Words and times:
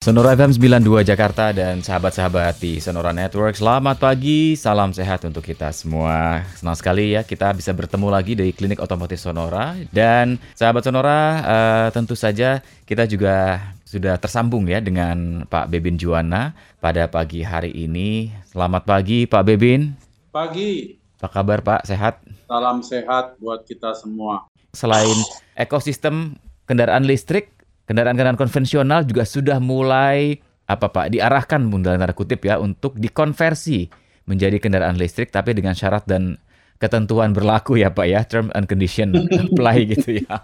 Sonora 0.00 0.32
FM 0.32 0.56
92 0.56 1.12
Jakarta 1.12 1.52
dan 1.52 1.84
sahabat-sahabat 1.84 2.56
di 2.56 2.80
Sonora 2.80 3.12
Network 3.12 3.52
Selamat 3.52 4.00
pagi, 4.00 4.56
salam 4.56 4.96
sehat 4.96 5.28
untuk 5.28 5.44
kita 5.44 5.68
semua. 5.76 6.40
Senang 6.56 6.72
sekali 6.72 7.12
ya 7.12 7.20
kita 7.20 7.52
bisa 7.52 7.76
bertemu 7.76 8.08
lagi 8.08 8.32
dari 8.32 8.56
Klinik 8.56 8.80
Otomotif 8.80 9.20
Sonora. 9.20 9.76
Dan 9.92 10.40
sahabat 10.56 10.88
Sonora 10.88 11.20
uh, 11.44 11.88
tentu 11.92 12.16
saja 12.16 12.64
kita 12.88 13.04
juga 13.04 13.60
sudah 13.84 14.16
tersambung 14.16 14.64
ya 14.72 14.80
dengan 14.80 15.44
Pak 15.44 15.68
Bebin 15.68 16.00
Juwana 16.00 16.56
pada 16.80 17.04
pagi 17.04 17.44
hari 17.44 17.76
ini. 17.76 18.32
Selamat 18.48 18.88
pagi 18.88 19.28
Pak 19.28 19.44
Bebin. 19.52 19.92
Pagi. 20.32 20.96
Apa 21.20 21.28
kabar 21.28 21.60
Pak, 21.60 21.84
sehat? 21.84 22.24
Salam 22.48 22.80
sehat 22.80 23.36
buat 23.36 23.68
kita 23.68 23.92
semua. 24.00 24.48
Selain 24.72 25.12
ekosistem 25.60 26.40
kendaraan 26.64 27.04
listrik 27.04 27.59
kendaraan-kendaraan 27.90 28.38
konvensional 28.38 29.02
juga 29.02 29.26
sudah 29.26 29.58
mulai 29.58 30.38
apa 30.70 30.86
Pak 30.94 31.10
diarahkan 31.10 31.58
dalam 31.82 31.98
tanda 31.98 32.14
kutip 32.14 32.46
ya 32.46 32.62
untuk 32.62 32.94
dikonversi 32.94 33.90
menjadi 34.30 34.62
kendaraan 34.62 34.94
listrik 34.94 35.34
tapi 35.34 35.58
dengan 35.58 35.74
syarat 35.74 36.06
dan 36.06 36.38
ketentuan 36.78 37.34
berlaku 37.34 37.82
ya 37.82 37.90
Pak 37.90 38.06
ya 38.06 38.22
term 38.22 38.54
and 38.54 38.70
condition 38.70 39.10
apply 39.50 39.90
gitu 39.90 40.22
ya. 40.22 40.38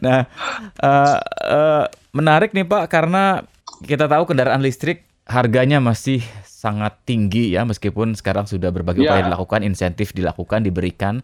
Nah 0.00 0.24
uh, 0.80 1.20
uh, 1.44 1.84
menarik 2.16 2.56
nih 2.56 2.64
Pak 2.64 2.88
karena 2.88 3.44
kita 3.84 4.08
tahu 4.08 4.24
kendaraan 4.32 4.64
listrik 4.64 5.04
harganya 5.28 5.84
masih 5.84 6.24
sangat 6.48 6.96
tinggi 7.04 7.52
ya 7.52 7.68
meskipun 7.68 8.16
sekarang 8.16 8.48
sudah 8.48 8.72
berbagai 8.72 9.04
upaya 9.04 9.20
yeah. 9.20 9.28
dilakukan 9.28 9.60
insentif 9.68 10.16
dilakukan 10.16 10.64
diberikan 10.64 11.20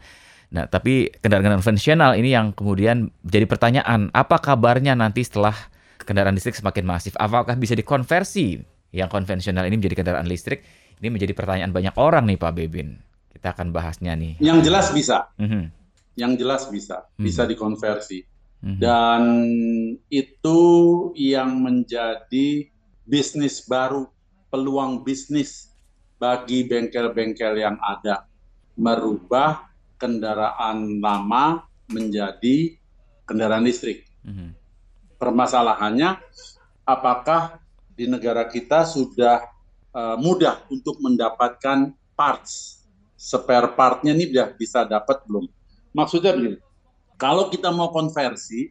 Nah, 0.54 0.70
tapi 0.70 1.10
kendaraan 1.18 1.58
konvensional 1.58 2.14
ini 2.14 2.30
yang 2.30 2.54
kemudian 2.54 3.10
jadi 3.26 3.42
pertanyaan, 3.42 4.14
apa 4.14 4.38
kabarnya 4.38 4.94
nanti 4.94 5.26
setelah 5.26 5.52
kendaraan 5.98 6.38
listrik 6.38 6.54
semakin 6.54 6.86
masif? 6.86 7.18
Apakah 7.18 7.58
bisa 7.58 7.74
dikonversi 7.74 8.62
yang 8.94 9.10
konvensional 9.10 9.66
ini 9.66 9.82
menjadi 9.82 9.98
kendaraan 9.98 10.30
listrik? 10.30 10.62
Ini 11.02 11.10
menjadi 11.10 11.34
pertanyaan 11.34 11.74
banyak 11.74 11.98
orang 11.98 12.30
nih 12.30 12.38
Pak 12.38 12.52
Bebin. 12.54 13.02
Kita 13.34 13.50
akan 13.50 13.74
bahasnya 13.74 14.14
nih. 14.14 14.38
Yang 14.38 14.70
jelas 14.70 14.86
bisa. 14.94 15.26
Mm 15.42 15.48
-hmm. 15.50 15.64
Yang 16.14 16.32
jelas 16.38 16.62
bisa. 16.70 16.96
Bisa 17.18 17.18
mm 17.18 17.26
-hmm. 17.34 17.50
dikonversi. 17.50 18.18
Mm 18.22 18.66
-hmm. 18.70 18.78
Dan 18.78 19.22
itu 20.06 20.60
yang 21.18 21.50
menjadi 21.66 22.70
bisnis 23.02 23.66
baru, 23.66 24.06
peluang 24.54 25.02
bisnis 25.02 25.74
bagi 26.22 26.62
bengkel-bengkel 26.62 27.58
yang 27.58 27.74
ada. 27.82 28.22
Merubah 28.78 29.73
kendaraan 30.04 31.00
lama 31.00 31.64
menjadi 31.88 32.76
kendaraan 33.24 33.64
listrik. 33.64 34.04
Mm-hmm. 34.20 34.52
Permasalahannya, 35.16 36.20
apakah 36.84 37.56
di 37.96 38.04
negara 38.04 38.44
kita 38.44 38.84
sudah 38.84 39.48
uh, 39.96 40.20
mudah 40.20 40.60
untuk 40.68 41.00
mendapatkan 41.00 41.96
parts, 42.12 42.84
spare 43.16 43.72
partnya 43.72 44.12
ini 44.12 44.28
sudah 44.28 44.52
bisa 44.52 44.84
dapat 44.84 45.24
belum? 45.24 45.48
Maksudnya 45.96 46.36
begini, 46.36 46.60
kalau 47.16 47.48
kita 47.48 47.72
mau 47.72 47.88
konversi, 47.88 48.68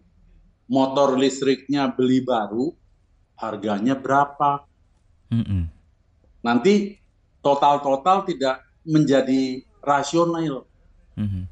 motor 0.69 1.17
listriknya 1.17 1.89
beli 1.89 2.21
baru, 2.21 2.69
harganya 3.41 3.97
berapa? 3.97 4.69
Mm-hmm. 5.33 5.63
Nanti 6.45 7.01
total-total 7.41 8.29
tidak 8.29 8.61
menjadi 8.85 9.65
rasional 9.81 10.67
hmm 11.17 11.43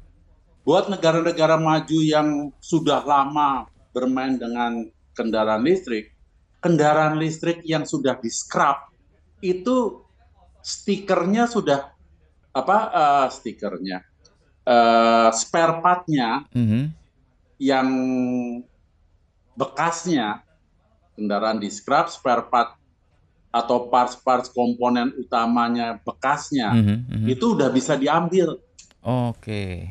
Buat 0.62 0.86
negara-negara 0.86 1.58
maju 1.58 1.98
yang 2.06 2.54
sudah 2.62 3.02
lama 3.02 3.66
bermain 3.90 4.38
dengan 4.38 4.86
kendaraan 5.10 5.66
listrik, 5.66 6.14
kendaraan 6.62 7.18
listrik 7.18 7.66
yang 7.66 7.82
sudah 7.82 8.14
di 8.22 8.30
scrap 8.30 8.94
itu 9.42 10.06
stikernya 10.62 11.50
sudah 11.50 11.90
apa 12.54 12.78
uh, 12.94 13.26
stikernya 13.26 14.06
uh, 14.62 15.34
spare 15.34 15.82
partnya 15.82 16.46
mm-hmm. 16.54 16.84
yang 17.58 17.88
bekasnya 19.58 20.46
kendaraan 21.18 21.58
di 21.58 21.68
scrap 21.74 22.06
spare 22.06 22.46
part 22.46 22.78
atau 23.52 23.90
parts-parts 23.90 24.48
komponen 24.54 25.12
utamanya 25.18 25.98
bekasnya 26.00 26.70
mm-hmm, 26.72 26.98
mm-hmm. 27.10 27.26
itu 27.28 27.44
udah 27.58 27.68
bisa 27.68 27.98
diambil 27.98 28.56
Oke. 29.02 29.90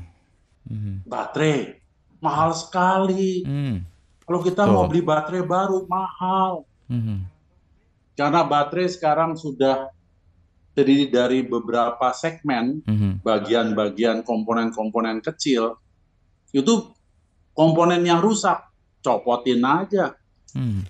Hmm. 0.64 1.04
Baterai 1.04 1.76
mahal 2.24 2.56
sekali. 2.56 3.44
Hmm. 3.44 3.84
Kalau 4.24 4.40
kita 4.40 4.64
Tuh. 4.64 4.72
mau 4.72 4.88
beli 4.88 5.04
baterai 5.04 5.44
baru 5.44 5.84
mahal. 5.84 6.64
Hmm. 6.88 7.28
Karena 8.16 8.48
baterai 8.48 8.88
sekarang 8.88 9.36
sudah 9.36 9.92
terdiri 10.72 11.12
dari 11.12 11.44
beberapa 11.44 12.16
segmen, 12.16 12.80
hmm. 12.88 13.20
bagian-bagian 13.20 14.24
komponen-komponen 14.24 15.20
kecil. 15.20 15.76
Itu 16.56 16.96
komponen 17.52 18.08
yang 18.08 18.24
rusak, 18.24 18.72
copotin 19.04 19.60
aja. 19.68 20.16
Hmm. 20.56 20.88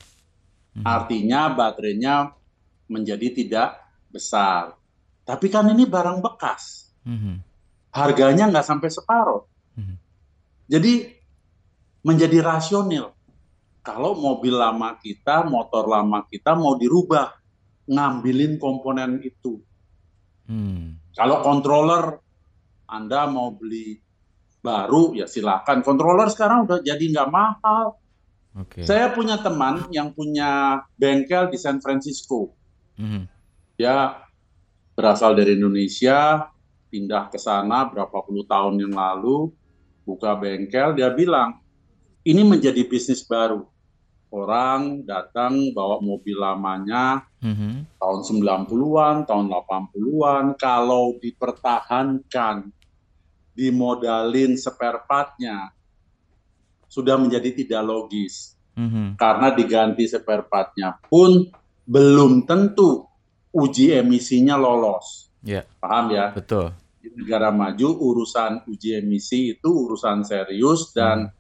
Hmm. 0.78 0.86
Artinya 0.86 1.50
baterainya 1.50 2.38
menjadi 2.86 3.34
tidak 3.34 3.82
besar. 4.14 4.78
Tapi 5.26 5.50
kan 5.50 5.66
ini 5.74 5.90
barang 5.90 6.22
bekas. 6.22 6.94
Hmm 7.02 7.51
harganya 7.92 8.48
nggak 8.48 8.68
sampai 8.68 8.90
separuh. 8.90 9.44
Hmm. 9.76 10.00
Jadi 10.72 11.12
menjadi 12.02 12.40
rasional. 12.42 13.14
Kalau 13.82 14.14
mobil 14.14 14.54
lama 14.54 14.96
kita, 15.02 15.42
motor 15.46 15.90
lama 15.90 16.24
kita 16.30 16.54
mau 16.54 16.78
dirubah, 16.78 17.34
ngambilin 17.90 18.62
komponen 18.62 19.20
itu. 19.26 19.58
Hmm. 20.46 21.02
Kalau 21.18 21.42
controller 21.42 22.22
Anda 22.86 23.26
mau 23.28 23.52
beli 23.56 23.98
baru, 24.62 25.18
ya 25.18 25.26
silakan. 25.26 25.82
Controller 25.82 26.30
sekarang 26.30 26.70
udah 26.70 26.80
jadi 26.86 27.02
nggak 27.02 27.30
mahal. 27.32 27.98
Okay. 28.52 28.84
Saya 28.84 29.16
punya 29.16 29.40
teman 29.40 29.88
yang 29.96 30.12
punya 30.12 30.84
bengkel 31.00 31.50
di 31.50 31.58
San 31.58 31.80
Francisco. 31.80 32.52
Hmm. 33.00 33.26
Dia 33.80 34.22
berasal 34.94 35.34
dari 35.34 35.56
Indonesia, 35.56 36.52
pindah 36.92 37.32
ke 37.32 37.40
sana 37.40 37.88
berapa 37.88 38.20
puluh 38.28 38.44
tahun 38.44 38.84
yang 38.84 38.92
lalu, 38.92 39.48
buka 40.04 40.36
bengkel, 40.36 40.92
dia 41.00 41.08
bilang, 41.16 41.64
ini 42.28 42.44
menjadi 42.44 42.84
bisnis 42.84 43.24
baru. 43.24 43.64
Orang 44.32 45.04
datang 45.04 45.76
bawa 45.76 46.00
mobil 46.00 46.40
lamanya 46.40 47.28
mm-hmm. 47.44 48.00
tahun 48.00 48.20
90-an, 48.24 49.16
tahun 49.28 49.46
80-an, 49.52 50.46
kalau 50.56 51.20
dipertahankan, 51.20 52.72
dimodalin 53.52 54.56
spare 54.56 55.04
partnya, 55.04 55.76
sudah 56.88 57.20
menjadi 57.20 57.52
tidak 57.52 57.84
logis. 57.84 58.56
Mm-hmm. 58.80 59.20
Karena 59.20 59.52
diganti 59.52 60.08
spare 60.08 60.48
partnya 60.48 60.96
pun 60.96 61.52
belum 61.84 62.48
tentu 62.48 63.04
uji 63.52 63.92
emisinya 64.00 64.56
lolos. 64.56 65.31
Yeah. 65.42 65.66
Paham 65.82 66.14
ya? 66.14 66.34
Betul 66.34 66.74
di 67.02 67.10
negara 67.18 67.50
maju 67.50 67.90
urusan 67.98 68.70
uji 68.70 69.02
emisi 69.02 69.58
itu 69.58 69.70
urusan 69.74 70.22
serius 70.22 70.94
dan 70.94 71.28
hmm. 71.28 71.34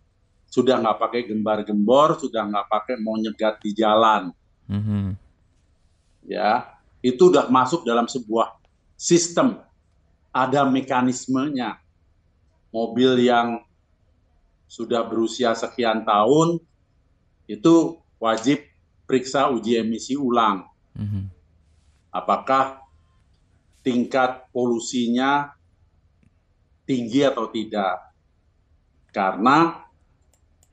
sudah 0.49 0.81
nggak 0.81 0.97
pakai 0.97 1.21
gembar-gembor, 1.29 2.17
sudah 2.17 2.49
nggak 2.49 2.67
pakai 2.67 2.95
mau 2.97 3.15
nyegat 3.15 3.61
di 3.61 3.71
jalan. 3.77 4.33
Hmm. 4.65 5.13
Ya, 6.25 6.81
itu 7.05 7.29
udah 7.29 7.45
masuk 7.53 7.85
dalam 7.85 8.09
sebuah 8.09 8.57
sistem. 8.97 9.61
Ada 10.33 10.65
mekanismenya. 10.65 11.77
Mobil 12.71 13.27
yang 13.27 13.61
sudah 14.65 15.03
berusia 15.03 15.51
sekian 15.51 16.07
tahun 16.07 16.63
itu 17.51 17.99
wajib 18.15 18.63
periksa 19.03 19.51
uji 19.51 19.77
emisi 19.77 20.15
ulang. 20.15 20.65
Hmm. 20.95 21.27
Apakah 22.09 22.80
tingkat 23.81 24.49
polusinya 24.53 25.53
tinggi 26.85 27.21
atau 27.25 27.49
tidak. 27.49 28.13
Karena 29.11 29.85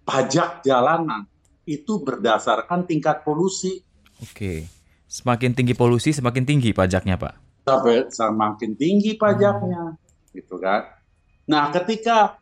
pajak 0.08 0.64
jalanan 0.64 1.26
itu 1.68 2.00
berdasarkan 2.00 2.88
tingkat 2.88 3.20
polusi. 3.26 3.84
Oke. 4.24 4.64
Semakin 5.08 5.52
tinggi 5.52 5.76
polusi, 5.76 6.12
semakin 6.12 6.44
tinggi 6.44 6.72
pajaknya, 6.72 7.20
Pak. 7.20 7.64
Sampai 7.68 8.08
semakin 8.08 8.72
tinggi 8.76 9.16
pajaknya, 9.16 9.96
hmm. 9.96 10.32
gitu 10.36 10.56
kan. 10.56 10.88
Nah, 11.48 11.72
ketika 11.72 12.36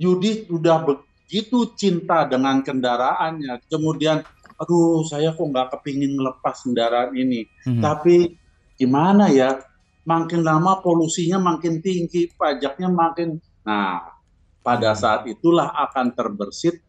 Yudi 0.00 0.48
sudah 0.48 0.84
begitu 0.84 1.72
cinta 1.76 2.24
dengan 2.24 2.60
kendaraannya, 2.64 3.64
kemudian, 3.68 4.24
aduh, 4.56 5.04
saya 5.04 5.32
kok 5.32 5.44
nggak 5.44 5.76
kepingin 5.76 6.16
melepas 6.16 6.64
kendaraan 6.64 7.12
ini. 7.16 7.48
Hmm. 7.68 7.84
Tapi 7.84 8.36
gimana 8.80 9.28
ya? 9.28 9.60
Makin 10.06 10.46
lama 10.46 10.78
polusinya 10.80 11.42
makin 11.42 11.82
tinggi, 11.82 12.30
pajaknya 12.38 12.86
makin. 12.86 13.42
Nah, 13.66 14.14
pada 14.62 14.94
saat 14.94 15.26
itulah 15.26 15.74
akan 15.74 16.14
terbersit 16.14 16.80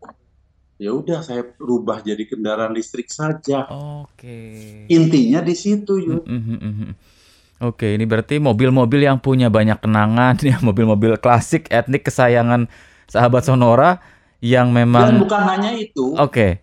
Ya 0.77 0.93
udah 0.93 1.25
saya 1.25 1.41
rubah 1.57 2.05
jadi 2.05 2.21
kendaraan 2.29 2.77
listrik 2.77 3.09
saja. 3.09 3.65
Oke. 4.05 4.85
Intinya 4.93 5.41
di 5.41 5.57
situ, 5.57 5.97
Yud. 5.97 6.29
Mm, 6.29 6.37
mm, 6.37 6.59
mm, 6.61 6.73
mm. 6.77 6.93
Oke, 7.65 7.97
ini 7.97 8.05
berarti 8.05 8.37
mobil-mobil 8.37 9.09
yang 9.09 9.17
punya 9.17 9.49
banyak 9.49 9.81
kenangan, 9.81 10.37
ya 10.45 10.61
mobil-mobil 10.61 11.17
klasik 11.17 11.65
etnik 11.73 12.05
kesayangan 12.05 12.69
sahabat 13.09 13.49
Sonora 13.49 13.97
yang 14.37 14.69
memang 14.69 15.17
Dan 15.17 15.25
bukan 15.25 15.41
hanya 15.49 15.73
itu. 15.73 16.13
Oke. 16.13 16.61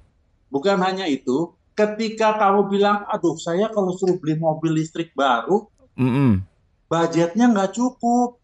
Bukan 0.55 0.79
hanya 0.79 1.11
itu, 1.11 1.51
ketika 1.75 2.39
kamu 2.39 2.71
bilang, 2.71 3.03
aduh 3.11 3.35
saya 3.35 3.67
kalau 3.75 3.99
suruh 3.99 4.15
beli 4.23 4.39
mobil 4.39 4.79
listrik 4.79 5.11
baru, 5.19 5.67
Mm, 5.95 6.11
mm. 6.11 6.33
budgetnya 6.91 7.47
nggak 7.51 7.73
cukup. 7.75 8.39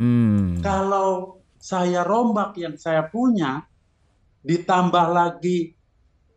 Hmm. 0.00 0.58
Kalau 0.64 1.40
saya 1.60 2.02
rombak 2.02 2.56
yang 2.56 2.74
saya 2.80 3.04
punya, 3.06 3.62
ditambah 4.40 5.06
lagi 5.12 5.76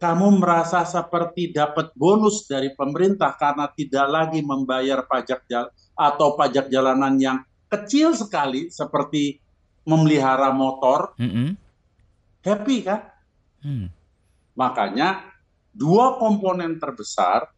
kamu 0.03 0.43
merasa 0.43 0.83
seperti 0.83 1.55
dapat 1.55 1.95
bonus 1.95 2.43
dari 2.43 2.75
pemerintah 2.75 3.31
karena 3.39 3.71
tidak 3.71 4.07
lagi 4.11 4.43
membayar 4.43 5.07
pajak 5.07 5.47
jal 5.47 5.71
atau 5.95 6.35
pajak 6.35 6.67
jalanan 6.67 7.15
yang 7.15 7.39
kecil 7.71 8.11
sekali 8.11 8.67
seperti 8.67 9.39
memelihara 9.87 10.51
motor, 10.51 11.15
Mm, 11.15 11.31
mm. 11.31 11.49
happy 12.43 12.77
kan? 12.83 13.01
Hmm. 13.63 13.87
Makanya 14.59 15.23
dua 15.71 16.19
komponen 16.19 16.77
terbesar, 16.77 17.49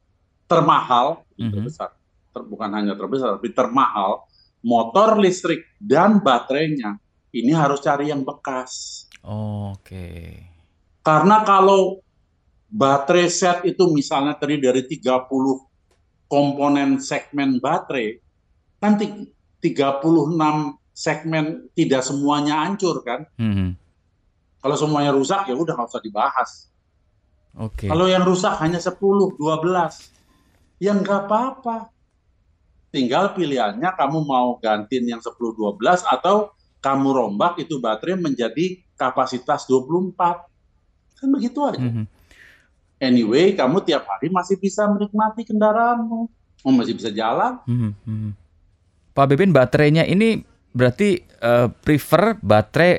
termahal, 0.45 1.25
Mhm. 1.36 1.51
terbesar, 1.51 1.89
ter- 2.36 2.44
bukan 2.44 2.70
hanya 2.76 3.00
terbesar, 3.00 3.40
tapi 3.40 3.56
termahal, 3.56 4.28
motor 4.60 5.16
listrik 5.16 5.64
dan 5.80 6.20
baterainya 6.20 7.00
ini 7.32 7.56
harus 7.56 7.80
cari 7.80 8.12
yang 8.12 8.28
bekas. 8.28 9.06
Oke. 9.72 10.44
Karena 11.00 11.48
kalau 11.48 12.04
baterai 12.68 13.32
set 13.32 13.64
itu 13.64 13.88
misalnya 13.88 14.36
terdiri 14.36 14.68
dari 14.68 14.84
30 14.84 15.64
komponen 16.28 17.00
segmen 17.00 17.64
baterai, 17.64 18.20
kan 18.84 19.00
ti- 19.00 19.32
36 19.64 20.76
segmen 20.92 21.72
tidak 21.72 22.04
semuanya 22.04 22.68
hancur 22.68 23.00
kan. 23.02 23.24
Hmm. 23.40 23.80
Kalau 24.60 24.76
semuanya 24.76 25.14
rusak 25.14 25.46
ya 25.48 25.56
udah 25.56 25.74
nggak 25.78 25.90
usah 25.94 26.04
dibahas. 26.04 26.50
Oke. 27.56 27.88
Kalau 27.88 28.10
yang 28.12 28.28
rusak 28.28 28.60
hanya 28.60 28.82
10, 28.82 29.38
12, 29.40 30.12
ya 30.82 30.92
nggak 30.92 31.30
apa-apa. 31.30 31.94
Tinggal 32.95 33.36
pilihannya 33.36 33.89
kamu 33.92 34.24
mau 34.24 34.56
gantiin 34.56 35.03
yang 35.06 35.19
10, 35.19 35.36
12 35.36 35.75
atau 36.07 36.56
kamu 36.80 37.07
rombak 37.12 37.59
itu 37.59 37.75
baterai 37.75 38.15
menjadi 38.15 38.80
kapasitas 38.95 39.68
24. 39.68 40.47
Kan 41.15 41.27
begitu 41.27 41.59
aja. 41.59 41.75
Mhm. 41.75 42.07
Anyway, 42.97 43.51
kamu 43.51 43.83
tiap 43.83 44.07
hari 44.07 44.31
masih 44.31 44.56
bisa 44.56 44.88
menikmati 44.88 45.44
kendaraanmu. 45.44 46.31
Oh, 46.63 46.71
masih 46.71 46.95
bisa 46.95 47.12
jalan. 47.12 47.59
Mhm, 47.68 47.92
mhm. 48.01 48.31
Pak 49.12 49.25
Bebin 49.27 49.51
baterainya 49.51 50.03
ini 50.03 50.39
berarti 50.71 51.19
eh, 51.19 51.68
prefer 51.74 52.39
baterai 52.39 52.94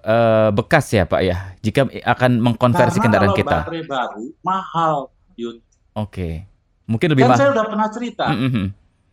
eh, 0.00 0.48
bekas 0.50 0.88
ya 0.90 1.04
Pak 1.04 1.20
ya? 1.20 1.36
Jika 1.60 1.84
akan 1.86 2.40
mengkonversi 2.40 2.96
Karena 2.96 3.04
kendaraan 3.04 3.30
kalau 3.30 3.38
kita. 3.38 3.58
baterai 3.60 3.84
baru 3.84 4.24
mahal. 4.40 4.94
Yud. 5.36 5.60
Oke. 5.92 6.48
Mungkin 6.84 7.12
lebih 7.12 7.22
Kan 7.22 7.30
mahal. 7.30 7.38
saya 7.38 7.50
udah 7.52 7.64
pernah 7.68 7.88
cerita 7.88 8.24
Mhm, 8.26 8.48
mhm. 8.48 8.66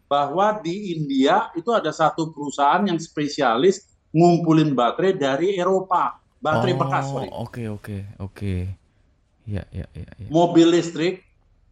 Bahwa 0.07 0.55
di 0.63 0.95
India 0.95 1.51
itu 1.53 1.67
ada 1.75 1.91
satu 1.91 2.31
perusahaan 2.31 2.81
yang 2.87 2.95
spesialis 2.97 3.83
ngumpulin 4.15 4.71
baterai 4.71 5.13
dari 5.13 5.59
Eropa. 5.59 6.23
Baterai 6.39 6.73
Oh, 6.73 6.79
bekas. 6.79 7.05
Oke, 7.35 7.63
oke, 7.67 7.97
oke. 8.23 8.53
Ya, 9.47 9.63
ya, 9.71 9.87
ya, 9.91 10.09
ya. 10.15 10.27
Mobil 10.31 10.67
listrik, 10.71 11.23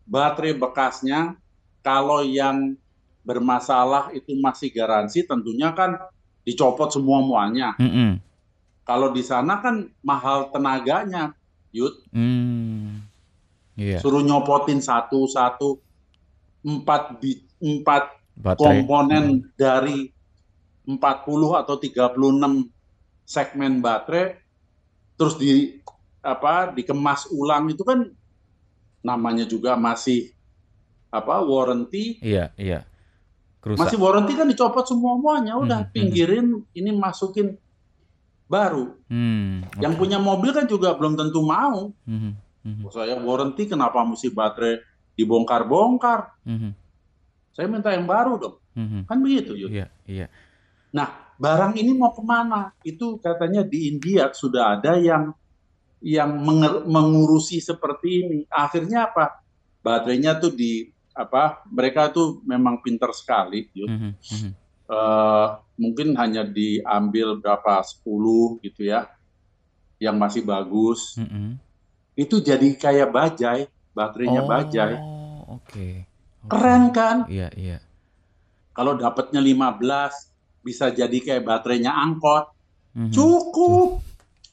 baterai 0.07 0.55
bekasnya, 0.55 1.39
kalau 1.79 2.23
yang 2.23 2.75
bermasalah 3.25 4.11
itu 4.13 4.35
masih 4.37 4.69
garansi, 4.69 5.25
tentunya 5.25 5.71
kan 5.71 5.97
dicopot 6.45 6.93
semua 6.93 7.23
muanya. 7.23 7.73
Mhm. 7.81 8.21
Kalau 8.85 9.09
di 9.09 9.25
sana 9.25 9.63
kan 9.65 9.89
mahal 10.05 10.53
tenaganya, 10.53 11.33
Yud. 11.73 12.05
Hmm. 12.13 13.01
Iya. 13.75 13.99
Suruh 13.99 14.21
nyopotin 14.21 14.79
satu-satu, 14.79 15.81
empat, 16.63 17.17
bi- 17.19 17.43
empat 17.59 18.13
Baterai. 18.35 18.83
komponen 18.83 19.25
dari 19.55 20.11
40 20.83 20.99
atau 21.55 21.75
36 21.75 22.67
segmen 23.23 23.79
baterai, 23.79 24.37
terus 25.15 25.35
di 25.35 25.81
apa 26.19 26.69
dikemas 26.69 27.31
ulang 27.31 27.69
itu 27.69 27.81
kan 27.81 28.05
namanya 29.01 29.43
juga 29.43 29.73
masih 29.73 30.29
apa 31.07 31.39
warranty 31.39 32.17
Iya, 32.19 32.51
iya. 32.55 32.83
Kerusak. 33.57 33.81
masih 33.81 33.97
warranty 33.97 34.33
kan 34.33 34.45
dicopot 34.45 34.83
semua 34.83 35.15
muanya 35.15 35.55
udah 35.55 35.79
Mhm, 35.79 35.87
mhm. 35.87 35.93
pinggirin 35.95 36.45
ini 36.71 36.91
masukin 36.91 37.57
baru 38.45 38.93
Hmm. 39.07 39.65
yang 39.79 39.93
oke. 39.93 39.99
punya 39.99 40.17
mobil 40.17 40.51
kan 40.51 40.65
juga 40.65 40.93
belum 40.93 41.15
tentu 41.15 41.41
mau 41.41 41.89
Mhm, 42.03 42.31
mhm, 42.61 42.81
Oh, 42.83 42.91
saya 42.91 43.17
warranty 43.17 43.65
kenapa 43.65 44.01
mesti 44.01 44.29
baterai 44.29 44.81
dibongkar-bongkar 45.15 46.29
mhm, 46.43 46.69
saya 47.55 47.71
minta 47.71 47.89
yang 47.95 48.03
baru 48.03 48.35
dong 48.35 48.55
mhm. 48.75 49.07
kan 49.07 49.17
begitu 49.23 49.55
Yud. 49.55 49.71
Iya, 49.71 49.87
iya. 50.05 50.27
Nah, 50.95 51.11
barang 51.35 51.75
ini 51.75 51.91
mau 51.91 52.15
ke 52.15 52.23
mana? 52.23 52.71
Itu 52.79 53.19
katanya 53.19 53.67
di 53.67 53.91
India 53.91 54.31
sudah 54.31 54.79
ada 54.79 54.95
yang 54.95 55.35
yang 55.99 56.39
menger- 56.39 56.87
mengurusi 56.87 57.59
seperti 57.59 58.23
ini. 58.23 58.39
Akhirnya 58.47 59.11
apa? 59.11 59.43
Baterainya 59.83 60.39
tuh 60.39 60.55
di 60.55 60.87
apa? 61.11 61.63
Mereka 61.67 62.15
tuh 62.15 62.39
memang 62.47 62.79
pintar 62.79 63.11
sekali. 63.11 63.67
Yud. 63.75 63.91
Mhm, 63.91 64.11
mhm. 64.15 64.51
Eh, 64.85 65.47
mungkin 65.81 66.13
hanya 66.15 66.45
diambil 66.47 67.41
berapa 67.43 67.81
10 67.83 68.61
gitu 68.63 68.85
ya, 68.85 69.09
yang 69.99 70.15
masih 70.15 70.47
bagus. 70.47 71.19
Mhm. 71.19 71.59
Itu 72.15 72.39
jadi 72.39 72.71
kayak 72.79 73.11
bajai, 73.11 73.67
baterainya 73.91 74.45
Oh, 74.45 74.47
bajai. 74.47 74.95
oke. 74.95 75.59
Oke. 75.59 76.14
Keren 76.45 76.83
kan? 76.89 77.25
Iya, 77.25 77.49
iya. 77.55 77.77
Kalau 78.71 78.93
dapatnya 78.93 79.39
15 79.39 80.31
bisa 80.61 80.89
jadi 80.89 81.13
kayak 81.15 81.43
baterainya 81.43 81.91
angkot. 81.91 82.51
Mhm. 82.93 83.11
Cukup. 83.11 84.01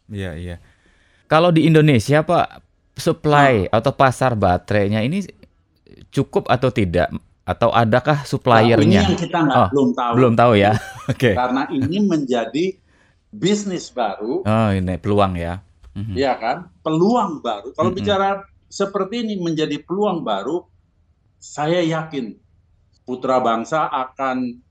Iya, 0.08 0.34
iya. 0.34 0.56
Kalau 1.26 1.48
di 1.48 1.64
Indonesia, 1.64 2.20
Pak, 2.20 2.46
supply 2.94 3.66
Ah. 3.66 3.80
atau 3.80 3.92
pasar 3.92 4.36
baterainya 4.36 5.00
ini 5.00 5.24
cukup 6.08 6.46
atau 6.46 6.68
tidak? 6.68 7.08
Atau 7.42 7.74
adakah 7.74 8.14
Nah, 8.14 8.22
ini 8.22 8.30
suppliernya? 8.30 9.02
yang 9.02 9.18
kita 9.18 9.38
nggak 9.40 9.58
Oh, 9.58 9.68
belum 9.74 9.90
tahu. 9.92 10.12
Belum 10.14 10.32
tahu 10.38 10.52
ya. 10.54 10.72
Oke. 11.12 11.32
Karena 11.34 11.66
ini 11.68 11.98
menjadi 11.98 12.64
bisnis 13.28 13.90
baru, 13.90 14.44
Oh, 14.44 14.68
ini 14.70 14.94
peluang 15.00 15.34
ya. 15.34 15.58
Mhm. 15.92 16.14
ya 16.14 16.38
kan? 16.38 16.70
Peluang 16.80 17.42
baru. 17.42 17.74
Kalau 17.74 17.90
Mm-mm. 17.90 17.98
bicara 17.98 18.28
seperti 18.68 19.26
ini 19.26 19.34
menjadi 19.36 19.76
peluang 19.82 20.22
baru, 20.22 20.64
saya 21.42 21.82
yakin 21.82 22.38
putra 23.02 23.42
bangsa 23.42 23.90
akan 23.90 24.62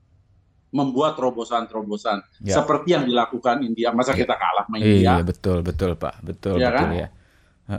membuat 0.72 1.20
terobosan-terobosan 1.20 2.24
Ya. 2.40 2.56
seperti 2.56 2.96
yang 2.96 3.04
dilakukan 3.04 3.60
India. 3.60 3.92
Masa 3.92 4.16
Iya. 4.16 4.24
kita 4.24 4.34
kalah 4.40 4.64
sama 4.64 4.76
Iya, 4.80 4.88
India? 4.88 5.14
betul, 5.20 5.58
betul, 5.60 5.90
Pak. 6.00 6.24
Betul, 6.24 6.56
Iya 6.56 6.68
betul 6.72 6.88
kan? 6.88 6.96
ya. 6.96 7.08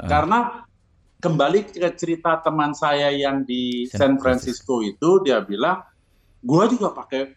Karena 0.06 0.40
kembali 1.18 1.60
ke 1.74 1.90
cerita 1.98 2.38
teman 2.38 2.78
saya 2.78 3.10
yang 3.10 3.42
di 3.42 3.90
San 3.90 4.14
San 4.14 4.14
Francisco 4.22 4.86
itu, 4.86 5.26
dia 5.26 5.42
bilang, 5.42 5.82
gua 6.38 6.70
juga 6.70 6.94
pakai 6.94 7.34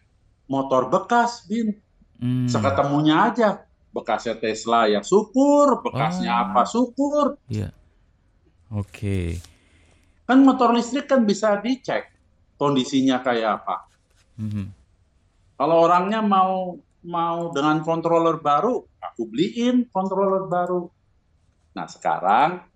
motor 0.46 0.92
bekas, 0.92 1.48
Bin. 1.48 1.72
Hmm. 2.20 2.44
Seketemunya 2.44 3.32
aja. 3.32 3.48
Bekasnya 3.96 4.36
Tesla 4.36 4.84
ya 4.92 5.00
syukur, 5.00 5.80
bekasnya 5.80 6.36
Oh. 6.36 6.42
apa 6.52 6.62
syukur. 6.68 7.40
Iya. 7.48 7.72
Oke. 8.68 9.40
Kan 10.26 10.42
motor 10.42 10.74
listrik 10.74 11.06
kan 11.06 11.22
bisa 11.22 11.54
dicek 11.62 12.10
kondisinya 12.58 13.22
kayak 13.22 13.62
apa. 13.62 13.76
Mhm. 14.36 14.64
Kalau 15.56 15.86
orangnya 15.86 16.20
mau 16.20 16.76
mau 17.06 17.54
dengan 17.54 17.80
controller 17.86 18.42
baru, 18.42 18.82
aku 18.98 19.22
beliin 19.30 19.86
controller 19.94 20.50
baru. 20.50 20.90
Nah, 21.78 21.86
sekarang 21.86 22.66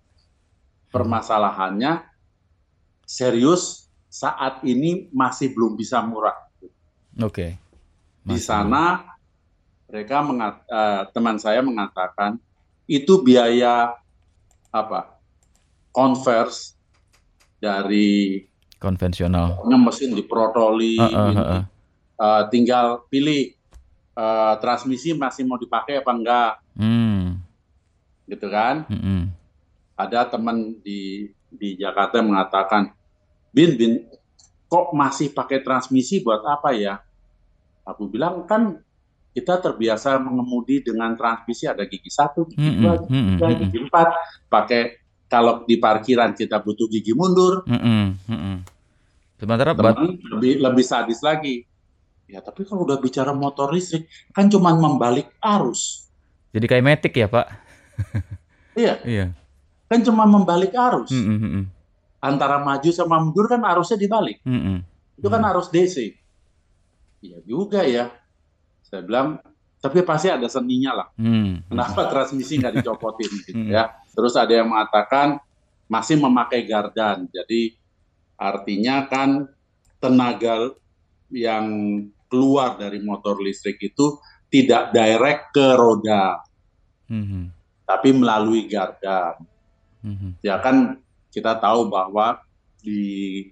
permasalahannya 0.89 2.07
serius 3.03 3.91
saat 4.07 4.63
ini 4.63 5.11
masih 5.11 5.51
belum 5.51 5.75
bisa 5.75 5.99
murah. 5.99 6.35
Oke. 7.19 7.59
Di 8.23 8.39
Masih. 8.39 8.47
sana 8.47 9.03
mereka 9.91 10.23
mengat- 10.23 10.63
eh, 10.71 11.03
teman 11.11 11.35
saya 11.35 11.59
mengatakan 11.59 12.39
itu 12.87 13.19
biaya 13.19 13.91
apa? 14.71 15.19
Converse 15.91 16.79
dari 17.61 18.41
konvensional. 18.81 19.61
mesin 19.69 20.17
diprotoli, 20.17 20.97
Heeh, 20.97 21.13
ini. 21.13 21.37
heeh. 21.37 21.61
Eh, 22.17 22.41
tinggal 22.49 23.05
pilih 23.07 23.53
eh, 24.11 24.53
transmisi 24.59 25.13
masih 25.13 25.45
mau 25.45 25.55
dipakai 25.55 26.01
apa 26.01 26.11
enggak, 26.11 26.51
Hmm. 26.75 27.39
gitu 28.25 28.49
kan? 28.49 28.83
mhm. 28.89 29.37
ada 29.93 30.25
teman 30.25 30.81
di 30.81 31.29
di 31.47 31.77
Jakarta 31.77 32.25
mengatakan, 32.25 32.89
Bin, 33.53 33.77
Bin, 33.77 33.93
kok 34.65 34.95
masih 34.97 35.29
pakai 35.29 35.61
transmisi 35.61 36.23
buat 36.25 36.41
apa 36.41 36.73
ya? 36.73 36.97
Aku 37.85 38.09
bilang 38.09 38.47
kan 38.49 38.81
kita 39.31 39.61
terbiasa 39.61 40.17
mengemudi 40.17 40.81
dengan 40.81 41.13
transmisi 41.13 41.69
ada 41.69 41.85
gigi 41.85 42.09
satu, 42.09 42.49
gigi 42.49 42.81
dua, 42.81 42.97
gigi 43.05 43.21
tiga, 43.35 43.47
gigi 43.61 43.77
empat. 43.83 44.07
Pakai 44.47 45.00
kalau 45.31 45.63
di 45.63 45.79
parkiran 45.79 46.35
kita 46.35 46.59
butuh 46.59 46.91
gigi 46.91 47.15
mundur. 47.15 47.63
Sementara 49.39 49.71
Teman 49.71 50.19
lebih 50.35 50.59
lebih 50.59 50.83
sadis 50.83 51.23
lagi. 51.23 51.63
Ya 52.27 52.43
tapi 52.43 52.67
kalau 52.67 52.83
udah 52.83 52.99
bicara 52.99 53.31
motor 53.31 53.71
listrik 53.71 54.11
kan 54.35 54.51
cuma 54.51 54.75
membalik 54.75 55.31
arus. 55.39 56.11
Jadi 56.51 56.67
kayak 56.67 56.83
metik 56.83 57.15
ya 57.15 57.31
pak? 57.31 57.47
iya. 58.81 58.99
Iya. 59.07 59.25
Kan 59.87 60.03
cuma 60.03 60.27
membalik 60.27 60.75
arus. 60.75 61.15
Mm 61.15 61.39
-mm. 61.39 61.63
Antara 62.19 62.59
maju 62.59 62.91
sama 62.91 63.23
mundur 63.23 63.47
kan 63.47 63.63
arusnya 63.63 63.95
dibalik. 63.95 64.43
Mm 64.43 64.59
-mm. 64.59 64.77
Itu 65.15 65.27
kan 65.31 65.41
arus 65.47 65.71
DC. 65.71 66.11
Iya 67.23 67.39
juga 67.47 67.87
ya. 67.87 68.11
Saya 68.83 69.07
bilang, 69.07 69.39
tapi 69.79 70.03
pasti 70.03 70.27
ada 70.27 70.45
seninya 70.51 70.91
lah. 70.91 71.07
Hmm. 71.15 71.63
Kenapa 71.65 72.11
transmisi 72.11 72.59
nggak 72.59 72.81
dicopotin 72.81 73.31
gitu 73.47 73.55
hmm. 73.55 73.71
ya? 73.71 74.00
Terus 74.11 74.33
ada 74.35 74.51
yang 74.51 74.69
mengatakan 74.71 75.39
masih 75.91 76.19
memakai 76.19 76.63
gardan. 76.63 77.27
Jadi 77.31 77.75
artinya 78.39 79.07
kan 79.11 79.47
tenaga 79.99 80.71
yang 81.31 81.67
keluar 82.31 82.79
dari 82.79 83.03
motor 83.03 83.39
listrik 83.43 83.79
itu 83.83 84.19
tidak 84.51 84.91
direct 84.91 85.55
ke 85.55 85.67
roda, 85.79 86.43
hmm. 87.07 87.51
tapi 87.87 88.09
melalui 88.11 88.67
gardan. 88.67 89.39
Hmm. 90.03 90.35
Ya 90.43 90.59
kan 90.59 90.99
kita 91.31 91.55
tahu 91.59 91.87
bahwa 91.87 92.43
di 92.83 93.47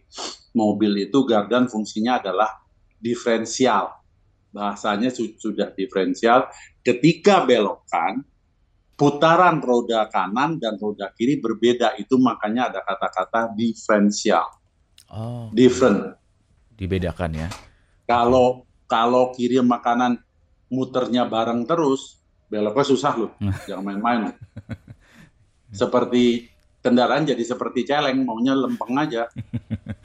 mobil 0.51 1.07
itu 1.07 1.23
gardan 1.23 1.71
fungsinya 1.71 2.19
adalah 2.19 2.59
diferensial. 2.99 3.95
Bahasanya 4.49 5.13
sudah 5.13 5.71
diferensial. 5.71 6.49
Ketika 6.83 7.45
belokan, 7.45 8.25
putaran 8.99 9.63
roda 9.63 10.11
kanan 10.11 10.59
dan 10.59 10.75
roda 10.75 11.15
kiri 11.15 11.39
berbeda. 11.39 11.95
Itu 11.95 12.19
makanya 12.19 12.67
ada 12.67 12.83
kata-kata 12.83 13.55
diferensial. 13.55 14.43
Oh. 15.07 15.47
Different. 15.55 16.19
Dibedakan 16.75 17.47
ya. 17.47 17.47
Kalau 18.03 18.67
kalau 18.91 19.31
kiri 19.31 19.63
makanan 19.63 20.19
muternya 20.67 21.23
bareng 21.31 21.63
terus, 21.63 22.19
beloknya 22.51 22.83
susah 22.83 23.13
loh. 23.15 23.31
Jangan 23.71 23.87
main-main. 23.87 24.35
Seperti 25.71 26.51
kendaraan 26.83 27.23
jadi 27.23 27.43
seperti 27.45 27.87
celeng, 27.87 28.27
maunya 28.27 28.51
lempeng 28.51 28.99
aja. 28.99 29.31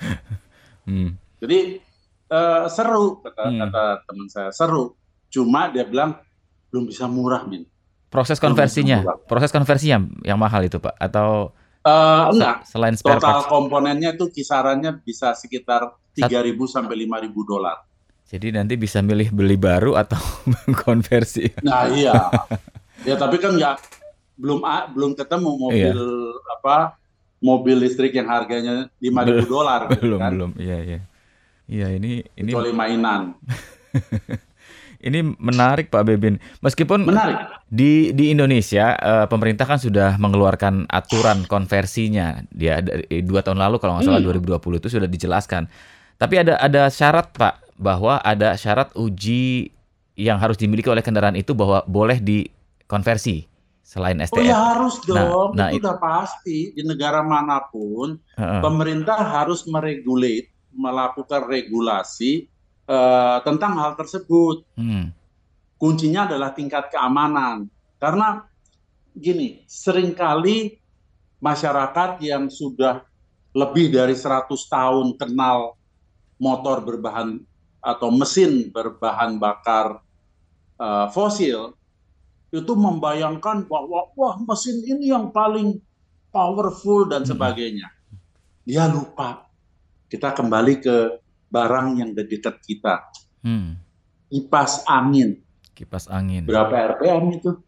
hmm. 0.86 1.10
Jadi 1.42 1.82
uh, 2.30 2.70
seru 2.70 3.20
kata 3.20 3.42
hmm. 3.50 3.58
kata 3.58 3.84
teman 4.06 4.28
saya 4.30 4.50
seru. 4.54 4.94
Cuma 5.32 5.66
dia 5.72 5.82
bilang 5.82 6.14
belum 6.70 6.86
bisa 6.86 7.10
murah, 7.10 7.42
Min. 7.48 7.66
Proses 8.14 8.38
konversinya, 8.38 9.02
proses 9.26 9.50
konversinya 9.50 9.98
yang 10.22 10.38
mahal 10.38 10.62
itu, 10.62 10.78
Pak, 10.78 10.94
atau 11.02 11.50
uh, 11.82 12.30
enggak? 12.30 12.62
Selain 12.70 12.94
spare 12.94 13.18
total 13.18 13.42
parts. 13.42 13.50
komponennya 13.50 14.14
itu 14.14 14.30
kisarannya 14.30 15.02
bisa 15.02 15.34
sekitar 15.34 15.98
3.000 16.14 16.54
sampai 16.70 16.94
5.000 17.10 17.50
dolar. 17.50 17.82
Jadi 18.30 18.54
nanti 18.54 18.78
bisa 18.78 19.02
milih 19.02 19.34
beli 19.34 19.58
baru 19.58 19.98
atau 19.98 20.22
konversi. 20.86 21.50
Nah, 21.66 21.90
iya. 21.90 22.30
ya 23.08 23.18
tapi 23.18 23.42
kan 23.42 23.58
nggak 23.58 23.76
belum 24.38 24.62
belum 24.94 25.12
ketemu 25.18 25.50
mobil 25.58 25.98
iya. 25.98 26.54
apa 26.58 26.98
mobil 27.38 27.76
listrik 27.82 28.14
yang 28.14 28.26
harganya 28.30 28.86
5.000 28.98 29.44
dolar 29.46 29.90
gitu 29.90 30.06
belum 30.08 30.18
kan? 30.18 30.30
belum 30.34 30.50
iya 30.58 30.78
iya 30.82 30.98
Iya 31.64 31.96
ini 31.96 32.20
ini 32.36 32.50
kecuali 32.52 32.72
mainan. 32.76 33.22
ini 35.04 35.20
menarik 35.36 35.92
Pak 35.92 36.02
Bebin. 36.08 36.40
Meskipun 36.64 37.04
menarik. 37.04 37.36
di 37.68 38.10
di 38.16 38.32
Indonesia 38.32 38.96
uh, 38.96 39.26
pemerintah 39.28 39.68
kan 39.68 39.76
sudah 39.76 40.16
mengeluarkan 40.16 40.88
aturan 40.88 41.44
konversinya. 41.44 42.40
Dia 42.48 42.80
dari 42.80 43.20
dua 43.20 43.44
tahun 43.44 43.60
lalu 43.60 43.76
kalau 43.76 44.00
nggak 44.00 44.08
salah 44.08 44.24
hmm. 44.24 44.48
2020 44.48 44.80
itu 44.80 44.88
sudah 44.88 45.08
dijelaskan. 45.08 45.68
Tapi 46.16 46.34
ada 46.40 46.56
ada 46.56 46.88
syarat 46.88 47.28
Pak 47.36 47.76
bahwa 47.76 48.16
ada 48.24 48.56
syarat 48.56 48.96
uji 48.96 49.68
yang 50.16 50.40
harus 50.40 50.56
dimiliki 50.56 50.88
oleh 50.88 51.04
kendaraan 51.04 51.36
itu 51.36 51.52
bahwa 51.52 51.84
boleh 51.84 52.22
dikonversi 52.22 53.44
selain 53.84 54.16
STM. 54.24 54.40
Oh 54.40 54.44
ya 54.46 54.56
harus 54.56 54.96
nah, 55.04 55.28
dong, 55.28 55.50
nah, 55.52 55.68
itu 55.68 55.84
nah, 55.84 56.00
pasti 56.00 56.72
di 56.72 56.82
negara 56.86 57.20
mana 57.20 57.60
pun 57.68 58.16
uh 58.16 58.40
-uh. 58.40 58.60
pemerintah 58.64 59.20
harus 59.20 59.66
meregulate 59.68 60.48
melakukan 60.74 61.46
regulasi 61.46 62.50
uh, 62.88 63.38
tentang 63.44 63.76
hal 63.80 63.92
tersebut. 63.96 64.64
Hmm. 64.76 65.12
Kuncinya 65.76 66.28
adalah 66.30 66.54
tingkat 66.56 66.88
keamanan. 66.88 67.68
Karena 68.00 68.44
gini, 69.12 69.64
sering 69.68 70.16
kali 70.16 70.78
masyarakat 71.40 72.20
yang 72.24 72.48
sudah 72.48 73.04
lebih 73.54 73.92
dari 73.92 74.16
100 74.16 74.50
tahun 74.50 75.14
kenal 75.14 75.78
motor 76.40 76.82
berbahan 76.82 77.38
atau 77.84 78.08
mesin 78.10 78.72
berbahan 78.72 79.36
bakar 79.36 80.00
uh, 80.80 81.06
fosil 81.12 81.76
itu 82.54 82.72
membayangkan 82.74 83.66
bahwa 83.66 84.08
wah 84.14 84.36
mesin 84.40 84.82
ini 84.86 85.10
yang 85.10 85.30
paling 85.34 85.78
powerful 86.30 87.06
dan 87.06 87.22
hmm. 87.22 87.30
sebagainya. 87.34 87.88
Dia 88.64 88.88
lupa 88.88 89.46
kita 90.08 90.32
kembali 90.32 90.74
ke 90.80 90.96
barang 91.48 92.00
yang 92.00 92.10
dekat 92.12 92.60
kita. 92.64 93.08
Hmm. 93.44 93.76
Kipas 94.28 94.84
angin. 94.88 95.40
Kipas 95.74 96.08
angin. 96.08 96.46
Berapa 96.46 96.96
RPM 96.96 97.34
itu? 97.34 97.58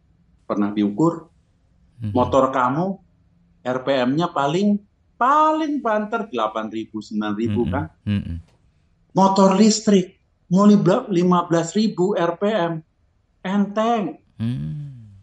Pernah 0.47 0.71
diukur? 0.73 1.29
Hmm. 2.01 2.13
Motor 2.13 2.53
kamu 2.53 2.85
RPM-nya 3.67 4.31
paling 4.31 4.79
paling 5.17 5.81
banter 5.81 6.29
8.000 6.29 6.93
9.000 6.93 7.17
hmm. 7.17 7.67
kan? 7.73 7.87
Hmm. 8.05 8.39
Motor 9.17 9.57
listrik 9.57 10.21
mau 10.53 10.69
15.000 10.69 11.11
RPM 12.15 12.73
enteng. 13.43 14.05
Hmm. 14.37 15.17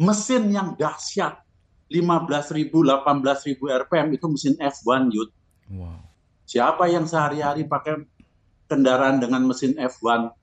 Mesin 0.00 0.48
yang 0.50 0.74
dahsyat 0.74 1.38
15.000 1.92 2.70
18.000 2.72 3.78
RPM 3.84 4.08
itu 4.14 4.26
mesin 4.26 4.54
F1 4.58 5.10
Yud. 5.14 5.30
Wow. 5.70 6.09
Siapa 6.50 6.90
yang 6.90 7.06
sehari-hari 7.06 7.62
pakai 7.62 8.02
kendaraan 8.66 9.22
dengan 9.22 9.46
mesin 9.46 9.78
F1? 9.78 10.34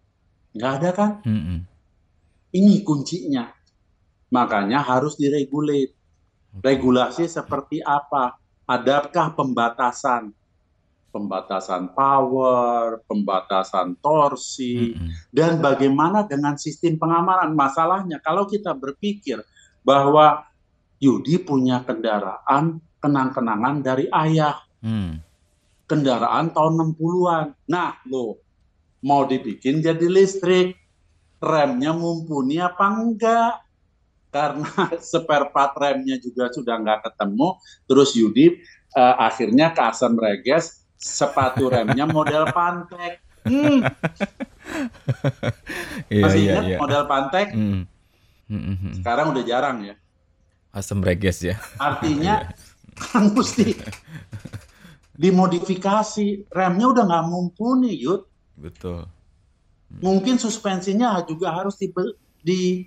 Nggak 0.55 0.71
ada 0.79 0.89
kan? 0.95 1.11
Mm 1.27 1.41
-hmm. 1.43 1.59
Ini 2.55 2.79
kuncinya. 2.87 3.51
Makanya 4.31 4.87
harus 4.87 5.19
diregulate. 5.19 5.91
Regulasi 6.63 7.27
seperti 7.27 7.83
apa? 7.83 8.39
Adakah 8.63 9.35
pembatasan? 9.35 10.31
Pembatasan 11.11 11.91
power, 11.91 13.03
pembatasan 13.03 13.99
torsi, 13.99 14.95
mm 14.95 14.95
-hmm. 14.95 15.11
dan 15.35 15.59
bagaimana 15.59 16.23
dengan 16.23 16.55
sistem 16.55 16.95
pengamanan? 16.95 17.51
Masalahnya 17.51 18.23
kalau 18.23 18.47
kita 18.47 18.71
berpikir 18.71 19.43
bahwa 19.83 20.47
Yudi 21.03 21.35
punya 21.43 21.83
kendaraan 21.83 22.79
kenang-kenangan 23.03 23.83
dari 23.83 24.07
ayah. 24.07 24.55
Mm 24.79 25.26
kendaraan 25.87 26.51
tahun 26.51 26.93
60-an. 26.93 27.45
Nah, 27.71 27.97
lo 28.11 28.43
mau 29.01 29.23
dibikin 29.23 29.79
jadi 29.79 30.03
listrik, 30.03 30.75
remnya 31.39 31.95
mumpuni 31.95 32.59
apa 32.59 32.85
enggak? 32.91 33.53
Karena 34.29 34.67
spare 35.01 35.49
part 35.49 35.73
remnya 35.79 36.19
juga 36.19 36.51
sudah 36.51 36.75
nggak 36.77 37.07
ketemu, 37.07 37.47
terus 37.87 38.13
Yudi 38.13 38.59
uh, 38.99 39.15
akhirnya 39.23 39.71
ke 39.71 39.81
Asam 39.81 40.19
Reges, 40.19 40.83
sepatu 40.99 41.71
remnya 41.71 42.03
model 42.03 42.51
Pantek. 42.55 43.23
Hmm. 43.47 43.81
Iya, 46.11 46.23
Masih 46.27 46.41
iya, 46.43 46.51
ingat 46.53 46.65
iya. 46.67 46.77
model 46.77 47.03
Pantek? 47.07 47.47
Hmm. 47.55 47.87
Hmm, 48.51 48.61
hmm, 48.61 48.77
hmm. 48.77 48.93
Sekarang 48.99 49.25
udah 49.31 49.43
jarang 49.47 49.77
ya. 49.81 49.95
Asam 50.75 50.99
Reges 51.01 51.39
ya. 51.41 51.55
Artinya 51.79 52.51
kan 52.93 53.31
mesti 53.31 53.73
dimodifikasi 55.17 56.45
remnya 56.53 56.93
udah 56.93 57.03
nggak 57.09 57.27
mumpuni 57.27 57.97
Yud 57.97 58.29
betul 58.53 59.09
mungkin 59.97 60.37
suspensinya 60.37 61.25
juga 61.25 61.57
harus 61.57 61.73
di, 61.81 61.89
di 62.45 62.85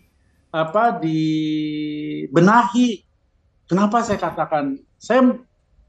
apa 0.54 0.94
dibenahi 1.02 3.02
kenapa 3.66 4.06
saya 4.06 4.22
katakan 4.22 4.78
saya 4.94 5.34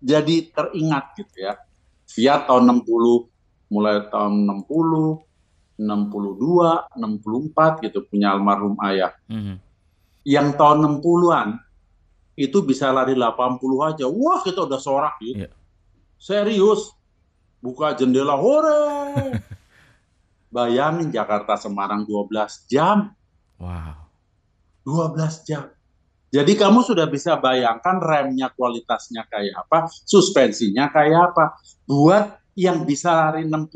jadi 0.02 0.50
teringat 0.50 1.14
gitu 1.22 1.46
ya 1.46 1.54
Fiat 2.12 2.50
tahun 2.50 2.84
60 2.84 3.72
mulai 3.72 4.04
tahun 4.10 4.66
60 4.66 5.80
62 5.82 7.00
64 7.00 7.86
gitu 7.86 8.00
punya 8.10 8.34
almarhum 8.34 8.76
ayah 8.84 9.14
mm 9.30 9.40
-hmm. 9.40 9.56
yang 10.26 10.58
tahun 10.58 11.00
60-an 11.00 11.62
itu 12.40 12.64
bisa 12.64 12.90
lari 12.90 13.14
80 13.14 13.60
aja. 13.92 14.06
Wah, 14.08 14.40
kita 14.42 14.66
udah 14.66 14.80
sorak 14.80 15.20
gitu. 15.22 15.46
Yeah. 15.46 15.54
Serius. 16.22 16.94
Buka 17.58 17.98
jendela 17.98 18.38
hore. 18.38 19.42
Bayangin 20.54 21.10
Jakarta 21.10 21.58
Semarang 21.58 22.06
12 22.06 22.70
jam. 22.70 23.10
Wow. 23.58 23.98
12 24.86 25.48
jam. 25.50 25.66
Jadi 26.32 26.56
kamu 26.56 26.86
sudah 26.88 27.10
bisa 27.12 27.36
bayangkan 27.36 28.00
remnya 28.00 28.48
kualitasnya 28.56 29.28
kayak 29.28 29.68
apa, 29.68 29.92
suspensinya 30.08 30.88
kayak 30.88 31.34
apa. 31.34 31.60
Buat 31.84 32.40
yang 32.56 32.88
bisa 32.88 33.12
lari 33.12 33.44
60 33.44 33.68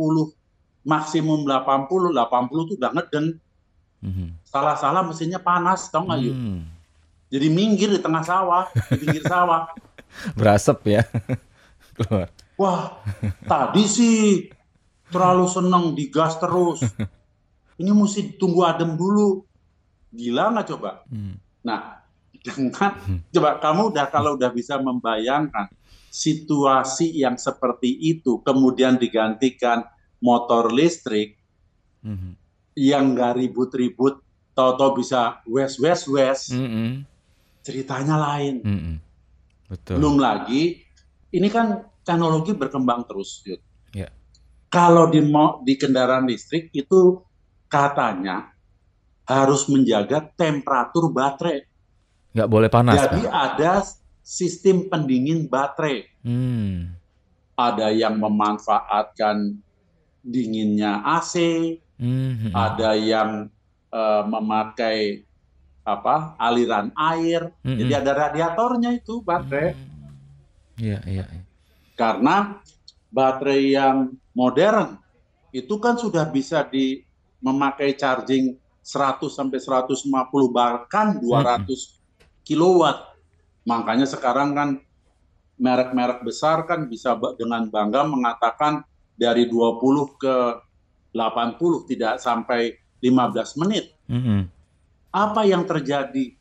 maksimum 0.88 1.44
80, 1.44 2.16
80 2.16 2.66
itu 2.70 2.74
udah 2.80 2.92
ngeden. 2.96 3.26
Mm-hmm. 4.06 4.30
Salah-salah 4.48 5.04
mesinnya 5.04 5.42
panas, 5.42 5.92
tau 5.92 6.08
nggak 6.08 6.20
yuk? 6.24 6.36
Mm. 6.38 6.62
Jadi 7.28 7.48
minggir 7.52 7.90
di 7.92 8.00
tengah 8.00 8.24
sawah, 8.24 8.72
di 8.72 8.98
pinggir 9.04 9.24
sawah. 9.28 9.68
Berasap 10.40 10.80
ya. 10.88 11.04
Wah, 12.56 13.04
tadi 13.52 13.84
sih 13.88 14.48
terlalu 15.12 15.46
seneng 15.48 15.96
digas 15.96 16.40
terus. 16.40 16.82
Ini 17.82 17.92
mesti 17.92 18.40
tunggu 18.40 18.64
adem 18.64 18.96
dulu. 18.96 19.44
Gila 20.16 20.56
nggak 20.56 20.68
coba? 20.72 21.04
Hmm. 21.12 21.36
Nah, 21.68 22.00
dengan 22.40 22.92
coba 23.36 23.60
kamu 23.60 23.82
udah 23.92 24.06
kalau 24.08 24.40
udah 24.40 24.52
bisa 24.54 24.80
membayangkan 24.80 25.68
situasi 26.08 27.12
yang 27.20 27.36
seperti 27.36 27.92
itu, 27.92 28.40
kemudian 28.40 28.96
digantikan 28.96 29.84
motor 30.24 30.72
listrik 30.72 31.36
hmm. 32.00 32.40
yang 32.80 33.12
nggak 33.12 33.36
ribut-ribut, 33.36 34.24
tahu-tahu 34.56 35.04
bisa 35.04 35.44
wes 35.44 35.76
wes 35.76 36.08
wes, 36.08 36.40
hmm. 36.56 37.04
ceritanya 37.68 38.16
lain. 38.16 38.56
Hmm. 38.64 38.96
Betul. 39.68 40.00
Belum 40.00 40.16
lagi, 40.22 40.86
ini 41.36 41.52
kan 41.52 41.84
teknologi 42.06 42.54
berkembang 42.54 43.04
terus, 43.10 43.42
Yud. 43.44 43.60
Yeah. 43.92 44.14
Kalau 44.70 45.10
di 45.10 45.26
di 45.66 45.74
kendaraan 45.76 46.30
listrik 46.30 46.70
itu 46.72 47.26
katanya 47.66 48.56
harus 49.26 49.66
menjaga 49.66 50.22
temperatur 50.38 51.10
baterai. 51.10 51.66
Nggak 52.38 52.50
boleh 52.50 52.70
panas. 52.70 52.96
Jadi 53.02 53.26
kan? 53.26 53.34
ada 53.34 53.74
sistem 54.22 54.86
pendingin 54.86 55.50
baterai. 55.50 56.06
Hmm. 56.22 56.94
Ada 57.56 57.90
yang 57.96 58.20
memanfaatkan 58.20 59.58
dinginnya 60.20 61.00
AC, 61.06 61.36
hmm. 61.98 62.52
ada 62.52 63.00
yang 63.00 63.48
uh, 63.94 64.24
memakai 64.28 65.24
apa 65.86 66.36
aliran 66.42 66.92
air. 66.98 67.54
Hmm. 67.64 67.78
Jadi 67.80 67.94
ada 67.96 68.12
radiatornya 68.12 68.92
itu 68.98 69.24
baterai. 69.24 69.78
Iya, 70.76 71.00
hmm. 71.00 71.10
iya. 71.10 71.26
Ya. 71.26 71.45
Karena 71.96 72.60
baterai 73.10 73.72
yang 73.72 74.12
modern 74.36 75.00
itu 75.56 75.80
kan 75.80 75.96
sudah 75.96 76.28
bisa 76.28 76.68
di 76.68 77.00
memakai 77.40 77.96
charging 77.96 78.60
100 78.84 79.32
sampai 79.32 79.58
150 79.58 80.12
bahkan 80.52 81.16
200 81.18 81.24
hmm. 81.24 81.76
kilowatt. 82.44 83.16
Makanya 83.66 84.06
sekarang 84.06 84.54
kan 84.54 84.70
merek-merek 85.56 86.22
besar 86.22 86.68
kan 86.68 86.86
bisa 86.92 87.16
dengan 87.40 87.72
bangga 87.72 88.04
mengatakan 88.04 88.84
dari 89.16 89.48
20 89.48 90.20
ke 90.20 90.38
80 91.16 91.90
tidak 91.90 92.20
sampai 92.20 92.76
15 93.00 93.62
menit. 93.64 93.96
-hmm. 94.12 94.42
Apa 95.16 95.48
yang 95.48 95.64
terjadi 95.64 96.36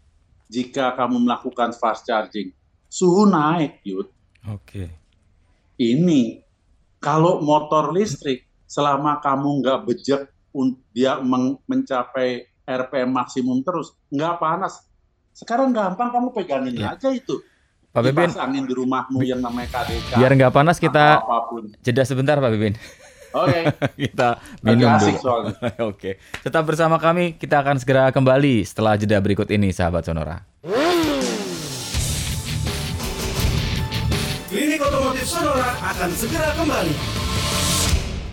jika 0.51 0.99
kamu 0.99 1.23
melakukan 1.23 1.71
fast 1.79 2.11
charging? 2.11 2.51
Suhu 2.91 3.31
naik, 3.31 3.79
Yud. 3.87 4.11
Oke. 4.51 4.91
Okay. 4.91 5.04
Ini 5.75 6.43
kalau 7.03 7.43
motor 7.43 7.91
listrik 7.91 8.47
selama 8.65 9.19
kamu 9.21 9.61
nggak 9.61 9.79
bejek 9.87 10.23
dia 10.95 11.19
mencapai 11.67 12.47
RPM 12.65 13.11
maksimum 13.11 13.61
terus, 13.67 13.93
nggak 14.09 14.39
panas. 14.39 14.87
Sekarang 15.35 15.75
gampang 15.75 16.15
kamu 16.15 16.31
pegangin 16.31 16.79
ya. 16.79 16.95
aja 16.95 17.11
itu. 17.11 17.43
Pak 17.95 18.03
Bebin, 18.11 18.31
angin 18.35 18.67
di 18.67 18.75
rumahmu 18.75 19.23
yang 19.23 19.39
namanya 19.39 19.71
KDK. 19.71 20.19
Biar 20.19 20.31
nggak 20.35 20.55
panas 20.55 20.83
kita 20.83 21.23
jeda 21.83 22.03
sebentar 22.03 22.39
Pak 22.39 22.51
Bebin. 22.55 22.75
Oke. 23.35 23.51
Okay. 23.51 23.63
kita 24.11 24.39
minum 24.63 24.95
dulu. 24.95 25.11
Oke. 25.19 25.59
okay. 25.91 26.15
Tetap 26.43 26.63
bersama 26.67 27.03
kami, 27.03 27.35
kita 27.35 27.63
akan 27.63 27.83
segera 27.83 28.15
kembali 28.15 28.63
setelah 28.63 28.95
jeda 28.95 29.19
berikut 29.19 29.51
ini, 29.51 29.75
sahabat 29.75 30.07
Sonora. 30.07 30.43
Klinik 34.55 34.79
Otomotif 34.87 35.27
Sonora 35.27 35.67
akan 35.83 36.11
segera 36.15 36.55
kembali. 36.55 36.95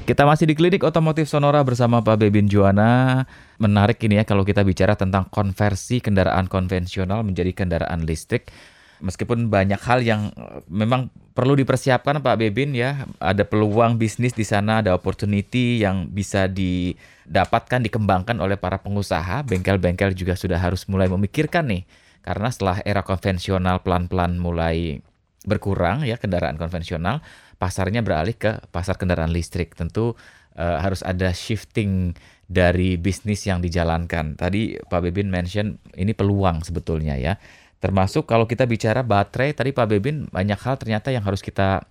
Kita 0.05 0.21
masih 0.21 0.45
di 0.45 0.53
klinik 0.53 0.85
otomotif 0.85 1.25
Sonora 1.25 1.65
bersama 1.65 1.97
Pak 1.97 2.21
Bebin 2.21 2.45
Juana. 2.45 3.25
Menarik 3.57 3.97
ini 4.05 4.21
ya 4.21 4.25
kalau 4.29 4.45
kita 4.45 4.61
bicara 4.61 4.93
tentang 4.93 5.25
konversi 5.33 5.97
kendaraan 5.97 6.45
konvensional 6.45 7.25
menjadi 7.25 7.57
kendaraan 7.57 8.05
listrik. 8.05 8.53
Meskipun 9.01 9.49
banyak 9.49 9.81
hal 9.81 10.05
yang 10.05 10.29
eh, 10.37 10.61
memang 10.69 11.09
perlu 11.33 11.57
dipersiapkan 11.57 12.21
Pak 12.21 12.37
Bebin 12.37 12.77
ya, 12.77 13.09
ada 13.17 13.41
peluang 13.41 13.97
bisnis 13.97 14.37
di 14.37 14.45
sana, 14.45 14.85
ada 14.85 14.93
opportunity 14.93 15.81
yang 15.81 16.05
bisa 16.05 16.45
didapatkan, 16.45 17.81
dikembangkan 17.81 18.37
oleh 18.37 18.61
para 18.61 18.77
pengusaha. 18.77 19.41
Bengkel-bengkel 19.41 20.13
juga 20.13 20.37
sudah 20.37 20.61
harus 20.61 20.85
mulai 20.85 21.09
memikirkan 21.09 21.65
nih, 21.65 21.81
karena 22.21 22.53
setelah 22.53 22.77
era 22.85 23.01
konvensional 23.01 23.81
pelan-pelan 23.81 24.37
mulai 24.37 25.01
berkurang 25.45 26.05
ya 26.05 26.17
kendaraan 26.21 26.57
konvensional, 26.57 27.21
pasarnya 27.57 28.05
beralih 28.05 28.37
ke 28.37 28.61
pasar 28.69 28.97
kendaraan 28.97 29.33
listrik. 29.33 29.73
Tentu 29.73 30.13
uh, 30.57 30.77
harus 30.81 31.01
ada 31.01 31.33
shifting 31.33 32.13
dari 32.51 32.99
bisnis 32.99 33.47
yang 33.47 33.63
dijalankan. 33.63 34.35
Tadi 34.35 34.77
Pak 34.77 35.01
Bebin 35.07 35.31
mention 35.31 35.79
ini 35.95 36.11
peluang 36.11 36.61
sebetulnya 36.61 37.15
ya. 37.15 37.39
Termasuk 37.81 38.29
kalau 38.29 38.45
kita 38.45 38.69
bicara 38.69 39.01
baterai, 39.01 39.57
tadi 39.57 39.73
Pak 39.73 39.87
Bebin 39.89 40.29
banyak 40.29 40.59
hal 40.61 40.77
ternyata 40.77 41.09
yang 41.09 41.25
harus 41.25 41.41
kita 41.41 41.81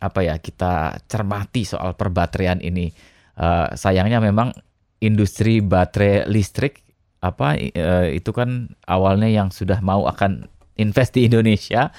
apa 0.00 0.20
ya 0.24 0.40
kita 0.40 1.04
cermati 1.04 1.68
soal 1.68 1.92
perbateran 1.98 2.64
ini. 2.64 2.88
Uh, 3.34 3.74
sayangnya 3.74 4.22
memang 4.22 4.54
industri 5.02 5.58
baterai 5.58 6.30
listrik 6.30 6.86
apa 7.18 7.58
uh, 7.58 8.06
itu 8.08 8.30
kan 8.30 8.70
awalnya 8.86 9.26
yang 9.26 9.50
sudah 9.50 9.82
mau 9.82 10.06
akan 10.06 10.46
invest 10.78 11.18
di 11.18 11.26
Indonesia 11.26 11.90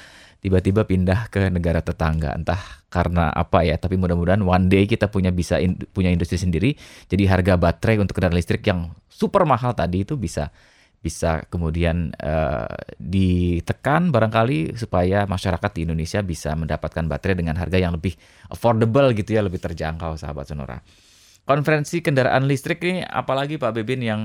tiba-tiba 0.45 0.85
pindah 0.85 1.33
ke 1.33 1.49
negara 1.49 1.81
tetangga. 1.81 2.37
Entah 2.37 2.61
karena 2.93 3.33
apa 3.33 3.65
ya 3.65 3.81
tapi 3.81 3.97
mudah-mudahan 3.97 4.45
one 4.45 4.69
day 4.69 4.85
kita 4.85 5.09
punya 5.09 5.33
bisa 5.33 5.57
in, 5.57 5.73
punya 5.89 6.13
industri 6.13 6.37
sendiri. 6.37 6.77
Jadi 7.09 7.25
harga 7.25 7.57
baterai 7.57 7.97
untuk 7.97 8.21
kendaraan 8.21 8.37
listrik 8.37 8.61
yang 8.69 8.93
super 9.09 9.41
mahal 9.49 9.73
tadi 9.73 10.05
itu 10.05 10.13
bisa 10.13 10.53
bisa 11.01 11.45
kemudian 11.49 12.13
uh, 12.17 12.69
ditekan 12.97 14.09
barangkali 14.09 14.77
supaya 14.77 15.25
masyarakat 15.25 15.71
di 15.73 15.85
Indonesia 15.85 16.21
bisa 16.21 16.53
mendapatkan 16.53 17.05
baterai 17.05 17.37
dengan 17.37 17.57
harga 17.57 17.77
yang 17.77 17.93
lebih 17.97 18.13
affordable 18.49 19.13
gitu 19.17 19.37
ya 19.37 19.41
lebih 19.41 19.61
terjangkau 19.61 20.17
sahabat 20.17 20.45
Sonora. 20.45 20.77
Konferensi 21.45 22.01
kendaraan 22.01 22.45
listrik 22.49 22.81
ini 22.85 23.05
apalagi 23.05 23.61
Pak 23.61 23.81
Bebin 23.81 24.01
yang 24.01 24.21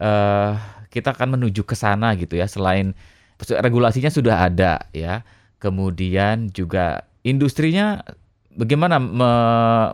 uh, 0.00 0.52
kita 0.88 1.12
akan 1.12 1.40
menuju 1.40 1.60
ke 1.64 1.76
sana 1.76 2.16
gitu 2.16 2.40
ya 2.40 2.48
selain 2.48 2.96
regulasinya 3.36 4.08
sudah 4.08 4.48
ada 4.48 4.88
ya 4.96 5.20
kemudian 5.58 6.50
juga 6.50 7.08
industrinya 7.24 8.02
bagaimana 8.54 9.02
me 9.02 9.32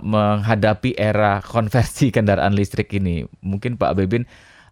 menghadapi 0.04 0.94
era 0.94 1.40
konversi 1.44 2.12
kendaraan 2.14 2.52
listrik 2.52 2.92
ini? 2.94 3.24
Mungkin 3.40 3.80
Pak 3.80 3.96
Bebin 3.96 4.24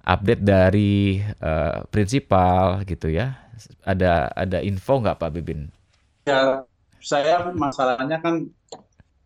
update 0.04 0.42
dari 0.44 1.20
uh, 1.40 1.84
prinsipal 1.88 2.84
gitu 2.84 3.12
ya. 3.12 3.36
Ada 3.82 4.30
ada 4.32 4.58
info 4.62 5.00
nggak 5.02 5.18
Pak 5.18 5.30
Bebin? 5.34 5.68
Ya, 6.28 6.62
saya 7.00 7.48
masalahnya 7.56 8.20
kan 8.20 8.46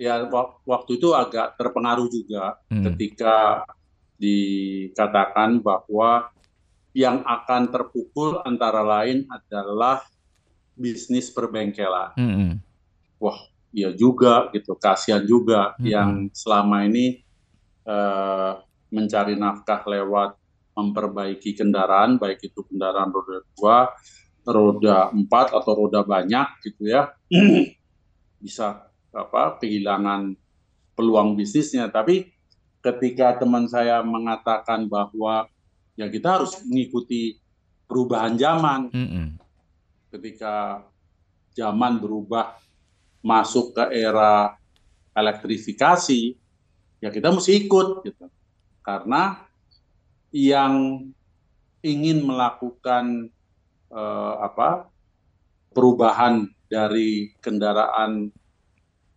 ya 0.01 0.27
waktu 0.67 0.99
itu 0.99 1.15
agak 1.15 1.55
terpengaruh 1.55 2.09
juga 2.11 2.59
hmm. 2.73 2.85
ketika 2.91 3.67
dikatakan 4.19 5.63
bahwa 5.63 6.31
yang 6.93 7.25
akan 7.25 7.73
terpukul 7.73 8.43
antara 8.45 8.85
lain 8.85 9.25
adalah 9.31 10.05
bisnis 10.77 11.29
perbengkelan. 11.33 12.17
Mm 12.17 12.33
-hmm. 12.33 12.51
Wah, 13.23 13.39
ya 13.73 13.93
juga 13.95 14.51
gitu, 14.53 14.77
kasihan 14.77 15.23
juga 15.25 15.77
mm 15.77 15.81
-hmm. 15.81 15.87
yang 15.89 16.11
selama 16.33 16.85
ini 16.89 17.23
uh, 17.89 18.61
mencari 18.93 19.37
nafkah 19.39 19.85
lewat 19.89 20.37
memperbaiki 20.73 21.53
kendaraan, 21.53 22.17
baik 22.17 22.49
itu 22.49 22.65
kendaraan 22.65 23.13
roda 23.13 23.45
dua, 23.53 23.79
roda 24.49 24.99
empat 25.13 25.53
atau 25.53 25.73
roda 25.85 26.01
banyak 26.01 26.49
gitu 26.65 26.89
ya, 26.89 27.13
bisa 28.43 28.89
apa 29.13 29.61
kehilangan 29.61 30.33
peluang 30.97 31.37
bisnisnya. 31.37 31.93
Tapi 31.93 32.33
ketika 32.81 33.37
teman 33.37 33.69
saya 33.69 34.01
mengatakan 34.01 34.89
bahwa 34.89 35.45
ya 35.93 36.09
kita 36.09 36.41
harus 36.41 36.57
mengikuti 36.65 37.37
perubahan 37.85 38.41
zaman, 38.41 38.89
mm 38.89 39.09
-hmm 39.13 39.42
ketika 40.13 40.85
zaman 41.57 41.97
berubah 41.97 42.61
masuk 43.25 43.73
ke 43.73 43.85
era 43.97 44.61
elektrifikasi, 45.17 46.37
ya 47.01 47.09
kita 47.09 47.33
mesti 47.33 47.65
ikut 47.65 48.05
gitu. 48.05 48.29
Karena 48.85 49.41
yang 50.33 51.07
ingin 51.85 52.25
melakukan 52.25 53.29
eh, 53.93 54.35
apa 54.41 54.89
perubahan 55.73 56.49
dari 56.69 57.33
kendaraan 57.41 58.33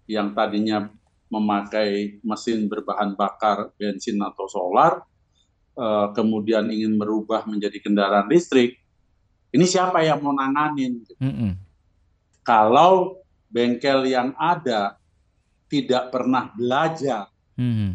yang 0.06 0.36
tadinya 0.36 0.88
memakai 1.32 2.22
mesin 2.22 2.70
berbahan 2.70 3.18
bakar 3.18 3.74
bensin 3.80 4.22
atau 4.22 4.46
solar, 4.48 5.02
eh, 5.76 6.08
kemudian 6.14 6.68
ingin 6.70 7.00
merubah 7.00 7.48
menjadi 7.48 7.80
kendaraan 7.82 8.28
listrik, 8.28 8.85
ini 9.56 9.64
siapa 9.64 10.04
yang 10.04 10.20
mau 10.20 10.36
nanganin? 10.36 11.00
Mm 11.16 11.32
-mm. 11.32 11.52
Kalau 12.44 13.24
bengkel 13.48 14.12
yang 14.12 14.36
ada 14.36 15.00
tidak 15.72 16.12
pernah 16.12 16.52
belajar 16.52 17.32
mm 17.56 17.72
-hmm. 17.72 17.92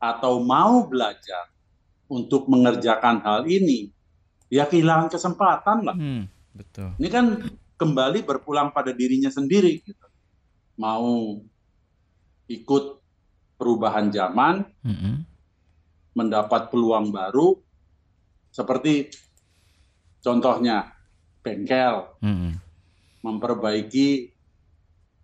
atau 0.00 0.40
mau 0.40 0.88
belajar 0.88 1.52
untuk 2.08 2.48
mengerjakan 2.48 3.20
hal 3.20 3.44
ini, 3.44 3.92
ya 4.48 4.64
kehilangan 4.64 5.12
kesempatan 5.12 5.78
lah. 5.84 5.94
Mm, 5.94 6.26
betul. 6.56 6.90
Ini 6.96 7.08
kan 7.12 7.26
kembali 7.76 8.24
berpulang 8.24 8.72
pada 8.72 8.90
dirinya 8.90 9.28
sendiri. 9.28 9.84
Gitu. 9.84 10.06
Mau 10.80 11.44
ikut 12.48 12.84
perubahan 13.60 14.08
zaman, 14.08 14.64
mm 14.64 14.96
-hmm. 14.96 15.14
mendapat 16.16 16.72
peluang 16.72 17.12
baru, 17.12 17.60
seperti 18.50 19.12
contohnya 20.20 20.92
bengkel, 21.40 22.08
mm 22.20 22.34
-hmm. 22.36 22.52
memperbaiki 23.24 24.28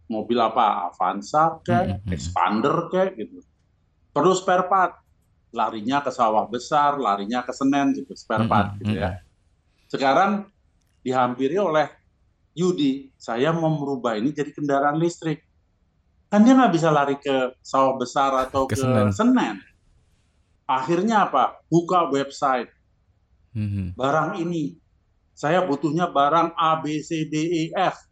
mobil 0.08 0.38
apa 0.40 0.90
Avanza 0.90 1.60
kayak, 1.62 1.84
mm 1.84 1.96
-hmm. 2.04 2.14
Expander 2.14 2.76
kayak 2.88 3.10
gitu. 3.20 3.44
Perlu 4.10 4.32
spare 4.32 4.64
part, 4.66 4.96
larinya 5.52 6.00
ke 6.00 6.10
sawah 6.12 6.48
besar, 6.48 6.96
larinya 6.96 7.44
ke 7.44 7.52
Senen 7.52 7.92
gitu, 7.92 8.16
spare 8.16 8.48
part 8.48 8.72
mm 8.72 8.72
-hmm. 8.72 8.80
gitu 8.80 8.94
ya. 8.96 9.10
Sekarang 9.86 10.48
dihampiri 11.04 11.56
oleh 11.60 11.86
Yudi, 12.56 13.12
saya 13.20 13.52
mau 13.52 13.68
merubah 13.68 14.16
ini 14.16 14.32
jadi 14.32 14.48
kendaraan 14.50 14.96
listrik. 14.96 15.44
Kan 16.32 16.42
dia 16.42 16.56
nggak 16.56 16.72
bisa 16.72 16.88
lari 16.88 17.20
ke 17.20 17.54
sawah 17.60 17.94
besar 18.00 18.32
atau 18.48 18.64
ke, 18.66 18.74
ke 18.74 18.80
Senen. 18.80 19.12
Senen. 19.12 19.56
Akhirnya 20.66 21.28
apa? 21.28 21.62
Buka 21.68 22.10
website. 22.10 22.72
Mm 23.54 23.68
-hmm. 23.68 23.86
Barang 23.94 24.40
ini, 24.40 24.74
saya 25.36 25.60
butuhnya 25.60 26.08
barang 26.08 26.56
A, 26.56 26.80
B, 26.80 27.04
C, 27.04 27.28
D, 27.28 27.36
E, 27.36 27.62
F 27.76 28.08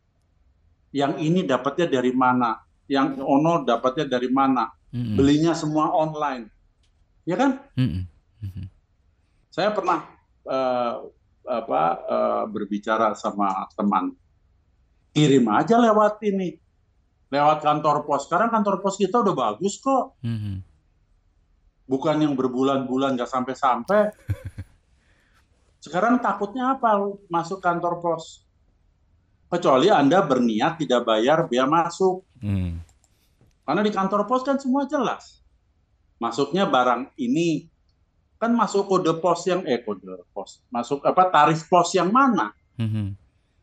yang 0.93 1.17
ini 1.17 1.41
dapatnya 1.49 1.89
dari 1.89 2.13
mana, 2.13 2.61
yang 2.85 3.17
ono 3.17 3.65
dapatnya 3.65 4.05
dari 4.05 4.29
mana, 4.29 4.69
mm-hmm. 4.69 5.17
belinya 5.17 5.57
semua 5.57 5.89
online, 5.91 6.53
ya 7.25 7.41
kan? 7.41 7.65
Mm-hmm. 7.81 8.67
Saya 9.49 9.73
pernah 9.73 10.05
uh, 10.45 10.95
apa 11.49 11.83
uh, 12.05 12.45
berbicara 12.45 13.17
sama 13.17 13.73
teman, 13.73 14.13
kirim 15.17 15.49
aja 15.49 15.81
lewat 15.81 16.21
ini, 16.29 16.61
lewat 17.33 17.65
kantor 17.65 18.05
pos. 18.05 18.29
Sekarang 18.29 18.53
kantor 18.53 18.85
pos 18.85 19.01
kita 19.01 19.25
udah 19.25 19.33
bagus 19.33 19.81
kok. 19.81 20.21
Mm-hmm. 20.21 20.57
Bukan 21.89 22.17
yang 22.21 22.37
berbulan-bulan 22.37 23.17
nggak 23.17 23.33
sampai-sampai. 23.33 24.13
Sekarang 25.85 26.17
takutnya 26.17 26.81
apa 26.81 26.97
masuk 27.29 27.61
kantor 27.61 28.01
pos? 28.01 28.45
kecuali 29.55 29.87
Anda 29.87 30.19
berniat 30.27 30.83
tidak 30.83 31.07
bayar 31.07 31.47
biaya 31.47 31.71
masuk. 31.71 32.27
Hmm. 32.43 32.83
Karena 33.63 33.81
di 33.87 33.93
kantor 33.95 34.27
pos 34.27 34.43
kan 34.43 34.59
semua 34.59 34.85
jelas. 34.91 35.41
Masuknya 36.19 36.67
barang 36.67 37.15
ini 37.23 37.71
kan 38.43 38.51
masuk 38.53 38.91
kode 38.91 39.23
pos 39.23 39.47
yang 39.49 39.65
eh 39.65 39.81
kode 39.81 40.05
pos, 40.35 40.61
masuk 40.69 41.01
apa 41.07 41.31
tarif 41.31 41.65
pos 41.71 41.95
yang 41.97 42.11
mana? 42.11 42.53
Hmm. 42.77 43.15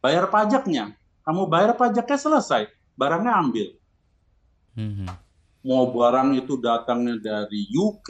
Bayar 0.01 0.31
pajaknya. 0.31 0.95
Kamu 1.21 1.45
bayar 1.45 1.77
pajaknya 1.77 2.17
selesai, 2.17 2.65
barangnya 2.97 3.33
ambil. 3.37 3.67
Hmm. 4.73 5.05
Mau 5.61 5.93
barang 5.93 6.33
itu 6.33 6.57
datangnya 6.57 7.21
dari 7.21 7.69
UK, 7.69 8.09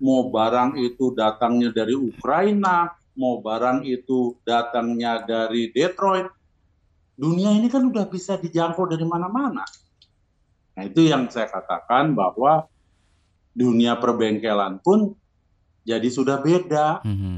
mau 0.00 0.32
barang 0.32 0.80
itu 0.80 1.12
datangnya 1.12 1.68
dari 1.68 1.92
Ukraina, 1.92 2.88
mau 3.18 3.42
barang 3.42 3.82
itu 3.82 4.38
datangnya 4.46 5.18
dari 5.26 5.74
Detroit, 5.74 6.30
dunia 7.18 7.50
ini 7.50 7.66
kan 7.66 7.82
udah 7.82 8.06
bisa 8.06 8.38
dijangkau 8.38 8.86
dari 8.86 9.02
mana-mana. 9.02 9.66
Nah 10.78 10.82
itu 10.86 11.10
yang 11.10 11.26
saya 11.26 11.50
katakan 11.50 12.14
bahwa 12.14 12.70
dunia 13.50 13.98
perbengkelan 13.98 14.78
pun 14.78 15.18
jadi 15.82 16.06
sudah 16.06 16.38
beda. 16.38 17.02
Mm-hmm. 17.02 17.36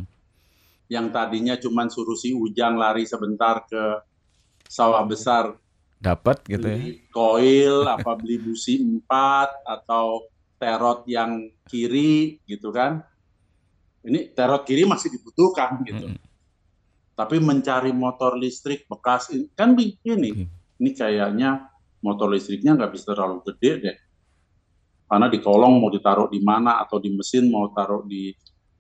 Yang 0.91 1.07
tadinya 1.15 1.55
cuma 1.57 1.89
suruh 1.89 2.19
si 2.19 2.37
Ujang 2.37 2.77
lari 2.77 3.09
sebentar 3.09 3.65
ke 3.65 4.05
sawah 4.69 5.07
besar 5.09 5.57
dapat 6.01 6.43
gitu 6.49 6.67
ya. 6.67 6.79
Koil 7.13 7.85
apa 7.95 8.17
beli 8.17 8.41
busi 8.41 8.81
empat 8.81 9.65
atau 9.69 10.27
terot 10.57 11.05
yang 11.07 11.53
kiri 11.69 12.41
gitu 12.49 12.73
kan. 12.73 13.05
Ini 14.01 14.33
terot 14.33 14.65
kiri 14.65 14.89
masih 14.89 15.13
dibutuhkan 15.13 15.81
gitu. 15.85 16.09
Mm-hmm 16.09 16.31
tapi 17.21 17.37
mencari 17.37 17.93
motor 17.93 18.33
listrik 18.41 18.89
bekas 18.89 19.29
kan 19.53 19.77
begini 19.77 20.49
ini 20.81 20.91
kayaknya 20.97 21.69
motor 22.01 22.33
listriknya 22.33 22.73
nggak 22.81 22.97
bisa 22.97 23.13
terlalu 23.13 23.45
gede 23.45 23.71
deh 23.77 23.97
karena 25.05 25.29
di 25.29 25.37
kolong 25.45 25.85
mau 25.85 25.93
ditaruh 25.93 26.33
di 26.33 26.41
mana 26.41 26.81
atau 26.81 26.97
di 26.97 27.13
mesin 27.13 27.53
mau 27.53 27.69
taruh 27.77 28.09
di 28.09 28.33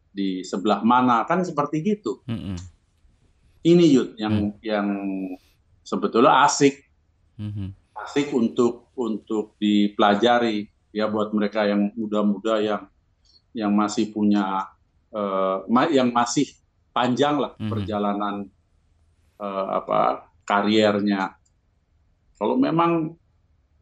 di 0.08 0.40
sebelah 0.40 0.80
mana 0.80 1.28
kan 1.28 1.44
seperti 1.44 1.84
gitu 1.84 2.24
mm 2.24 2.38
-hmm. 2.40 2.56
ini 3.68 3.84
Yud 3.92 4.16
yang 4.16 4.56
mm. 4.56 4.64
yang 4.64 4.88
sebetulnya 5.84 6.40
asik 6.48 6.80
mm 7.36 7.50
-hmm. 7.52 7.68
asik 8.08 8.32
untuk 8.32 8.88
untuk 8.96 9.52
dipelajari 9.60 10.64
ya 10.96 11.12
buat 11.12 11.28
mereka 11.36 11.68
yang 11.68 11.92
muda-muda 11.92 12.56
yang 12.64 12.88
yang 13.52 13.76
masih 13.76 14.08
punya 14.08 14.64
uh, 15.14 15.66
yang 15.90 16.10
masih 16.10 16.46
panjang 16.90 17.38
lah 17.38 17.54
hmm. 17.58 17.70
perjalanan 17.70 18.46
uh, 19.38 19.66
apa 19.82 20.30
kariernya. 20.46 21.38
Kalau 22.40 22.56
memang 22.56 23.14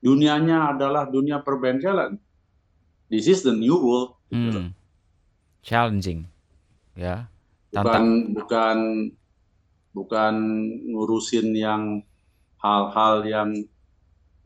dunianya 0.02 0.74
adalah 0.74 1.06
dunia 1.06 1.40
perbengkelan, 1.40 2.18
this 3.08 3.30
is 3.30 3.46
the 3.46 3.54
new 3.54 3.78
world. 3.78 4.18
Gitu 4.28 4.60
hmm. 4.68 4.74
Challenging, 5.64 6.28
ya. 6.96 7.28
Bukan 7.72 8.32
bukan 8.32 8.78
bukan 9.92 10.34
ngurusin 10.88 11.52
yang 11.52 12.00
hal-hal 12.58 13.24
yang 13.28 13.50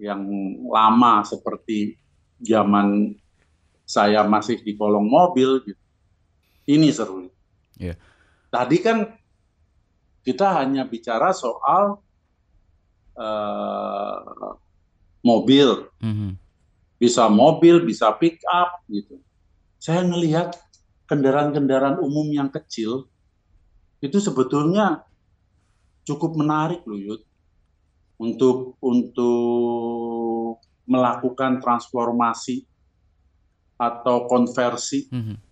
yang 0.00 0.22
lama 0.66 1.22
seperti 1.22 1.94
zaman 2.42 3.14
saya 3.86 4.26
masih 4.26 4.58
di 4.64 4.74
kolong 4.74 5.06
mobil 5.06 5.62
gitu. 5.62 5.81
Ini 6.66 6.88
seru. 6.94 7.26
Yeah. 7.78 7.98
Tadi 8.52 8.78
kan 8.78 9.18
kita 10.22 10.62
hanya 10.62 10.86
bicara 10.86 11.34
soal 11.34 11.98
uh, 13.18 14.54
mobil, 15.26 15.90
mm-hmm. 15.98 16.32
bisa 17.02 17.26
mobil, 17.26 17.82
bisa 17.82 18.14
pick 18.14 18.38
up 18.46 18.86
gitu. 18.86 19.18
Saya 19.82 20.06
melihat 20.06 20.54
kendaraan-kendaraan 21.10 21.98
umum 21.98 22.30
yang 22.30 22.54
kecil 22.54 23.10
itu 23.98 24.18
sebetulnya 24.22 25.02
cukup 26.06 26.38
menarik 26.38 26.86
loh 26.86 26.98
Yud 26.98 27.22
untuk 28.22 28.78
untuk 28.78 30.62
melakukan 30.86 31.58
transformasi 31.58 32.62
atau 33.78 34.30
konversi. 34.30 35.10
Mm-hmm 35.10 35.51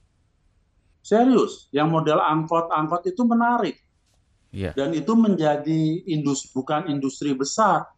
Serius, 1.10 1.66
yang 1.74 1.90
model 1.90 2.22
angkot-angkot 2.22 3.02
itu 3.10 3.26
menarik. 3.26 3.82
Yeah. 4.54 4.78
Dan 4.78 4.94
itu 4.94 5.18
menjadi 5.18 6.06
industri 6.06 6.54
bukan 6.54 6.86
industri 6.86 7.34
besar. 7.34 7.90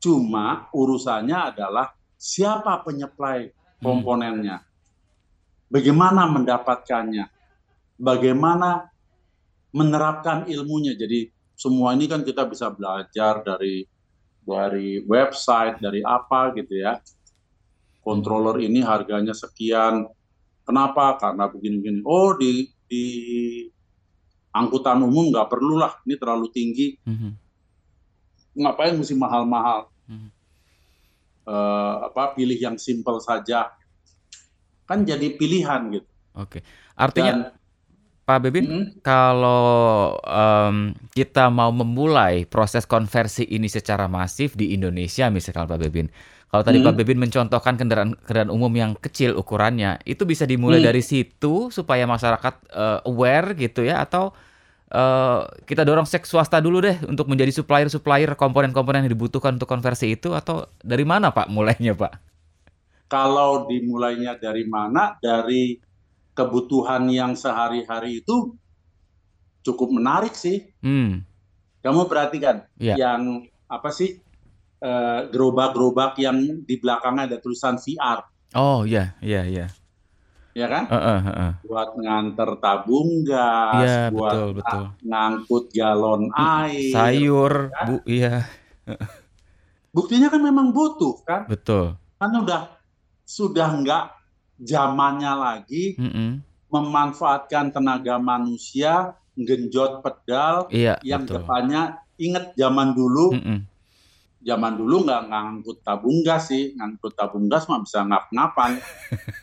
Cuma 0.00 0.72
urusannya 0.72 1.52
adalah 1.52 1.92
siapa 2.16 2.80
penyuplai 2.88 3.52
hmm. 3.52 3.84
komponennya. 3.84 4.64
Bagaimana 5.68 6.24
mendapatkannya? 6.32 7.28
Bagaimana 8.00 8.88
menerapkan 9.76 10.48
ilmunya. 10.48 10.96
Jadi 10.96 11.28
semua 11.52 11.92
ini 11.92 12.08
kan 12.08 12.24
kita 12.24 12.48
bisa 12.48 12.72
belajar 12.72 13.44
dari 13.44 13.84
dari 14.40 15.04
website, 15.04 15.84
dari 15.84 16.00
apa 16.00 16.56
gitu 16.56 16.80
ya. 16.80 16.96
Controller 18.00 18.56
ini 18.64 18.80
harganya 18.80 19.36
sekian, 19.36 20.08
Kenapa? 20.62 21.18
Karena 21.18 21.50
begini-begini. 21.50 22.00
Oh, 22.06 22.34
di 22.38 22.70
di 22.86 23.04
angkutan 24.52 25.00
umum 25.02 25.32
nggak 25.32 25.48
perlulah, 25.48 25.96
ini 26.04 26.14
terlalu 26.20 26.46
tinggi. 26.52 26.88
Mm-hmm. 27.08 27.32
ngapain 28.52 28.92
mesti 28.92 29.16
mahal-mahal? 29.16 29.88
Hmm. 30.04 30.28
Uh, 31.48 32.04
apa 32.04 32.36
pilih 32.36 32.60
yang 32.60 32.76
simple 32.76 33.16
saja 33.16 33.72
kan 34.84 35.08
jadi 35.08 35.40
pilihan 35.40 35.88
gitu. 35.88 36.10
Oke, 36.36 36.60
artinya 36.92 37.32
Dan, 37.32 37.56
Pak 38.22 38.38
Bebin, 38.44 38.64
hmm? 38.68 38.86
kalau 39.02 40.14
um, 40.20 40.94
kita 41.10 41.50
mau 41.50 41.74
memulai 41.74 42.46
proses 42.46 42.86
konversi 42.86 43.48
ini 43.50 43.66
secara 43.66 44.06
masif 44.06 44.54
di 44.54 44.76
Indonesia, 44.76 45.26
misalkan 45.32 45.66
Pak 45.66 45.80
Bebin, 45.82 46.06
kalau 46.52 46.68
tadi 46.68 46.84
hmm. 46.84 46.86
Pak 46.92 46.94
Bebin 47.00 47.16
mencontohkan 47.16 47.80
kendaraan 47.80 48.12
kendaraan 48.12 48.52
umum 48.52 48.68
yang 48.76 48.92
kecil 48.92 49.40
ukurannya, 49.40 50.04
itu 50.04 50.28
bisa 50.28 50.44
dimulai 50.44 50.84
hmm. 50.84 50.88
dari 50.92 51.00
situ 51.00 51.72
supaya 51.72 52.04
masyarakat 52.04 52.54
uh, 52.76 53.00
aware 53.08 53.56
gitu 53.56 53.88
ya, 53.88 54.04
atau 54.04 54.36
uh, 54.92 55.48
kita 55.64 55.80
dorong 55.88 56.04
seks 56.04 56.28
swasta 56.28 56.60
dulu 56.60 56.84
deh 56.84 57.00
untuk 57.08 57.24
menjadi 57.32 57.56
supplier-supplier 57.56 58.36
komponen-komponen 58.36 59.08
yang 59.08 59.16
dibutuhkan 59.16 59.56
untuk 59.56 59.64
konversi 59.64 60.12
itu, 60.12 60.36
atau 60.36 60.68
dari 60.84 61.08
mana 61.08 61.32
Pak 61.32 61.48
mulainya 61.48 61.96
Pak? 61.96 62.12
Kalau 63.08 63.64
dimulainya 63.64 64.36
dari 64.36 64.68
mana? 64.68 65.16
Dari 65.24 65.80
kebutuhan 66.36 67.08
yang 67.08 67.32
sehari-hari 67.32 68.20
itu 68.20 68.52
cukup 69.64 69.88
menarik 69.88 70.36
sih. 70.36 70.68
Hmm. 70.84 71.24
Kamu 71.80 72.12
perhatikan 72.12 72.68
yeah. 72.76 73.00
yang 73.00 73.48
apa 73.72 73.88
sih 73.88 74.20
uh, 74.82 75.30
gerobak-gerobak 75.30 76.18
yang 76.18 76.66
di 76.66 76.76
belakangnya 76.76 77.30
ada 77.30 77.38
tulisan 77.38 77.78
VR. 77.78 78.26
Oh 78.58 78.82
iya 78.84 79.14
iya 79.22 79.46
iya. 79.46 79.66
Ya 80.52 80.68
kan? 80.68 80.84
Uh, 80.92 80.96
uh, 80.96 81.20
uh, 81.24 81.28
uh. 81.32 81.52
Buat 81.64 81.90
nganter 81.96 82.50
tabung 82.60 83.24
gas, 83.24 83.88
yeah, 83.88 84.06
buat 84.12 84.32
betul, 84.36 84.48
betul. 84.60 84.84
ngangkut 85.00 85.64
galon 85.72 86.22
air, 86.36 86.92
sayur, 86.92 87.72
ya. 87.72 87.82
bu, 87.88 87.94
iya. 88.04 88.34
Buktinya 89.96 90.28
kan 90.28 90.44
memang 90.44 90.76
butuh 90.76 91.24
kan? 91.24 91.48
Betul. 91.48 91.96
Kan 92.20 92.36
udah 92.36 92.68
sudah 93.24 93.80
nggak 93.80 94.04
zamannya 94.60 95.32
lagi 95.40 95.96
mm 95.96 96.10
-hmm. 96.10 96.30
memanfaatkan 96.68 97.72
tenaga 97.72 98.20
manusia 98.20 99.16
genjot 99.32 100.04
pedal 100.04 100.68
iya, 100.68 101.00
yang 101.00 101.24
betul. 101.24 101.40
depannya 101.40 101.82
inget 102.20 102.52
zaman 102.54 102.92
dulu 102.92 103.32
mm 103.32 103.40
-hmm. 103.40 103.58
Zaman 104.42 104.74
dulu 104.74 105.06
nggak 105.06 105.22
ngangkut 105.30 105.78
tabung 105.86 106.20
gas 106.26 106.50
sih 106.50 106.74
ngangkut 106.74 107.14
tabung 107.14 107.46
gas 107.46 107.70
mah 107.70 107.80
bisa 107.82 108.02
ngap-ngapan 108.02 108.78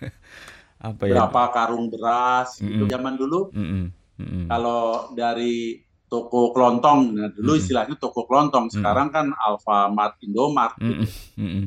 apa 0.90 1.04
ya? 1.08 1.12
berapa 1.16 1.42
karung 1.52 1.88
beras 1.92 2.60
mm 2.60 2.62
-hmm. 2.62 2.70
gitu 2.72 2.84
zaman 2.92 3.14
dulu 3.16 3.40
mm 3.52 3.66
-hmm. 3.66 3.84
Mm 4.20 4.28
-hmm. 4.28 4.44
kalau 4.52 5.12
dari 5.16 5.80
toko 6.10 6.52
kelontong 6.52 7.16
nah 7.16 7.30
dulu 7.32 7.42
mm 7.42 7.48
-hmm. 7.56 7.62
istilahnya 7.64 7.96
toko 7.96 8.28
kelontong 8.28 8.72
sekarang 8.72 9.12
mm 9.12 9.16
kan 9.16 9.28
Alfamart 9.36 10.20
Indomart 10.24 10.76
gitu. 10.80 11.08
mm 11.40 11.50
-hmm. 11.50 11.66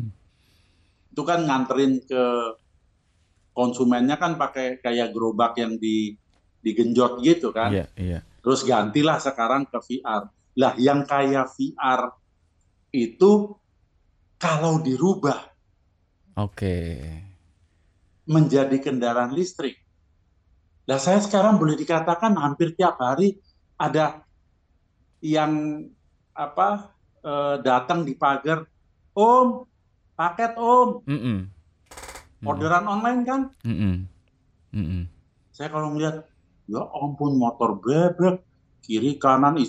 itu 1.12 1.22
kan 1.24 1.40
nganterin 1.44 2.00
ke 2.04 2.24
konsumennya 3.52 4.16
kan 4.16 4.40
pakai 4.40 4.80
kayak 4.80 5.12
gerobak 5.12 5.60
yang 5.60 5.76
di 5.76 6.16
digenjot 6.62 7.20
gitu 7.20 7.50
kan. 7.50 7.74
Iya, 7.74 7.86
iya. 7.98 8.18
Terus 8.40 8.62
gantilah 8.64 9.18
sekarang 9.18 9.68
ke 9.68 9.78
VR. 9.82 10.30
Lah 10.56 10.72
yang 10.78 11.04
kayak 11.04 11.52
VR 11.52 12.14
itu 12.92 13.56
kalau 14.36 14.78
dirubah 14.84 15.48
oke 16.36 16.54
okay. 16.54 17.24
menjadi 18.28 18.78
kendaraan 18.78 19.34
listrik. 19.34 19.80
Lah 20.86 20.98
saya 20.98 21.22
sekarang 21.22 21.58
boleh 21.58 21.78
dikatakan 21.78 22.36
hampir 22.38 22.74
tiap 22.76 22.98
hari 22.98 23.38
ada 23.78 24.22
yang 25.22 25.86
apa 26.36 26.92
eh, 27.22 27.56
datang 27.62 28.02
di 28.06 28.14
pagar, 28.18 28.66
Om, 29.14 29.66
paket 30.14 30.52
Om. 30.58 30.88
Mm 31.06 31.20
-mm 31.20 31.38
orderan 32.42 32.84
online 32.90 33.22
kan. 33.22 33.40
Mm 33.62 33.76
-mm. 33.76 33.94
Mm 34.74 34.86
-mm. 34.86 35.02
Saya 35.54 35.68
kalau 35.70 35.94
ngeliat, 35.94 36.26
ya 36.66 36.82
ampun 36.90 37.38
motor 37.38 37.78
bebek, 37.78 38.42
kiri 38.82 39.16
kanan 39.16 39.62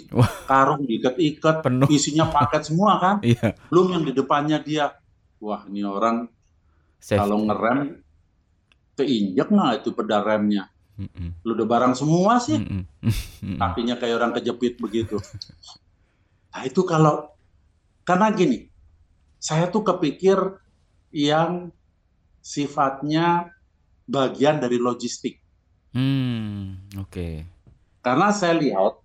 karung 0.50 0.84
diikat-ikat, 0.90 1.62
isinya 1.88 2.28
paket 2.34 2.68
semua 2.68 2.98
kan. 2.98 3.16
Iya. 3.30 3.54
Belum 3.70 3.94
yang 3.94 4.04
di 4.04 4.12
depannya 4.12 4.58
dia, 4.60 4.98
wah 5.38 5.64
ini 5.70 5.86
orang 5.86 6.28
Safe. 6.98 7.22
kalau 7.22 7.46
ngerem 7.46 8.02
keinjek 8.98 9.48
nggak 9.54 9.86
itu 9.86 9.90
pedal 9.94 10.26
remnya. 10.26 10.68
Mm 10.94 11.10
-mm. 11.10 11.30
Lu 11.46 11.58
udah 11.58 11.68
barang 11.70 11.94
semua 11.98 12.38
sih, 12.42 12.58
mm 12.58 12.86
-mm. 13.02 13.58
kakinya 13.62 13.96
kayak 14.02 14.16
orang 14.18 14.34
kejepit 14.34 14.82
begitu. 14.82 15.18
nah 16.54 16.62
itu 16.66 16.82
kalau 16.86 17.34
karena 18.06 18.30
gini, 18.34 18.70
saya 19.38 19.70
tuh 19.70 19.82
kepikir 19.82 20.38
yang 21.14 21.72
sifatnya 22.44 23.54
bagian 24.10 24.60
dari 24.60 24.78
logistik. 24.78 25.40
Hmm, 25.94 26.84
oke. 26.98 27.10
Okay. 27.10 27.34
Karena 28.04 28.36
saya 28.36 28.60
lihat 28.60 29.03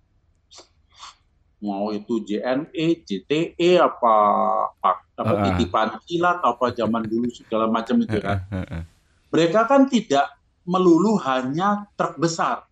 mau 1.59 1.91
itu 1.91 2.23
JNE, 2.23 3.03
JTE 3.03 3.79
apa 3.79 4.15
apa, 4.79 4.91
apa 5.19 5.33
uh, 5.35 5.43
titipan 5.51 5.99
kilat 6.07 6.39
apa 6.39 6.71
zaman 6.71 7.03
dulu 7.03 7.27
segala 7.31 7.67
macam 7.67 7.99
itu 7.99 8.17
kan. 8.19 8.39
Mereka 9.29 9.67
kan 9.67 9.85
tidak 9.91 10.39
melulu 10.63 11.19
hanya 11.21 11.85
truk 11.99 12.17
besar. 12.17 12.65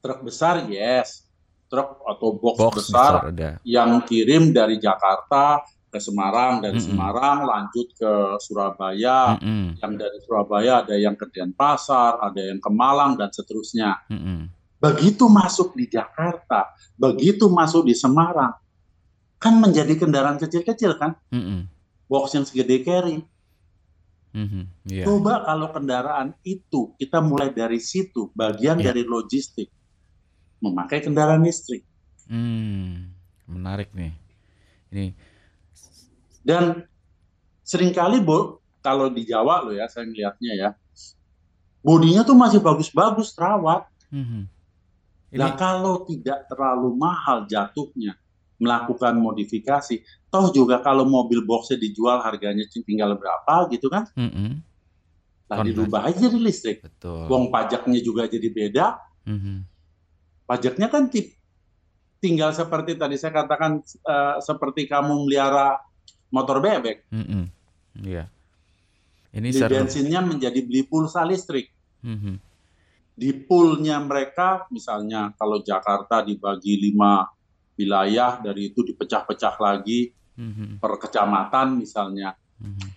Truk 0.00 0.22
besar 0.22 0.64
yes, 0.70 1.26
truk 1.66 1.98
atau 2.06 2.38
box, 2.38 2.56
box 2.56 2.74
besar, 2.78 3.12
besar 3.26 3.58
yang 3.66 4.02
kirim 4.06 4.54
dari 4.54 4.78
Jakarta 4.78 5.66
ke 5.90 5.98
Semarang 6.02 6.60
dari 6.60 6.76
mm 6.76 6.82
-hmm. 6.82 6.92
Semarang 6.92 7.38
lanjut 7.48 7.88
ke 7.96 8.12
Surabaya 8.42 9.34
mm 9.34 9.40
-hmm. 9.40 9.66
yang 9.80 9.92
dari 9.96 10.18
Surabaya 10.22 10.72
ada 10.84 10.94
yang 10.94 11.16
ke 11.16 11.26
Denpasar 11.32 12.20
ada 12.20 12.40
yang 12.42 12.60
ke 12.60 12.70
Malang 12.70 13.16
dan 13.16 13.32
seterusnya 13.32 14.04
mm 14.12 14.18
-hmm. 14.20 14.38
Begitu 14.76 15.24
masuk 15.26 15.72
di 15.74 15.88
Jakarta 15.88 16.72
begitu 16.96 17.48
masuk 17.48 17.88
di 17.88 17.94
Semarang 17.96 18.54
kan 19.40 19.54
menjadi 19.56 19.96
kendaraan 19.96 20.36
kecil-kecil 20.36 20.96
kan 21.00 21.16
mm 21.32 21.42
-hmm. 21.42 21.60
box 22.08 22.36
yang 22.36 22.44
segede 22.44 22.84
carry 22.84 23.24
mm 24.36 24.46
-hmm. 24.46 24.64
yeah. 24.88 25.06
coba 25.08 25.44
kalau 25.44 25.72
kendaraan 25.72 26.36
itu 26.44 26.92
kita 27.00 27.24
mulai 27.24 27.52
dari 27.52 27.80
situ 27.80 28.28
bagian 28.36 28.80
yeah. 28.80 28.92
dari 28.92 29.02
logistik 29.04 29.72
memakai 30.60 31.04
kendaraan 31.04 31.44
listrik 31.44 31.84
hmm, 32.28 33.12
menarik 33.48 33.92
nih 33.92 34.12
ini 34.92 35.12
dan 36.46 36.86
sering 37.66 37.90
kali 37.90 38.22
bo, 38.22 38.62
kalau 38.78 39.10
di 39.10 39.26
Jawa 39.26 39.66
loh 39.66 39.74
ya, 39.74 39.90
saya 39.90 40.06
melihatnya 40.06 40.52
ya, 40.54 40.68
bodinya 41.82 42.22
tuh 42.22 42.38
masih 42.38 42.62
bagus-bagus 42.62 43.34
terawat. 43.34 43.90
Mm-hmm. 44.14 44.42
Ini... 45.30 45.40
Nah 45.42 45.52
kalau 45.58 46.06
tidak 46.06 46.46
terlalu 46.46 46.94
mahal 46.94 47.46
jatuhnya 47.50 48.14
melakukan 48.56 49.20
modifikasi, 49.20 50.00
toh 50.32 50.48
juga 50.48 50.80
kalau 50.80 51.04
mobil 51.04 51.44
boxnya 51.44 51.76
dijual 51.76 52.24
harganya 52.24 52.64
tinggal 52.72 53.12
berapa 53.18 53.68
gitu 53.68 53.92
kan? 53.92 54.08
Mm-hmm. 54.16 54.50
Nah 55.46 55.56
dirubah 55.62 56.08
aja 56.08 56.26
jadi 56.26 56.38
listrik. 56.40 56.80
Betul. 56.80 57.28
Uang 57.28 57.52
pajaknya 57.52 58.00
juga 58.00 58.24
jadi 58.26 58.48
beda. 58.48 58.86
Mm-hmm. 59.28 59.56
Pajaknya 60.46 60.88
kan 60.88 61.10
tinggal 62.22 62.50
seperti 62.56 62.96
tadi 62.96 63.20
saya 63.20 63.34
katakan 63.34 63.84
uh, 64.08 64.40
seperti 64.40 64.88
kamu 64.88 65.26
melihara 65.28 65.78
motor 66.32 66.58
bebek. 66.58 67.06
Mm 67.12 67.24
-hmm. 67.24 67.44
Yeah. 68.02 68.26
Ini 69.36 69.52
di 69.52 69.60
bensinnya 69.62 70.24
menjadi 70.24 70.60
beli 70.64 70.86
pulsa 70.88 71.22
listrik. 71.22 71.70
Mm 72.02 72.16
-hmm. 72.16 72.34
Di 73.16 73.32
poolnya 73.32 73.96
mereka, 74.04 74.68
misalnya 74.68 75.32
kalau 75.40 75.64
Jakarta 75.64 76.20
dibagi 76.20 76.76
lima 76.76 77.24
wilayah, 77.80 78.36
dari 78.44 78.68
itu 78.72 78.84
dipecah-pecah 78.84 79.56
lagi 79.56 80.12
mm 80.36 80.50
-hmm. 80.52 80.70
per 80.84 80.92
kecamatan 81.00 81.80
misalnya. 81.80 82.36
Mm 82.60 82.72
-hmm. 82.76 82.90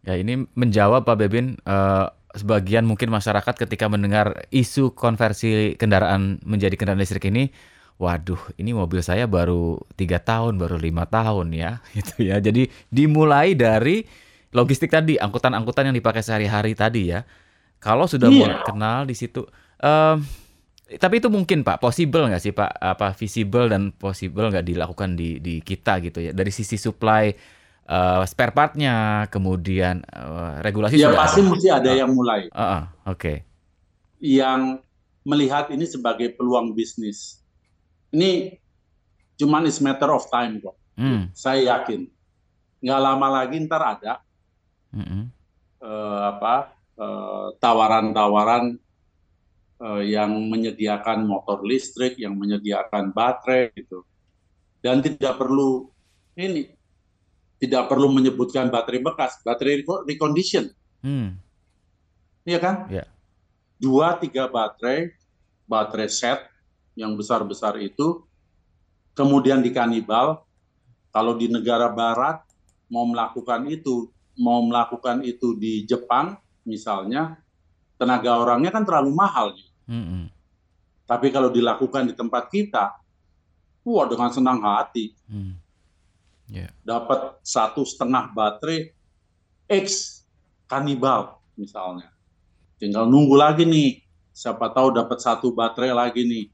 Ya 0.00 0.14
ini 0.18 0.34
menjawab 0.58 1.06
Pak 1.06 1.16
Bebin, 1.22 1.60
uh, 1.62 2.10
sebagian 2.34 2.86
mungkin 2.86 3.10
masyarakat 3.10 3.54
ketika 3.66 3.90
mendengar 3.90 4.46
isu 4.54 4.94
konversi 4.94 5.74
kendaraan 5.74 6.38
menjadi 6.46 6.74
kendaraan 6.78 7.02
listrik 7.02 7.26
ini 7.26 7.50
waduh 7.98 8.38
ini 8.56 8.72
mobil 8.72 9.02
saya 9.02 9.26
baru 9.26 9.82
tiga 9.98 10.22
tahun 10.22 10.56
baru 10.56 10.78
lima 10.78 11.04
tahun 11.10 11.52
ya 11.52 11.82
gitu 11.96 12.30
ya 12.30 12.38
jadi 12.38 12.70
dimulai 12.88 13.58
dari 13.58 14.06
logistik 14.54 14.90
tadi 14.90 15.18
angkutan-angkutan 15.18 15.90
yang 15.90 15.96
dipakai 15.96 16.22
sehari-hari 16.22 16.74
tadi 16.74 17.12
ya 17.12 17.26
kalau 17.82 18.06
sudah 18.06 18.28
yeah. 18.30 18.38
mulai 18.46 18.58
kenal 18.62 19.00
di 19.08 19.16
situ 19.16 19.42
um, 19.82 20.22
tapi 20.90 21.22
itu 21.22 21.30
mungkin 21.30 21.62
pak 21.62 21.78
possible 21.78 22.26
nggak 22.26 22.42
sih 22.42 22.52
pak 22.54 22.70
apa 22.76 23.14
visible 23.14 23.66
dan 23.70 23.94
possible 23.94 24.50
nggak 24.50 24.66
dilakukan 24.66 25.14
di 25.18 25.38
di 25.42 25.62
kita 25.62 25.98
gitu 26.04 26.18
ya 26.20 26.32
dari 26.34 26.50
sisi 26.50 26.76
supply 26.78 27.30
uh, 27.88 28.22
spare 28.26 28.52
partnya 28.54 29.26
kemudian 29.30 30.02
uh, 30.10 30.58
regulasi 30.60 30.98
ya 30.98 31.14
pasti 31.14 31.40
ada. 31.42 31.50
mesti 31.50 31.68
ada 31.70 31.90
uh, 31.90 31.96
yang 31.96 32.10
mulai 32.10 32.50
uh, 32.50 32.60
uh, 32.60 32.82
oke 33.06 33.18
okay. 33.18 33.36
yang 34.18 34.82
melihat 35.22 35.70
ini 35.70 35.86
sebagai 35.86 36.34
peluang 36.34 36.74
bisnis 36.74 37.40
ini 38.10 38.58
cuman 39.38 39.64
is 39.64 39.80
matter 39.80 40.12
of 40.12 40.28
time 40.28 40.60
kok. 40.60 40.76
Hmm. 41.00 41.32
Saya 41.32 41.78
yakin 41.78 42.04
nggak 42.80 43.00
lama 43.00 43.26
lagi 43.40 43.60
ntar 43.68 43.82
ada 43.84 44.24
hmm. 44.96 45.28
uh, 45.84 46.20
apa 46.32 46.72
tawaran-tawaran 47.56 48.76
uh, 49.80 50.02
yang 50.04 50.36
menyediakan 50.52 51.24
motor 51.24 51.64
listrik, 51.64 52.20
yang 52.20 52.36
menyediakan 52.36 53.16
baterai 53.16 53.72
gitu, 53.72 54.04
dan 54.84 55.00
tidak 55.00 55.40
perlu 55.40 55.88
ini 56.36 56.76
tidak 57.60 57.92
perlu 57.92 58.08
menyebutkan 58.08 58.72
baterai 58.72 59.04
bekas, 59.04 59.40
baterai 59.44 59.84
recondition. 60.08 60.72
Hmm. 61.04 61.36
Iya 62.48 62.56
kan? 62.60 62.88
Yeah. 62.88 63.08
Dua 63.76 64.16
tiga 64.16 64.48
baterai, 64.48 65.12
baterai 65.68 66.08
set 66.08 66.40
yang 66.96 67.16
besar-besar 67.16 67.76
itu, 67.80 68.24
kemudian 69.12 69.60
di 69.60 69.72
kanibal. 69.72 70.44
Kalau 71.10 71.34
di 71.34 71.50
negara 71.50 71.90
barat 71.90 72.40
mau 72.86 73.02
melakukan 73.02 73.66
itu, 73.68 74.08
mau 74.38 74.62
melakukan 74.64 75.20
itu 75.26 75.58
di 75.58 75.82
Jepang 75.84 76.38
misalnya, 76.64 77.40
tenaga 78.00 78.40
orangnya 78.40 78.72
kan 78.72 78.84
terlalu 78.84 79.12
mahal. 79.12 79.52
Mm 79.84 80.04
-hmm. 80.04 80.24
Tapi 81.04 81.28
kalau 81.34 81.50
dilakukan 81.50 82.08
di 82.08 82.14
tempat 82.14 82.48
kita, 82.48 82.96
wah 83.84 84.06
dengan 84.08 84.30
senang 84.32 84.62
hati. 84.62 85.12
Mm. 85.26 85.54
Yeah. 86.50 86.70
Dapat 86.82 87.42
satu 87.44 87.86
setengah 87.86 88.32
baterai 88.34 88.90
X 89.70 90.20
kanibal 90.66 91.38
misalnya. 91.54 92.10
Tinggal 92.80 93.06
nunggu 93.06 93.36
lagi 93.36 93.68
nih, 93.68 94.02
siapa 94.32 94.72
tahu 94.72 94.96
dapat 94.96 95.18
satu 95.20 95.52
baterai 95.52 95.92
lagi 95.92 96.24
nih 96.24 96.44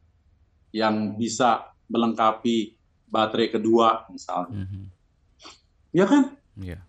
yang 0.74 1.14
bisa 1.14 1.72
melengkapi 1.86 2.74
baterai 3.06 3.48
kedua 3.54 4.04
misalnya. 4.10 4.64
Mm 4.64 4.68
-hmm. 4.68 4.84
Ya 5.94 6.04
kan? 6.04 6.34
Yeah. 6.58 6.82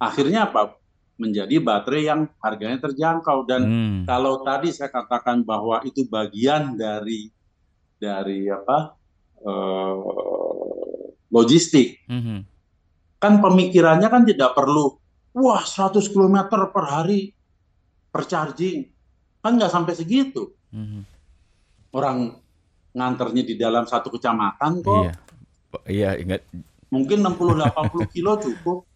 Akhirnya 0.00 0.48
apa? 0.50 0.78
Menjadi 1.18 1.58
baterai 1.58 2.02
yang 2.06 2.30
harganya 2.38 2.78
terjangkau 2.78 3.42
dan 3.42 3.66
mm. 3.66 3.98
kalau 4.06 4.46
tadi 4.46 4.70
saya 4.70 4.86
katakan 4.86 5.42
bahwa 5.42 5.82
itu 5.82 6.06
bagian 6.06 6.78
dari 6.78 7.26
dari 7.98 8.46
apa 8.46 8.94
uh, 9.42 9.98
logistik, 11.34 12.06
mm 12.06 12.20
-hmm. 12.22 12.38
kan 13.18 13.42
pemikirannya 13.42 14.06
kan 14.06 14.22
tidak 14.22 14.54
perlu 14.54 14.94
wah 15.34 15.62
100 15.66 16.06
km 16.06 16.46
per 16.70 16.84
hari 16.86 17.34
per 18.14 18.22
charging, 18.30 18.86
kan 19.42 19.58
nggak 19.58 19.74
sampai 19.74 19.98
segitu. 19.98 20.54
Mm 20.70 20.86
-hmm. 20.86 21.02
Orang 21.98 22.38
nganternya 22.94 23.42
di 23.44 23.54
dalam 23.54 23.84
satu 23.84 24.08
kecamatan 24.14 24.80
kok. 24.80 25.04
Iya, 25.04 25.14
iya 25.86 26.10
ingat. 26.16 26.42
Mungkin 26.88 27.20
60-80 27.20 28.14
kilo 28.14 28.32
cukup. 28.40 28.87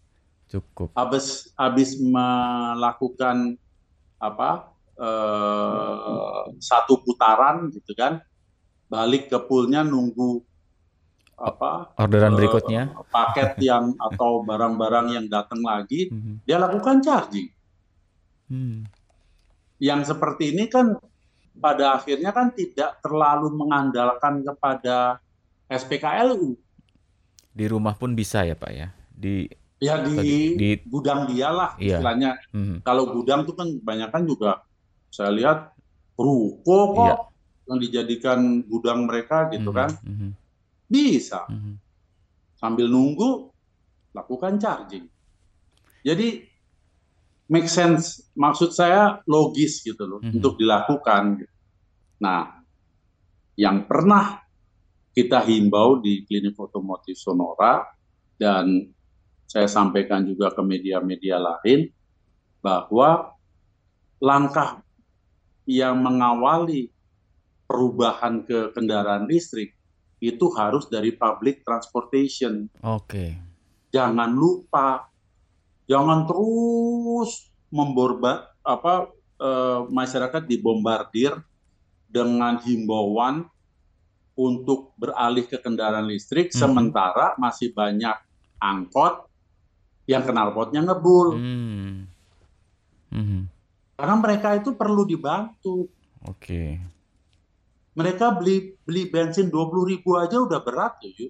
Cukup. 0.53 0.93
Habis 0.93 1.49
habis 1.57 1.97
melakukan 1.97 3.57
apa 4.21 4.69
eh, 5.01 6.41
satu 6.61 7.01
putaran 7.01 7.73
gitu 7.73 7.97
kan, 7.97 8.21
balik 8.85 9.33
ke 9.33 9.37
poolnya 9.41 9.81
nunggu 9.81 10.45
apa 11.33 11.97
orderan 11.97 12.37
uh, 12.37 12.37
berikutnya 12.37 12.93
paket 13.09 13.57
yang 13.67 13.97
atau 13.97 14.45
barang-barang 14.45 15.17
yang 15.17 15.25
datang 15.25 15.65
lagi, 15.65 16.13
mm 16.13 16.19
-hmm. 16.21 16.35
dia 16.45 16.61
lakukan 16.61 17.01
charging. 17.01 17.49
Hmm. 18.53 18.85
Yang 19.81 20.13
seperti 20.13 20.53
ini 20.53 20.69
kan 20.69 20.93
pada 21.57 21.97
akhirnya 21.97 22.29
kan 22.29 22.53
tidak 22.53 23.01
terlalu 23.01 23.49
mengandalkan 23.49 24.45
kepada 24.45 25.17
SPKLU. 25.65 26.53
Di 27.53 27.65
rumah 27.65 27.97
pun 27.97 28.13
bisa 28.13 28.45
ya 28.45 28.53
Pak 28.53 28.71
ya? 28.73 28.93
Di 29.09 29.49
ya 29.83 29.99
di, 29.99 30.55
di 30.55 30.69
gudang 30.87 31.27
dia 31.27 31.51
lah 31.51 31.75
iya. 31.75 31.99
istilahnya. 31.99 32.31
Mm-hmm. 32.55 32.77
Kalau 32.87 33.03
gudang 33.11 33.43
itu 33.43 33.53
kan 33.53 33.67
kebanyakan 33.67 34.23
juga 34.23 34.51
saya 35.11 35.29
lihat 35.35 35.75
ruko 36.15 36.95
kok 36.95 37.03
iya. 37.03 37.15
yang 37.67 37.79
dijadikan 37.83 38.39
gudang 38.63 39.03
mereka 39.03 39.51
gitu 39.51 39.75
mm-hmm. 39.75 39.79
kan. 39.83 39.91
Mm-hmm. 40.07 40.31
Bisa. 40.87 41.43
Mm-hmm. 41.51 41.75
Sambil 42.55 42.87
nunggu 42.87 43.51
lakukan 44.15 44.55
charging. 44.55 45.11
Jadi 46.03 46.47
make 47.51 47.67
sense 47.67 48.31
maksud 48.39 48.71
saya 48.71 49.19
logis 49.27 49.83
gitu 49.83 50.07
loh 50.07 50.19
mm-hmm. 50.23 50.39
untuk 50.39 50.55
dilakukan. 50.55 51.43
Nah, 52.23 52.63
yang 53.59 53.83
pernah 53.83 54.39
kita 55.13 55.45
himbau 55.45 56.01
di 56.01 56.25
klinik 56.25 56.57
otomotif 56.57 57.19
Sonora 57.19 57.85
dan 58.33 58.89
saya 59.47 59.69
sampaikan 59.69 60.25
juga 60.25 60.49
ke 60.51 60.61
media-media 60.65 61.37
lain 61.37 61.91
bahwa 62.63 63.35
langkah 64.23 64.79
yang 65.67 65.99
mengawali 65.99 66.91
perubahan 67.67 68.43
ke 68.43 68.71
kendaraan 68.75 69.27
listrik 69.27 69.75
itu 70.23 70.47
harus 70.55 70.87
dari 70.87 71.11
public 71.11 71.67
transportation. 71.67 72.71
Oke. 72.79 73.03
Okay. 73.07 73.29
Jangan 73.91 74.31
lupa 74.31 75.13
jangan 75.87 76.23
terus 76.23 77.51
memborba 77.67 78.55
apa 78.63 79.11
e, 79.35 79.49
masyarakat 79.91 80.47
dibombardir 80.47 81.35
dengan 82.07 82.61
himbauan 82.63 83.49
untuk 84.33 84.95
beralih 84.97 85.45
ke 85.45 85.59
kendaraan 85.59 86.07
listrik 86.07 86.49
hmm. 86.49 86.57
sementara 86.57 87.35
masih 87.37 87.75
banyak 87.75 88.15
angkot 88.57 89.27
yang 90.09 90.23
knalpotnya 90.27 90.83
ngebul. 90.83 91.27
Hmm. 91.37 92.07
Hmm. 93.13 93.47
Karena 93.95 94.15
mereka 94.19 94.57
itu 94.57 94.75
perlu 94.75 95.07
dibantu. 95.07 95.87
Oke. 96.27 96.37
Okay. 96.39 96.69
Mereka 97.93 98.41
beli 98.41 98.73
beli 98.81 99.05
bensin 99.05 99.53
20 99.53 99.91
ribu 99.93 100.17
aja 100.17 100.41
udah 100.41 100.65
berat 100.65 100.97
tuh, 100.97 101.29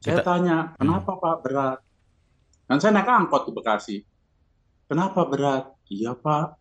Saya 0.00 0.24
tanya, 0.24 0.72
kenapa 0.80 1.12
hmm. 1.12 1.20
Pak 1.20 1.36
berat? 1.44 1.78
Kan 2.66 2.78
saya 2.80 2.96
naik 2.96 3.06
angkot 3.06 3.46
di 3.46 3.52
Bekasi. 3.52 3.96
Kenapa 4.88 5.28
berat? 5.28 5.76
Iya 5.86 6.16
Pak, 6.16 6.56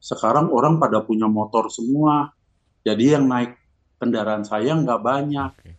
sekarang 0.00 0.52
orang 0.52 0.78
pada 0.78 1.02
punya 1.02 1.26
motor 1.26 1.68
semua. 1.72 2.30
Jadi 2.86 3.16
yang 3.16 3.26
naik 3.26 3.58
kendaraan 3.98 4.46
saya 4.46 4.76
nggak 4.76 5.00
banyak. 5.02 5.50
Oke. 5.58 5.72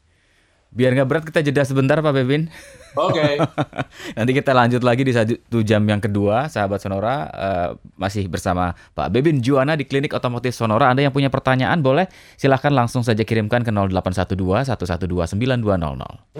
Biar 0.77 0.93
nggak 0.93 1.09
berat 1.09 1.25
kita 1.25 1.41
jeda 1.41 1.65
sebentar 1.65 1.97
Pak 1.97 2.13
Bebin. 2.13 2.53
Oke. 2.93 3.17
Okay. 3.17 3.33
Nanti 4.17 4.31
kita 4.37 4.53
lanjut 4.53 4.85
lagi 4.85 5.01
di 5.01 5.09
satu 5.09 5.65
jam 5.65 5.81
yang 5.89 5.97
kedua, 5.97 6.45
sahabat 6.53 6.77
Sonora 6.77 7.25
uh, 7.33 7.69
masih 7.97 8.29
bersama 8.29 8.77
Pak 8.93 9.09
Bebin 9.09 9.41
Juana 9.41 9.73
di 9.73 9.89
Klinik 9.89 10.13
Otomotif 10.13 10.53
Sonora. 10.53 10.93
Anda 10.93 11.09
yang 11.09 11.13
punya 11.17 11.33
pertanyaan 11.33 11.81
boleh 11.81 12.05
silahkan 12.37 12.69
langsung 12.69 13.01
saja 13.01 13.25
kirimkan 13.25 13.65
ke 13.65 13.73
0812 13.73 14.69
112 14.69 15.33
9200. 15.33 16.37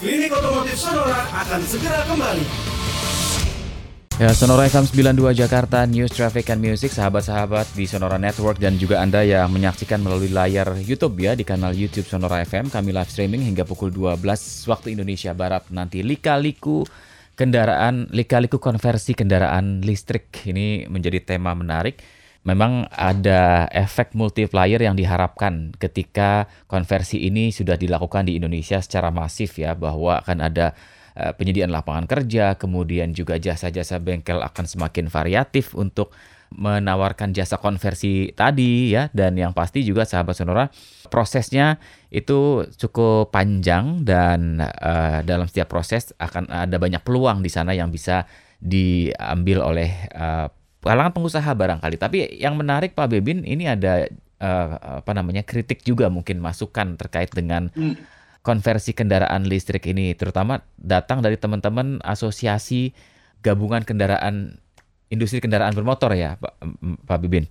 Klinik 0.00 0.32
Otomotif 0.32 0.80
Sonora 0.80 1.20
akan 1.36 1.60
segera 1.68 2.00
kembali. 2.08 2.75
Ya, 4.16 4.32
Sonora 4.32 4.64
FM 4.64 4.88
92 4.88 5.44
Jakarta, 5.44 5.84
News, 5.84 6.08
Traffic, 6.08 6.48
and 6.48 6.64
Music, 6.64 6.88
sahabat-sahabat 6.88 7.76
di 7.76 7.84
Sonora 7.84 8.16
Network 8.16 8.56
dan 8.56 8.80
juga 8.80 9.04
Anda 9.04 9.20
yang 9.20 9.52
menyaksikan 9.52 10.00
melalui 10.00 10.32
layar 10.32 10.72
YouTube 10.80 11.20
ya 11.20 11.36
di 11.36 11.44
kanal 11.44 11.76
YouTube 11.76 12.08
Sonora 12.08 12.40
FM. 12.40 12.72
Kami 12.72 12.96
live 12.96 13.12
streaming 13.12 13.44
hingga 13.44 13.68
pukul 13.68 13.92
12 13.92 14.16
waktu 14.72 14.96
Indonesia 14.96 15.36
Barat 15.36 15.68
nanti. 15.68 16.00
Lika-liku 16.00 16.88
kendaraan, 17.36 18.08
lika-liku 18.08 18.56
konversi 18.56 19.12
kendaraan 19.12 19.84
listrik 19.84 20.48
ini 20.48 20.88
menjadi 20.88 21.36
tema 21.36 21.52
menarik 21.52 22.00
memang 22.46 22.88
ada 22.94 23.68
efek 23.68 24.14
multiplier 24.16 24.78
yang 24.78 24.96
diharapkan 24.96 25.76
ketika 25.76 26.48
konversi 26.70 27.26
ini 27.26 27.52
sudah 27.52 27.76
dilakukan 27.76 28.30
di 28.30 28.40
Indonesia 28.40 28.78
secara 28.78 29.12
masif 29.12 29.58
ya 29.60 29.74
bahwa 29.74 30.22
akan 30.22 30.38
ada 30.40 30.72
penyediaan 31.16 31.72
lapangan 31.72 32.04
kerja, 32.04 32.60
kemudian 32.60 33.16
juga 33.16 33.40
jasa-jasa 33.40 33.96
bengkel 33.96 34.44
akan 34.44 34.64
semakin 34.68 35.08
variatif 35.08 35.72
untuk 35.72 36.12
menawarkan 36.54 37.34
jasa 37.34 37.58
konversi 37.58 38.30
tadi 38.30 38.94
ya 38.94 39.10
dan 39.10 39.34
yang 39.34 39.50
pasti 39.50 39.82
juga 39.82 40.06
sahabat 40.06 40.38
sonora 40.38 40.70
prosesnya 41.10 41.82
itu 42.14 42.64
cukup 42.78 43.34
panjang 43.34 44.06
dan 44.06 44.62
uh, 44.62 45.26
dalam 45.26 45.50
setiap 45.50 45.74
proses 45.74 46.14
akan 46.22 46.46
ada 46.46 46.78
banyak 46.78 47.02
peluang 47.02 47.42
di 47.42 47.50
sana 47.50 47.74
yang 47.74 47.90
bisa 47.90 48.30
diambil 48.62 49.62
oleh 49.66 49.90
uh, 50.14 50.48
kalangan 50.80 51.12
pengusaha 51.12 51.50
barangkali. 51.50 51.96
Tapi 51.98 52.18
yang 52.38 52.54
menarik 52.54 52.94
Pak 52.94 53.10
Bebin 53.10 53.42
ini 53.42 53.66
ada 53.66 54.06
uh, 54.38 55.02
apa 55.02 55.12
namanya 55.12 55.42
kritik 55.42 55.82
juga 55.82 56.06
mungkin 56.08 56.38
masukan 56.38 56.94
terkait 56.94 57.34
dengan 57.34 57.68
hmm. 57.74 58.15
Konversi 58.46 58.94
kendaraan 58.94 59.50
listrik 59.50 59.90
ini, 59.90 60.14
terutama 60.14 60.62
datang 60.78 61.18
dari 61.18 61.34
teman-teman 61.34 61.98
asosiasi 62.06 62.94
gabungan 63.42 63.82
kendaraan 63.82 64.62
industri 65.10 65.42
kendaraan 65.42 65.74
bermotor 65.74 66.14
ya 66.14 66.38
Pak, 66.38 66.54
Pak 67.06 67.18
Bibin. 67.26 67.50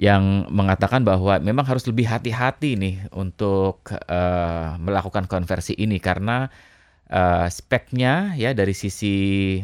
yang 0.00 0.48
mengatakan 0.48 1.04
bahwa 1.04 1.36
memang 1.44 1.68
harus 1.68 1.84
lebih 1.84 2.08
hati-hati 2.08 2.72
nih 2.72 3.04
untuk 3.12 3.84
uh, 3.92 4.80
melakukan 4.80 5.28
konversi 5.28 5.76
ini 5.76 6.00
karena 6.00 6.48
uh, 7.12 7.44
speknya 7.52 8.32
ya 8.40 8.56
dari 8.56 8.72
sisi 8.72 9.60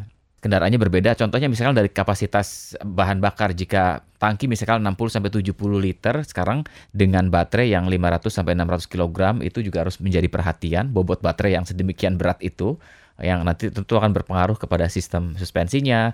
kendaraannya 0.47 0.79
berbeda. 0.79 1.19
Contohnya 1.19 1.51
misalkan 1.51 1.75
dari 1.75 1.91
kapasitas 1.91 2.79
bahan 2.81 3.19
bakar 3.19 3.53
jika 3.53 4.07
tangki 4.23 4.47
misalkan 4.47 4.87
60 4.87 5.19
sampai 5.19 5.31
70 5.35 5.53
liter 5.83 6.15
sekarang 6.23 6.63
dengan 6.95 7.29
baterai 7.29 7.75
yang 7.75 7.91
500 7.91 8.31
sampai 8.31 8.55
600 8.55 8.87
kg 8.87 9.19
itu 9.43 9.59
juga 9.61 9.85
harus 9.85 9.99
menjadi 9.99 10.31
perhatian 10.31 10.95
bobot 10.95 11.21
baterai 11.21 11.59
yang 11.59 11.69
sedemikian 11.69 12.17
berat 12.17 12.41
itu 12.41 12.79
yang 13.21 13.45
nanti 13.45 13.69
tentu 13.69 13.97
akan 13.97 14.13
berpengaruh 14.13 14.61
kepada 14.61 14.89
sistem 14.93 15.37
suspensinya, 15.41 16.13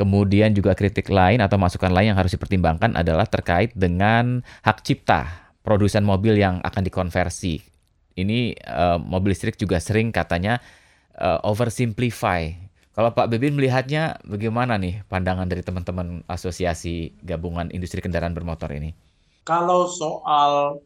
Kemudian 0.00 0.56
juga 0.56 0.72
kritik 0.72 1.12
lain 1.12 1.44
atau 1.44 1.60
masukan 1.60 1.92
lain 1.92 2.16
yang 2.16 2.18
harus 2.18 2.32
dipertimbangkan 2.32 2.96
adalah 2.96 3.28
terkait 3.28 3.76
dengan 3.76 4.40
hak 4.64 4.80
cipta 4.80 5.52
produsen 5.60 6.08
mobil 6.08 6.40
yang 6.40 6.56
akan 6.64 6.88
dikonversi. 6.88 7.60
Ini 8.16 8.56
uh, 8.64 8.96
mobil 8.96 9.36
listrik 9.36 9.60
juga 9.60 9.76
sering 9.76 10.08
katanya 10.08 10.56
uh, 11.20 11.44
oversimplify. 11.44 12.69
Kalau 12.90 13.14
Pak 13.14 13.30
Bebin 13.30 13.54
melihatnya 13.54 14.18
bagaimana 14.26 14.74
nih 14.74 15.06
pandangan 15.06 15.46
dari 15.46 15.62
teman-teman 15.62 16.26
asosiasi 16.26 17.14
gabungan 17.22 17.70
industri 17.70 18.02
kendaraan 18.02 18.34
bermotor 18.34 18.74
ini? 18.74 18.90
Kalau 19.46 19.86
soal 19.86 20.82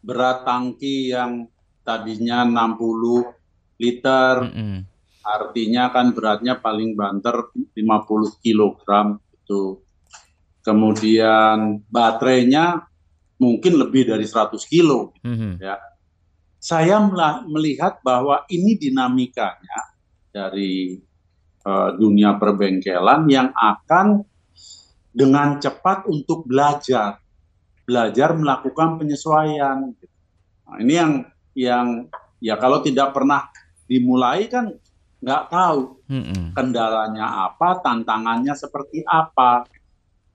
berat 0.00 0.46
tangki 0.46 1.10
yang 1.10 1.50
tadinya 1.82 2.46
60 2.46 3.82
liter, 3.82 4.34
mm 4.46 4.54
-mm 4.54 4.98
artinya 5.28 5.92
kan 5.92 6.16
beratnya 6.16 6.56
paling 6.56 6.96
banter 6.96 7.52
50 7.76 8.40
kg 8.40 9.20
itu. 9.36 9.84
Kemudian 10.64 11.84
baterainya 11.88 12.88
mungkin 13.36 13.78
lebih 13.78 14.08
dari 14.08 14.24
100 14.24 14.56
kilo 14.64 15.12
mm 15.20 15.36
-hmm. 15.36 15.52
ya. 15.60 15.76
Saya 16.58 16.98
melihat 17.46 18.02
bahwa 18.02 18.42
ini 18.50 18.74
dinamikanya 18.74 19.94
dari 20.34 20.98
uh, 21.68 21.92
dunia 22.00 22.40
perbengkelan 22.40 23.28
yang 23.28 23.52
akan 23.52 24.24
dengan 25.12 25.60
cepat 25.60 26.08
untuk 26.08 26.48
belajar, 26.48 27.20
belajar 27.84 28.32
melakukan 28.32 28.96
penyesuaian. 28.96 29.92
Nah, 30.64 30.76
ini 30.80 30.94
yang 30.96 31.12
yang 31.52 31.86
ya 32.40 32.56
kalau 32.56 32.80
tidak 32.80 33.12
pernah 33.12 33.52
dimulai 33.84 34.48
kan 34.48 34.72
nggak 35.18 35.44
tahu 35.50 35.98
kendalanya 36.54 37.50
apa, 37.50 37.82
tantangannya 37.82 38.54
seperti 38.54 39.02
apa. 39.02 39.66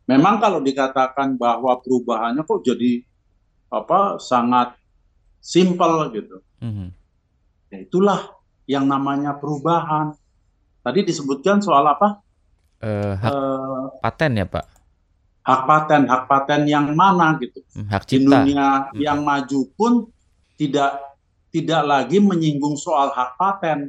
Memang 0.04 0.44
kalau 0.44 0.60
dikatakan 0.60 1.40
bahwa 1.40 1.80
perubahannya 1.80 2.44
kok 2.44 2.62
jadi 2.68 3.00
apa 3.72 4.20
sangat 4.20 4.76
simpel 5.40 6.12
gitu. 6.12 6.44
Mm-hmm. 6.60 6.90
Ya 7.72 7.78
itulah 7.80 8.22
yang 8.68 8.86
namanya 8.88 9.40
perubahan. 9.40 10.16
Tadi 10.84 11.00
disebutkan 11.08 11.64
soal 11.64 11.88
apa? 11.88 12.20
Uh, 12.84 13.16
hak 13.16 13.32
uh, 13.32 13.84
paten 14.04 14.36
ya 14.36 14.46
Pak? 14.46 14.66
Hak 15.44 15.62
paten, 15.64 16.02
hak 16.12 16.24
paten 16.28 16.62
yang 16.68 16.92
mana 16.92 17.40
gitu? 17.40 17.64
Hmm, 17.72 17.88
hak 17.88 18.04
cipta. 18.04 18.44
Di 18.44 18.52
dunia 18.52 18.92
hmm. 18.92 19.00
yang 19.00 19.20
maju 19.24 19.60
pun 19.80 20.12
tidak 20.60 21.00
tidak 21.54 21.82
lagi 21.86 22.18
menyinggung 22.20 22.76
soal 22.76 23.14
hak 23.16 23.40
paten 23.40 23.88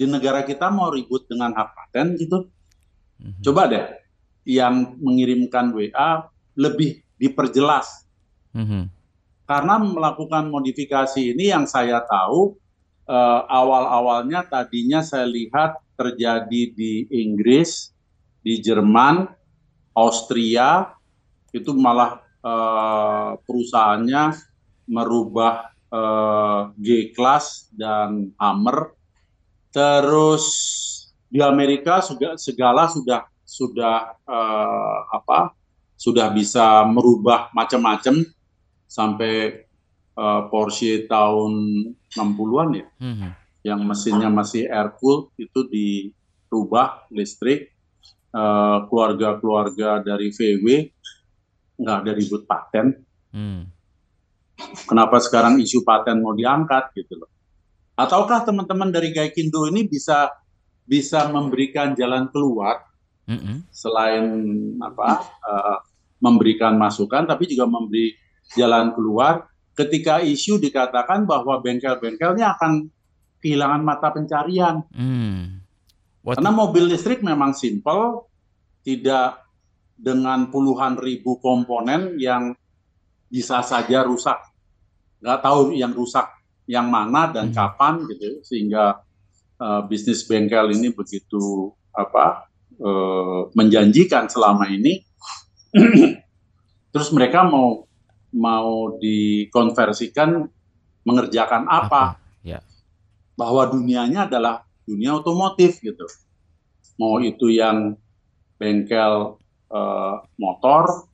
di 0.00 0.04
negara 0.08 0.42
kita 0.42 0.72
mau 0.72 0.88
ribut 0.88 1.28
dengan 1.30 1.52
hak 1.52 1.76
paten 1.76 2.16
gitu. 2.16 2.48
Mm-hmm. 3.20 3.42
Coba 3.44 3.68
deh 3.68 3.84
yang 4.48 4.96
mengirimkan 4.96 5.76
WA 5.76 6.24
lebih 6.56 7.04
diperjelas. 7.20 8.08
Mm-hmm. 8.56 8.84
Karena 9.44 9.76
melakukan 9.76 10.48
modifikasi 10.48 11.36
ini 11.36 11.52
yang 11.52 11.68
saya 11.68 12.00
tahu 12.02 12.56
uh, 13.06 13.44
awal-awalnya 13.44 14.48
tadinya 14.48 15.04
saya 15.04 15.28
lihat 15.28 15.76
terjadi 16.00 16.62
di 16.72 17.04
Inggris, 17.12 17.92
di 18.40 18.56
Jerman, 18.64 19.28
Austria, 19.92 20.96
itu 21.52 21.76
malah 21.76 22.24
uh, 22.40 23.36
perusahaannya 23.44 24.32
merubah 24.88 25.68
uh, 25.92 26.72
G-Class 26.80 27.68
dan 27.76 28.32
Hammer 28.40 28.96
Terus 29.70 30.44
di 31.30 31.38
Amerika 31.38 32.02
segala 32.34 32.90
sudah 32.90 33.22
sudah 33.46 34.18
uh, 34.26 34.98
apa 35.14 35.54
sudah 35.94 36.30
bisa 36.34 36.82
merubah 36.90 37.54
macam-macam 37.54 38.26
sampai 38.90 39.62
uh, 40.18 40.50
Porsche 40.50 41.06
tahun 41.06 41.52
60-an 42.10 42.68
ya. 42.74 42.86
Hmm. 42.98 43.30
Yang 43.60 43.80
mesinnya 43.84 44.28
masih 44.32 44.68
air 44.68 44.96
cooled 44.96 45.32
itu 45.36 45.60
dirubah 45.68 47.08
listrik. 47.12 47.76
Eh, 48.30 48.78
keluarga-keluarga 48.86 49.98
uh, 49.98 50.02
dari 50.06 50.30
VW 50.30 50.86
nggak 51.82 51.96
ada 52.06 52.12
ribut 52.14 52.46
paten. 52.46 52.94
Hmm. 53.34 53.66
Kenapa 54.86 55.18
sekarang 55.18 55.58
isu 55.58 55.82
paten 55.82 56.22
mau 56.22 56.30
diangkat 56.30 56.94
gitu 56.94 57.18
loh? 57.18 57.26
Ataukah 57.98 58.46
teman-teman 58.46 58.94
dari 58.94 59.10
Gaikindo 59.10 59.66
ini 59.66 59.82
bisa 59.82 60.30
bisa 60.86 61.26
memberikan 61.26 61.90
jalan 61.98 62.30
keluar 62.30 62.86
mm 63.26 63.34
-hmm. 63.34 63.56
selain 63.74 64.24
apa 64.78 65.26
uh, 65.42 65.76
memberikan 66.22 66.78
masukan, 66.78 67.26
tapi 67.26 67.50
juga 67.50 67.66
memberi 67.66 68.14
jalan 68.54 68.94
keluar 68.94 69.50
ketika 69.74 70.22
isu 70.22 70.62
dikatakan 70.62 71.26
bahwa 71.26 71.58
bengkel-bengkelnya 71.58 72.54
akan 72.54 72.86
kehilangan 73.40 73.82
mata 73.82 74.08
pencarian. 74.12 74.84
Mm. 74.92 75.64
Karena 76.20 76.50
mobil 76.52 76.92
listrik 76.92 77.24
memang 77.24 77.56
simple, 77.56 78.28
tidak 78.84 79.44
dengan 79.96 80.48
puluhan 80.48 80.96
ribu 81.00 81.40
komponen 81.40 82.16
yang 82.20 82.52
bisa 83.28 83.64
saja 83.64 84.04
rusak. 84.04 84.36
Nggak 85.20 85.40
tahu 85.40 85.76
yang 85.76 85.92
rusak 85.92 86.40
yang 86.70 86.86
mana 86.86 87.34
dan 87.34 87.50
hmm. 87.50 87.56
kapan 87.58 87.94
gitu 88.06 88.46
sehingga 88.46 89.02
uh, 89.58 89.82
bisnis 89.90 90.22
bengkel 90.22 90.70
ini 90.70 90.94
begitu 90.94 91.74
apa 91.90 92.46
uh, 92.78 93.50
menjanjikan 93.58 94.30
selama 94.30 94.70
ini 94.70 95.02
terus 96.94 97.10
mereka 97.10 97.42
mau 97.42 97.82
mau 98.30 98.94
dikonversikan 99.02 100.46
mengerjakan 101.02 101.66
apa, 101.66 102.14
apa? 102.14 102.29
Bahwa 103.38 103.66
dunianya 103.68 104.26
adalah 104.30 104.66
dunia 104.84 105.16
otomotif 105.18 105.78
gitu 105.80 106.06
mau 107.00 107.16
itu 107.16 107.48
yang 107.48 107.96
bengkel 108.60 109.40
uh, 109.72 110.14
motor 110.36 111.08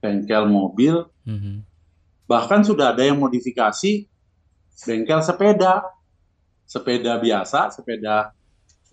bengkel 0.00 0.48
mobil 0.48 1.04
mm 1.28 1.36
-hmm. 1.36 1.56
bahkan 2.24 2.64
sudah 2.64 2.96
ada 2.96 3.04
yang 3.04 3.20
modifikasi 3.20 4.08
bengkel 4.86 5.20
sepeda, 5.20 5.82
sepeda 6.62 7.18
biasa, 7.18 7.74
sepeda 7.74 8.30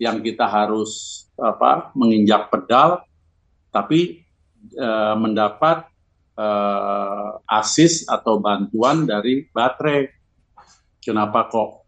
yang 0.02 0.18
kita 0.18 0.44
harus 0.44 1.24
apa 1.38 1.94
menginjak 1.94 2.50
pedal, 2.50 3.06
tapi 3.70 4.26
e, 4.74 4.88
mendapat 5.14 5.86
e, 6.34 6.48
asis 7.46 8.02
atau 8.10 8.42
bantuan 8.42 9.06
dari 9.06 9.46
baterai. 9.54 10.10
Kenapa 10.98 11.46
kok 11.46 11.85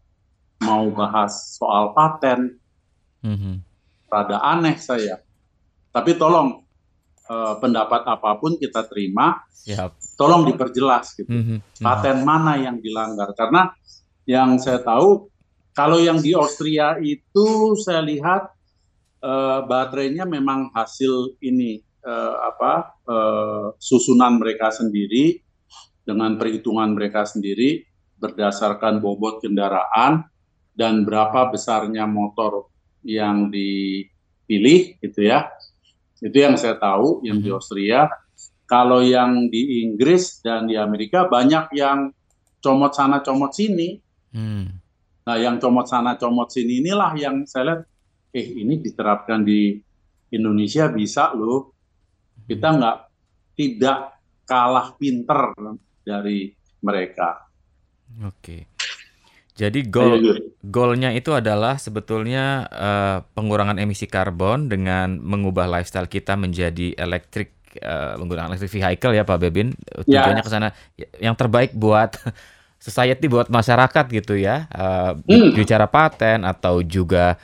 mau 0.63 0.87
bahas 0.91 1.55
soal 1.55 1.95
paten? 1.95 2.59
Mm-hmm. 3.23 3.55
Rada 4.09 4.37
aneh 4.41 4.77
saya. 4.79 5.21
Tapi 5.89 6.15
tolong 6.15 6.63
e, 7.25 7.35
pendapat 7.59 8.05
apa 8.05 8.39
pun 8.39 8.55
kita 8.57 8.85
terima. 8.87 9.43
Yep. 9.67 10.17
Tolong 10.19 10.47
diperjelas 10.49 11.19
gitu. 11.19 11.29
Mm-hmm. 11.29 11.83
Paten 11.83 12.23
mana 12.23 12.59
yang 12.59 12.79
dilanggar? 12.79 13.31
Karena 13.35 13.71
yang 14.29 14.61
saya 14.61 14.81
tahu 14.81 15.29
kalau 15.73 15.97
yang 15.97 16.19
di 16.19 16.35
Austria 16.35 16.99
itu 16.99 17.73
saya 17.79 18.03
lihat 18.03 18.51
uh, 19.23 19.63
baterainya 19.63 20.27
memang 20.27 20.69
hasil 20.75 21.39
ini 21.39 21.79
uh, 22.03 22.35
apa 22.51 22.99
uh, 23.07 23.65
susunan 23.79 24.37
mereka 24.43 24.75
sendiri 24.75 25.39
dengan 26.03 26.35
perhitungan 26.35 26.91
mereka 26.91 27.23
sendiri 27.23 27.85
berdasarkan 28.19 28.99
bobot 28.99 29.39
kendaraan 29.39 30.27
dan 30.79 31.03
berapa 31.03 31.51
besarnya 31.51 32.07
motor 32.07 32.71
yang 33.03 33.51
dipilih 33.51 34.95
gitu 35.03 35.27
ya 35.27 35.51
itu 36.23 36.35
yang 36.39 36.55
saya 36.55 36.79
tahu 36.79 37.19
yang 37.27 37.43
di 37.43 37.51
mhm. 37.51 37.55
Austria 37.59 38.07
kalau 38.63 39.03
yang 39.03 39.51
di 39.51 39.83
Inggris 39.83 40.39
dan 40.39 40.71
di 40.71 40.79
Amerika 40.79 41.27
banyak 41.27 41.75
yang 41.75 42.15
comot 42.63 42.95
sana 42.95 43.19
comot 43.19 43.51
sini 43.51 43.99
Hmm. 44.33 44.77
Nah, 45.25 45.37
yang 45.37 45.57
comot 45.61 45.89
sana 45.89 46.17
comot 46.17 46.49
sini 46.49 46.81
inilah 46.81 47.13
yang 47.17 47.45
saya 47.45 47.63
lihat, 47.73 47.81
eh 48.33 48.47
ini 48.61 48.81
diterapkan 48.81 49.41
di 49.41 49.77
Indonesia 50.33 50.89
bisa 50.89 51.33
loh. 51.33 51.73
Kita 52.45 52.77
nggak 52.77 52.97
tidak 53.57 53.99
kalah 54.45 54.97
pinter 54.97 55.53
dari 56.01 56.49
mereka. 56.81 57.45
Oke. 58.25 58.78
Jadi 59.59 59.91
goal 59.91 60.23
goalnya 60.63 61.11
itu 61.11 61.35
adalah 61.35 61.75
sebetulnya 61.75 62.63
uh, 62.71 63.17
pengurangan 63.35 63.75
emisi 63.75 64.07
karbon 64.07 64.71
dengan 64.71 65.19
mengubah 65.19 65.67
lifestyle 65.67 66.07
kita 66.07 66.39
menjadi 66.39 66.95
elektrik 66.95 67.51
uh, 67.83 68.15
menggunakan 68.15 68.55
electric 68.55 68.71
vehicle 68.79 69.11
ya 69.11 69.27
Pak 69.27 69.39
Bebin. 69.43 69.75
Tujuannya 70.07 70.39
ya. 70.39 70.45
ke 70.47 70.51
sana 70.51 70.71
yang 71.19 71.35
terbaik 71.35 71.75
buat 71.75 72.15
society 72.87 73.27
buat 73.27 73.51
masyarakat 73.51 74.05
gitu 74.15 74.39
ya. 74.39 74.71
Uh, 74.71 75.19
hmm. 75.27 75.51
bicara 75.59 75.91
paten 75.91 76.47
atau 76.47 76.79
juga 76.79 77.35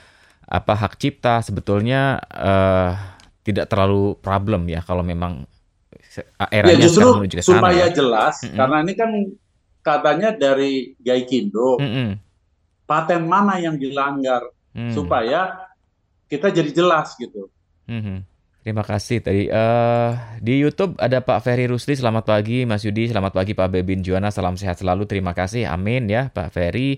apa 0.47 0.71
hak 0.71 0.95
cipta 0.95 1.43
sebetulnya 1.43 2.23
uh, 2.31 2.95
tidak 3.43 3.67
terlalu 3.67 4.15
problem 4.23 4.71
ya 4.71 4.79
kalau 4.87 5.03
memang 5.03 5.43
eranya 6.47 6.79
ya, 6.79 6.85
justru 6.87 7.11
menuju 7.11 7.35
ke 7.37 7.43
sana. 7.43 7.59
Supaya 7.59 7.85
ya. 7.85 7.87
jelas 7.91 8.35
mm 8.39 8.47
-hmm. 8.47 8.55
karena 8.55 8.77
ini 8.87 8.93
kan 8.95 9.11
katanya 9.85 10.33
dari 10.33 10.97
Gaikindo, 10.97 11.77
mm 11.77 11.85
-hmm. 11.85 12.09
paten 12.89 13.29
mana 13.29 13.61
yang 13.61 13.77
dilanggar 13.77 14.49
mm. 14.73 14.97
supaya 14.97 15.69
kita 16.25 16.49
jadi 16.49 16.73
jelas 16.73 17.13
gitu. 17.21 17.53
Mm 17.85 18.01
-hmm. 18.01 18.17
Terima 18.65 18.81
kasih 18.81 19.21
tadi 19.21 19.45
uh, 19.45 20.41
di 20.41 20.57
YouTube 20.57 20.97
ada 20.97 21.21
Pak 21.21 21.45
Ferry 21.45 21.69
Rusli. 21.69 21.93
Selamat 21.93 22.25
pagi 22.25 22.65
Mas 22.65 22.81
Yudi, 22.81 23.05
selamat 23.05 23.37
pagi 23.37 23.53
Pak 23.53 23.69
Bebin 23.69 24.01
Juana. 24.01 24.33
Salam 24.33 24.57
sehat 24.57 24.81
selalu. 24.81 25.05
Terima 25.05 25.37
kasih. 25.37 25.69
Amin 25.69 26.09
ya 26.09 26.33
Pak 26.33 26.49
Ferry. 26.49 26.97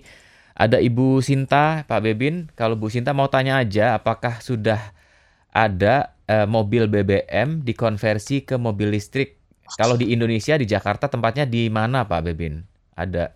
Ada 0.56 0.80
Ibu 0.80 1.20
Sinta, 1.20 1.84
Pak 1.84 2.00
Bebin. 2.00 2.48
Kalau 2.56 2.80
Bu 2.80 2.88
Sinta 2.88 3.12
mau 3.12 3.28
tanya 3.28 3.60
aja, 3.60 4.00
apakah 4.00 4.40
sudah 4.40 4.80
ada 5.52 6.16
uh, 6.24 6.48
mobil 6.48 6.88
BBM 6.88 7.60
dikonversi 7.60 8.48
ke 8.48 8.56
mobil 8.56 8.88
listrik? 8.88 9.36
Kalau 9.76 10.00
di 10.00 10.08
Indonesia 10.16 10.56
di 10.56 10.64
Jakarta 10.64 11.12
tempatnya 11.12 11.44
di 11.44 11.68
mana 11.68 12.08
Pak 12.08 12.32
Bebin? 12.32 12.77
Ada 12.98 13.30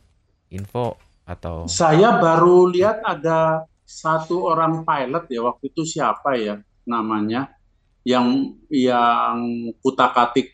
info 0.50 0.98
atau? 1.22 1.70
Saya 1.70 2.18
baru 2.18 2.66
lihat 2.66 3.06
ada 3.06 3.62
satu 3.86 4.50
orang 4.50 4.82
pilot 4.82 5.30
ya 5.30 5.40
waktu 5.46 5.70
itu 5.70 5.86
siapa 5.86 6.34
ya 6.34 6.58
namanya 6.82 7.54
yang 8.02 8.58
yang 8.66 9.38
kutak-atik 9.78 10.50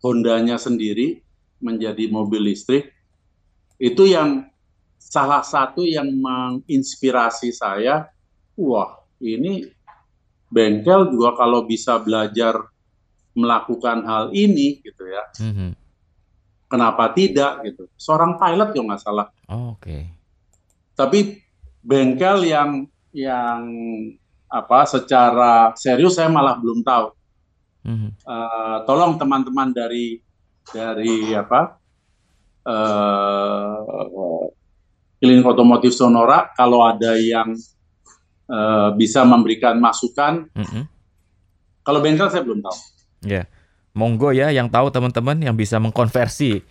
Hondanya 0.00 0.56
sendiri 0.56 1.20
menjadi 1.60 2.08
mobil 2.08 2.40
listrik. 2.40 2.88
Itu 3.76 4.08
yang 4.08 4.48
salah 4.96 5.44
satu 5.44 5.84
yang 5.84 6.08
menginspirasi 6.08 7.52
saya. 7.52 8.08
Wah 8.56 9.04
ini 9.20 9.68
bengkel 10.48 11.12
juga 11.12 11.36
kalau 11.36 11.68
bisa 11.68 12.00
belajar 12.00 12.64
melakukan 13.36 14.00
hal 14.08 14.24
ini 14.32 14.80
gitu 14.80 15.04
ya. 15.04 15.24
Mm 15.36 15.52
-hmm 15.52 15.89
kenapa 16.70 17.10
tidak 17.10 17.66
gitu. 17.66 17.90
Seorang 17.98 18.38
pilot 18.38 18.70
yang 18.78 18.86
nggak 18.86 19.02
salah. 19.02 19.26
Oh, 19.50 19.74
Oke. 19.74 19.82
Okay. 19.82 20.02
Tapi 20.94 21.42
bengkel 21.82 22.46
yang 22.46 22.86
yang 23.10 23.60
apa 24.46 24.86
secara 24.86 25.74
serius 25.74 26.14
saya 26.14 26.30
malah 26.30 26.54
belum 26.54 26.86
tahu. 26.86 27.10
Mm-hmm. 27.80 28.10
Uh, 28.22 28.76
tolong 28.86 29.18
teman-teman 29.18 29.74
dari 29.74 30.22
dari 30.70 31.32
apa 31.34 31.80
uh, 32.68 34.46
klinik 35.18 35.48
otomotif 35.48 35.96
Sonora 35.96 36.52
kalau 36.54 36.84
ada 36.86 37.18
yang 37.18 37.50
uh, 38.46 38.94
bisa 38.94 39.26
memberikan 39.26 39.74
masukan. 39.82 40.46
Mm-hmm. 40.54 40.84
Kalau 41.82 41.98
bengkel 41.98 42.30
saya 42.30 42.46
belum 42.46 42.62
tahu. 42.62 42.78
Ya. 43.26 43.42
Yeah 43.42 43.46
monggo 43.94 44.30
ya 44.30 44.54
yang 44.54 44.70
tahu 44.70 44.90
teman-teman 44.94 45.38
yang 45.42 45.58
bisa 45.58 45.82
mengkonversi 45.82 46.62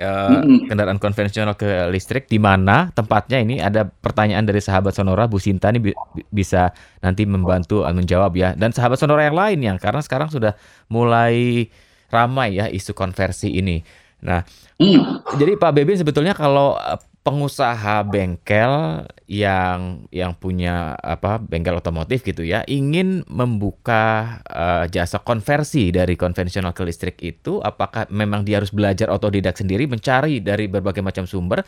uh, 0.00 0.40
mm-hmm. 0.44 0.68
kendaraan 0.68 1.00
konvensional 1.00 1.56
ke 1.56 1.88
listrik 1.88 2.28
di 2.28 2.36
mana 2.36 2.92
tempatnya 2.92 3.40
ini 3.40 3.56
ada 3.60 3.88
pertanyaan 3.88 4.44
dari 4.44 4.60
sahabat 4.60 4.92
Sonora 4.92 5.24
Bu 5.24 5.40
Sinta 5.40 5.72
ini 5.72 5.90
bi- 5.90 5.98
bisa 6.28 6.72
nanti 7.00 7.24
membantu 7.24 7.82
uh, 7.84 7.92
menjawab 7.92 8.32
ya 8.36 8.52
dan 8.52 8.72
sahabat 8.76 9.00
Sonora 9.00 9.24
yang 9.24 9.36
lain 9.36 9.58
yang 9.64 9.76
karena 9.80 10.04
sekarang 10.04 10.28
sudah 10.28 10.52
mulai 10.92 11.68
ramai 12.12 12.60
ya 12.60 12.70
isu 12.70 12.94
konversi 12.94 13.50
ini. 13.50 13.82
Nah, 14.22 14.40
mm. 14.78 15.36
jadi 15.36 15.58
Pak 15.58 15.72
Bebe 15.74 15.92
sebetulnya 15.98 16.32
kalau 16.32 16.78
uh, 16.78 16.98
pengusaha 17.26 18.06
bengkel 18.06 19.02
yang 19.26 20.06
yang 20.14 20.30
punya 20.38 20.94
apa 20.94 21.42
bengkel 21.42 21.74
otomotif 21.74 22.22
gitu 22.22 22.46
ya 22.46 22.62
ingin 22.70 23.26
membuka 23.26 24.38
uh, 24.46 24.86
jasa 24.86 25.18
konversi 25.18 25.90
dari 25.90 26.14
konvensional 26.14 26.70
ke 26.70 26.86
listrik 26.86 27.18
itu 27.26 27.58
apakah 27.58 28.06
memang 28.14 28.46
dia 28.46 28.62
harus 28.62 28.70
belajar 28.70 29.10
otodidak 29.10 29.58
sendiri 29.58 29.90
mencari 29.90 30.38
dari 30.38 30.70
berbagai 30.70 31.02
macam 31.02 31.26
sumber 31.26 31.66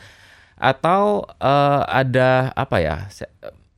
atau 0.55 1.27
uh, 1.27 1.83
ada 1.91 2.55
apa 2.55 2.79
ya 2.79 2.97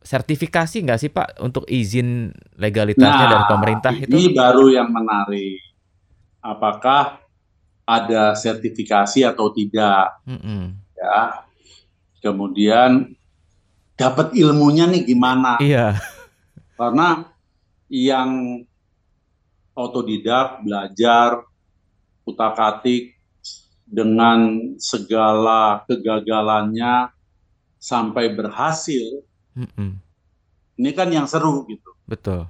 sertifikasi 0.04 0.84
nggak 0.84 1.00
sih 1.00 1.08
Pak 1.08 1.40
untuk 1.40 1.64
izin 1.64 2.28
legalitasnya 2.60 3.24
nah, 3.24 3.32
dari 3.32 3.44
pemerintah 3.48 3.92
itu? 3.96 4.16
Ini 4.16 4.36
baru 4.36 4.68
yang 4.68 4.88
menarik. 4.92 5.60
Apakah 6.40 7.20
ada 7.84 8.32
sertifikasi 8.32 9.24
atau 9.28 9.52
tidak? 9.52 10.18
Mm 10.24 10.40
-hmm. 10.40 10.62
Ya, 11.00 11.44
kemudian 12.20 13.16
dapat 13.96 14.32
ilmunya 14.32 14.88
nih 14.88 15.02
gimana. 15.04 15.60
Iya. 15.60 16.00
Karena 16.76 17.28
yang 17.92 18.62
otodidak, 19.76 20.64
belajar, 20.64 21.44
utak-atik 22.24 23.16
dengan 23.84 24.72
segala 24.78 25.82
kegagalannya 25.84 27.10
sampai 27.80 28.32
berhasil, 28.32 29.24
mm 29.56 29.68
-mm. 29.74 29.90
ini 30.78 30.90
kan 30.94 31.08
yang 31.10 31.26
seru 31.26 31.66
gitu. 31.66 31.90
Betul. 32.06 32.46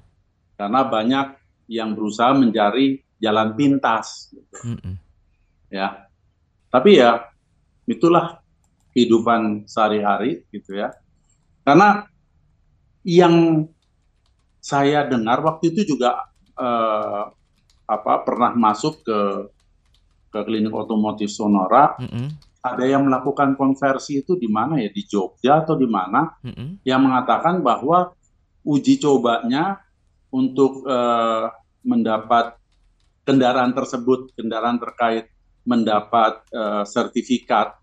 Karena 0.58 0.84
banyak 0.84 1.26
yang 1.70 1.96
berusaha 1.96 2.36
mencari 2.36 3.00
jalan 3.22 3.56
pintas. 3.56 4.30
Gitu. 4.34 4.54
Mm 4.66 4.78
-mm. 4.78 4.94
Ya, 5.70 6.10
tapi 6.68 6.98
ya 6.98 7.30
itulah 7.86 8.39
kehidupan 9.00 9.64
sehari-hari 9.64 10.44
gitu 10.52 10.76
ya. 10.76 10.92
Karena 11.64 12.04
yang 13.00 13.64
saya 14.60 15.08
dengar 15.08 15.40
waktu 15.40 15.72
itu 15.72 15.96
juga 15.96 16.28
eh, 16.60 17.24
apa 17.88 18.12
pernah 18.28 18.52
masuk 18.52 19.00
ke 19.00 19.20
ke 20.30 20.40
klinik 20.44 20.76
otomotif 20.76 21.32
Sonora, 21.32 21.96
mm 21.96 22.06
-hmm. 22.06 22.26
ada 22.60 22.84
yang 22.84 23.08
melakukan 23.08 23.56
konversi 23.56 24.20
itu 24.20 24.36
di 24.36 24.46
mana 24.46 24.78
ya 24.78 24.92
di 24.92 25.02
Jogja 25.08 25.64
atau 25.64 25.74
di 25.74 25.88
mana, 25.88 26.36
mm 26.44 26.52
-hmm. 26.52 26.68
yang 26.84 27.00
mengatakan 27.02 27.64
bahwa 27.64 28.12
uji 28.68 29.00
cobanya 29.00 29.80
untuk 30.28 30.84
eh, 30.84 31.48
mendapat 31.82 32.60
kendaraan 33.24 33.72
tersebut, 33.72 34.36
kendaraan 34.36 34.76
terkait 34.76 35.32
mendapat 35.64 36.44
eh, 36.52 36.84
sertifikat 36.84 37.79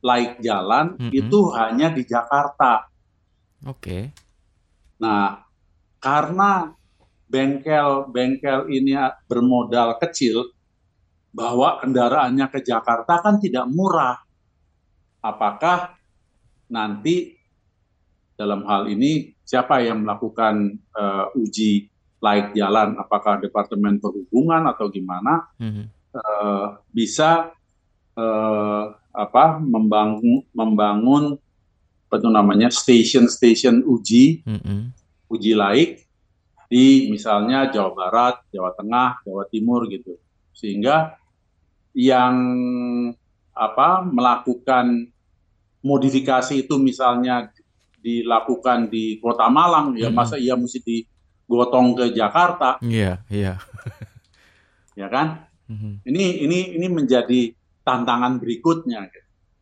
laik 0.00 0.40
jalan 0.40 0.96
mm 0.96 1.08
-hmm. 1.08 1.12
itu 1.12 1.40
hanya 1.56 1.88
di 1.92 2.02
Jakarta. 2.08 2.88
Oke. 3.64 3.76
Okay. 3.76 4.02
Nah, 5.00 5.44
karena 6.00 6.72
bengkel-bengkel 7.28 8.68
ini 8.72 8.96
bermodal 9.28 9.96
kecil, 10.00 10.50
bahwa 11.30 11.78
kendaraannya 11.78 12.46
ke 12.50 12.60
Jakarta 12.62 13.22
kan 13.22 13.38
tidak 13.38 13.66
murah. 13.70 14.18
Apakah 15.22 15.94
nanti 16.70 17.38
dalam 18.34 18.66
hal 18.66 18.90
ini 18.90 19.30
siapa 19.46 19.84
yang 19.84 20.02
melakukan 20.02 20.80
uh, 20.94 21.30
uji 21.38 21.86
laik 22.18 22.56
jalan? 22.58 22.98
Apakah 22.98 23.38
Departemen 23.38 24.02
Perhubungan 24.02 24.66
atau 24.66 24.90
gimana? 24.90 25.46
Mm 25.60 25.70
-hmm. 25.70 25.84
uh, 26.18 26.66
bisa 26.90 27.54
uh, 28.20 28.84
apa 29.10 29.58
membangun 29.58 30.44
membangun 30.52 31.40
apa 32.10 32.14
itu 32.18 32.28
namanya 32.28 32.68
station-station 32.68 33.86
uji 33.86 34.42
mm 34.42 34.58
-hmm. 34.60 34.80
uji 35.30 35.52
laik 35.54 36.10
di 36.70 37.10
misalnya 37.10 37.66
Jawa 37.70 37.90
Barat, 37.94 38.46
Jawa 38.54 38.70
Tengah, 38.78 39.22
Jawa 39.26 39.46
Timur 39.50 39.90
gitu 39.90 40.18
sehingga 40.54 41.18
yang 41.94 42.34
apa 43.50 44.06
melakukan 44.06 45.10
modifikasi 45.82 46.66
itu 46.66 46.78
misalnya 46.78 47.50
dilakukan 47.98 48.90
di 48.90 49.18
Kota 49.18 49.50
Malang 49.50 49.98
ya 49.98 50.08
mm 50.08 50.14
-hmm. 50.14 50.14
masa 50.14 50.36
ia 50.38 50.54
mesti 50.54 50.78
digotong 50.82 51.98
ke 51.98 52.04
Jakarta 52.14 52.78
iya 52.82 53.18
yeah, 53.30 53.32
iya 53.32 53.54
yeah. 53.54 53.56
ya 54.94 55.06
kan 55.10 55.46
mm 55.66 55.76
-hmm. 55.76 55.92
ini 56.06 56.24
ini 56.46 56.58
ini 56.78 56.86
menjadi 56.86 57.40
tantangan 57.84 58.38
berikutnya. 58.38 59.10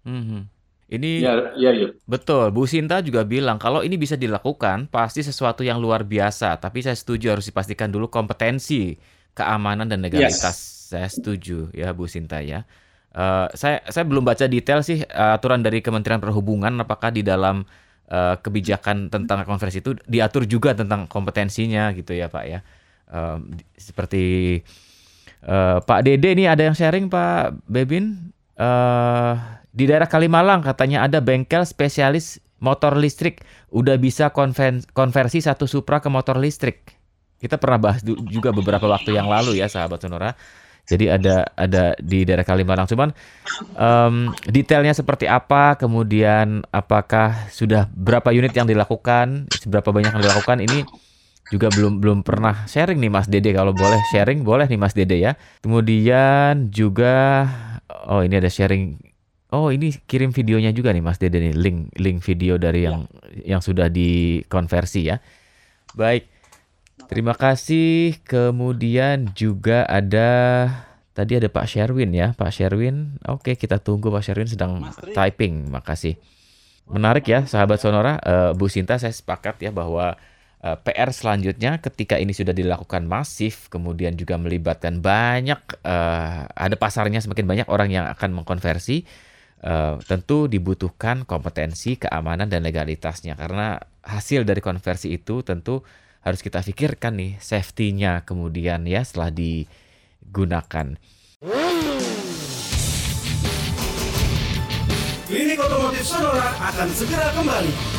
Mm-hmm. 0.04 0.42
Ini 0.88 1.10
ya, 1.20 1.52
ya, 1.52 1.70
ya. 1.76 1.88
betul. 2.08 2.48
Bu 2.48 2.64
Sinta 2.64 3.04
juga 3.04 3.20
bilang 3.20 3.60
kalau 3.60 3.84
ini 3.84 4.00
bisa 4.00 4.16
dilakukan 4.16 4.88
pasti 4.88 5.20
sesuatu 5.20 5.60
yang 5.60 5.76
luar 5.76 6.00
biasa. 6.08 6.56
Tapi 6.56 6.80
saya 6.80 6.96
setuju 6.96 7.36
harus 7.36 7.44
dipastikan 7.44 7.92
dulu 7.92 8.08
kompetensi, 8.08 8.96
keamanan 9.36 9.84
dan 9.84 10.00
legalitas 10.00 10.56
yes. 10.56 10.88
Saya 10.88 11.08
setuju 11.12 11.68
ya 11.76 11.92
Bu 11.92 12.08
Sinta 12.08 12.40
ya. 12.40 12.64
Uh, 13.12 13.52
saya 13.52 13.84
saya 13.92 14.08
belum 14.08 14.24
baca 14.24 14.48
detail 14.48 14.80
sih 14.80 15.04
uh, 15.04 15.36
aturan 15.36 15.60
dari 15.60 15.84
Kementerian 15.84 16.20
Perhubungan 16.24 16.72
apakah 16.80 17.12
di 17.12 17.20
dalam 17.20 17.68
uh, 18.08 18.36
kebijakan 18.40 19.12
tentang 19.12 19.44
konversi 19.44 19.84
itu 19.84 19.92
diatur 20.08 20.48
juga 20.48 20.72
tentang 20.72 21.04
kompetensinya 21.04 21.92
gitu 21.92 22.16
ya 22.16 22.32
Pak 22.32 22.44
ya. 22.48 22.64
Uh, 23.08 23.44
seperti 23.76 24.24
uh, 25.44 25.78
Pak 25.82 26.00
Dede 26.06 26.34
ini 26.34 26.48
ada 26.48 26.66
yang 26.66 26.74
sharing 26.74 27.06
Pak 27.12 27.68
Bebin 27.68 28.32
uh, 28.58 29.38
di 29.70 29.86
daerah 29.86 30.10
Kalimalang 30.10 30.64
katanya 30.64 31.06
ada 31.06 31.22
bengkel 31.22 31.62
spesialis 31.62 32.42
motor 32.58 32.98
listrik 32.98 33.46
udah 33.70 33.94
bisa 33.98 34.34
konversi 34.92 35.38
satu 35.38 35.70
Supra 35.70 36.02
ke 36.02 36.10
motor 36.10 36.38
listrik. 36.38 36.98
Kita 37.38 37.54
pernah 37.54 37.78
bahas 37.78 38.02
juga 38.02 38.50
beberapa 38.50 38.90
waktu 38.90 39.14
yang 39.14 39.30
lalu 39.30 39.62
ya 39.62 39.70
sahabat 39.70 40.02
Sonora. 40.02 40.34
Jadi 40.88 41.04
ada 41.06 41.44
ada 41.54 41.92
di 42.00 42.24
daerah 42.24 42.42
Kalimantan. 42.42 42.88
Cuman 42.88 43.12
um, 43.76 44.32
detailnya 44.48 44.96
seperti 44.96 45.28
apa, 45.28 45.76
kemudian 45.76 46.64
apakah 46.72 47.46
sudah 47.52 47.86
berapa 47.92 48.32
unit 48.32 48.56
yang 48.56 48.66
dilakukan, 48.66 49.52
seberapa 49.52 49.92
banyak 49.92 50.16
yang 50.16 50.24
dilakukan 50.24 50.64
ini 50.64 50.88
juga 51.48 51.72
belum 51.72 52.00
belum 52.00 52.18
pernah 52.20 52.68
sharing 52.68 53.00
nih 53.00 53.12
Mas 53.12 53.26
Dede 53.28 53.56
kalau 53.56 53.72
boleh 53.72 54.00
sharing 54.12 54.44
boleh 54.44 54.68
nih 54.68 54.80
Mas 54.80 54.92
Dede 54.92 55.16
ya. 55.16 55.36
Kemudian 55.64 56.68
juga 56.68 57.48
oh 58.08 58.20
ini 58.20 58.36
ada 58.36 58.52
sharing 58.52 59.08
Oh 59.48 59.72
ini 59.72 59.96
kirim 60.04 60.28
videonya 60.28 60.76
juga 60.76 60.92
nih 60.92 61.00
Mas 61.00 61.16
Dede 61.16 61.40
nih 61.40 61.56
link 61.56 61.88
link 61.96 62.20
video 62.20 62.60
dari 62.60 62.84
yang 62.84 63.08
ya. 63.32 63.56
yang 63.56 63.60
sudah 63.64 63.88
dikonversi 63.88 65.08
ya. 65.08 65.24
Baik. 65.96 66.28
Terima 67.08 67.32
kasih. 67.32 68.20
Kemudian 68.28 69.32
juga 69.32 69.88
ada 69.88 70.28
tadi 71.16 71.40
ada 71.40 71.48
Pak 71.48 71.64
Sherwin 71.64 72.12
ya, 72.12 72.36
Pak 72.36 72.52
Sherwin. 72.52 73.16
Oke, 73.24 73.56
kita 73.56 73.80
tunggu 73.80 74.12
Pak 74.12 74.20
Sherwin 74.20 74.52
sedang 74.52 74.84
typing. 75.16 75.72
Makasih. 75.72 76.20
Menarik 76.92 77.24
ya, 77.24 77.48
sahabat 77.48 77.80
Sonora. 77.80 78.20
Uh, 78.20 78.52
Bu 78.52 78.68
Sinta, 78.68 79.00
saya 79.00 79.16
sepakat 79.16 79.64
ya 79.64 79.72
bahwa 79.72 80.20
PR 80.58 81.14
selanjutnya 81.14 81.78
ketika 81.78 82.18
ini 82.18 82.34
sudah 82.34 82.50
dilakukan 82.50 83.06
masif, 83.06 83.70
kemudian 83.70 84.18
juga 84.18 84.34
melibatkan 84.34 84.98
banyak, 84.98 85.60
uh, 85.86 86.50
ada 86.50 86.74
pasarnya 86.74 87.22
semakin 87.22 87.46
banyak 87.46 87.68
orang 87.70 87.94
yang 87.94 88.06
akan 88.10 88.42
mengkonversi. 88.42 89.06
Uh, 89.58 89.98
tentu 90.06 90.46
dibutuhkan 90.46 91.26
kompetensi, 91.26 91.98
keamanan 91.98 92.46
dan 92.46 92.62
legalitasnya 92.62 93.34
karena 93.34 93.82
hasil 94.06 94.46
dari 94.46 94.62
konversi 94.62 95.18
itu 95.18 95.42
tentu 95.42 95.82
harus 96.22 96.46
kita 96.46 96.62
pikirkan 96.62 97.18
nih 97.18 97.32
safety-nya 97.42 98.22
kemudian 98.22 98.86
ya 98.86 99.02
setelah 99.02 99.34
digunakan. 99.34 100.94
Klinik 105.26 105.58
Otomotif 105.60 106.06
Sonora 106.06 106.54
akan 106.72 106.88
segera 106.94 107.28
kembali. 107.34 107.97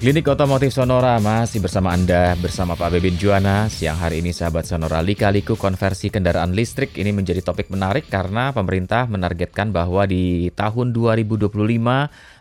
Klinik 0.00 0.32
Otomotif 0.32 0.72
Sonora 0.72 1.20
masih 1.20 1.60
bersama 1.60 1.92
Anda 1.92 2.32
bersama 2.40 2.72
Pak 2.72 2.88
Bebin 2.88 3.20
Juana. 3.20 3.68
Siang 3.68 4.00
hari 4.00 4.24
ini 4.24 4.32
sahabat 4.32 4.64
Sonora 4.64 5.04
lika-liku 5.04 5.60
konversi 5.60 6.08
kendaraan 6.08 6.56
listrik 6.56 6.96
ini 6.96 7.12
menjadi 7.12 7.44
topik 7.44 7.68
menarik 7.68 8.08
karena 8.08 8.48
pemerintah 8.48 9.04
menargetkan 9.12 9.76
bahwa 9.76 10.08
di 10.08 10.48
tahun 10.56 10.96
2025 10.96 11.52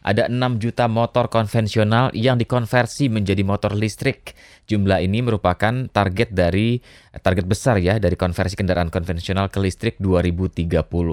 ada 0.08 0.24
6 0.32 0.40
juta 0.56 0.88
motor 0.88 1.28
konvensional 1.28 2.16
yang 2.16 2.40
dikonversi 2.40 3.12
menjadi 3.12 3.44
motor 3.44 3.76
listrik. 3.76 4.40
Jumlah 4.64 5.04
ini 5.04 5.20
merupakan 5.20 5.92
target 5.92 6.32
dari 6.32 6.80
target 7.12 7.44
besar 7.44 7.76
ya 7.84 8.00
dari 8.00 8.16
konversi 8.16 8.56
kendaraan 8.56 8.88
konvensional 8.88 9.52
ke 9.52 9.60
listrik 9.60 10.00
2030. 10.00 10.64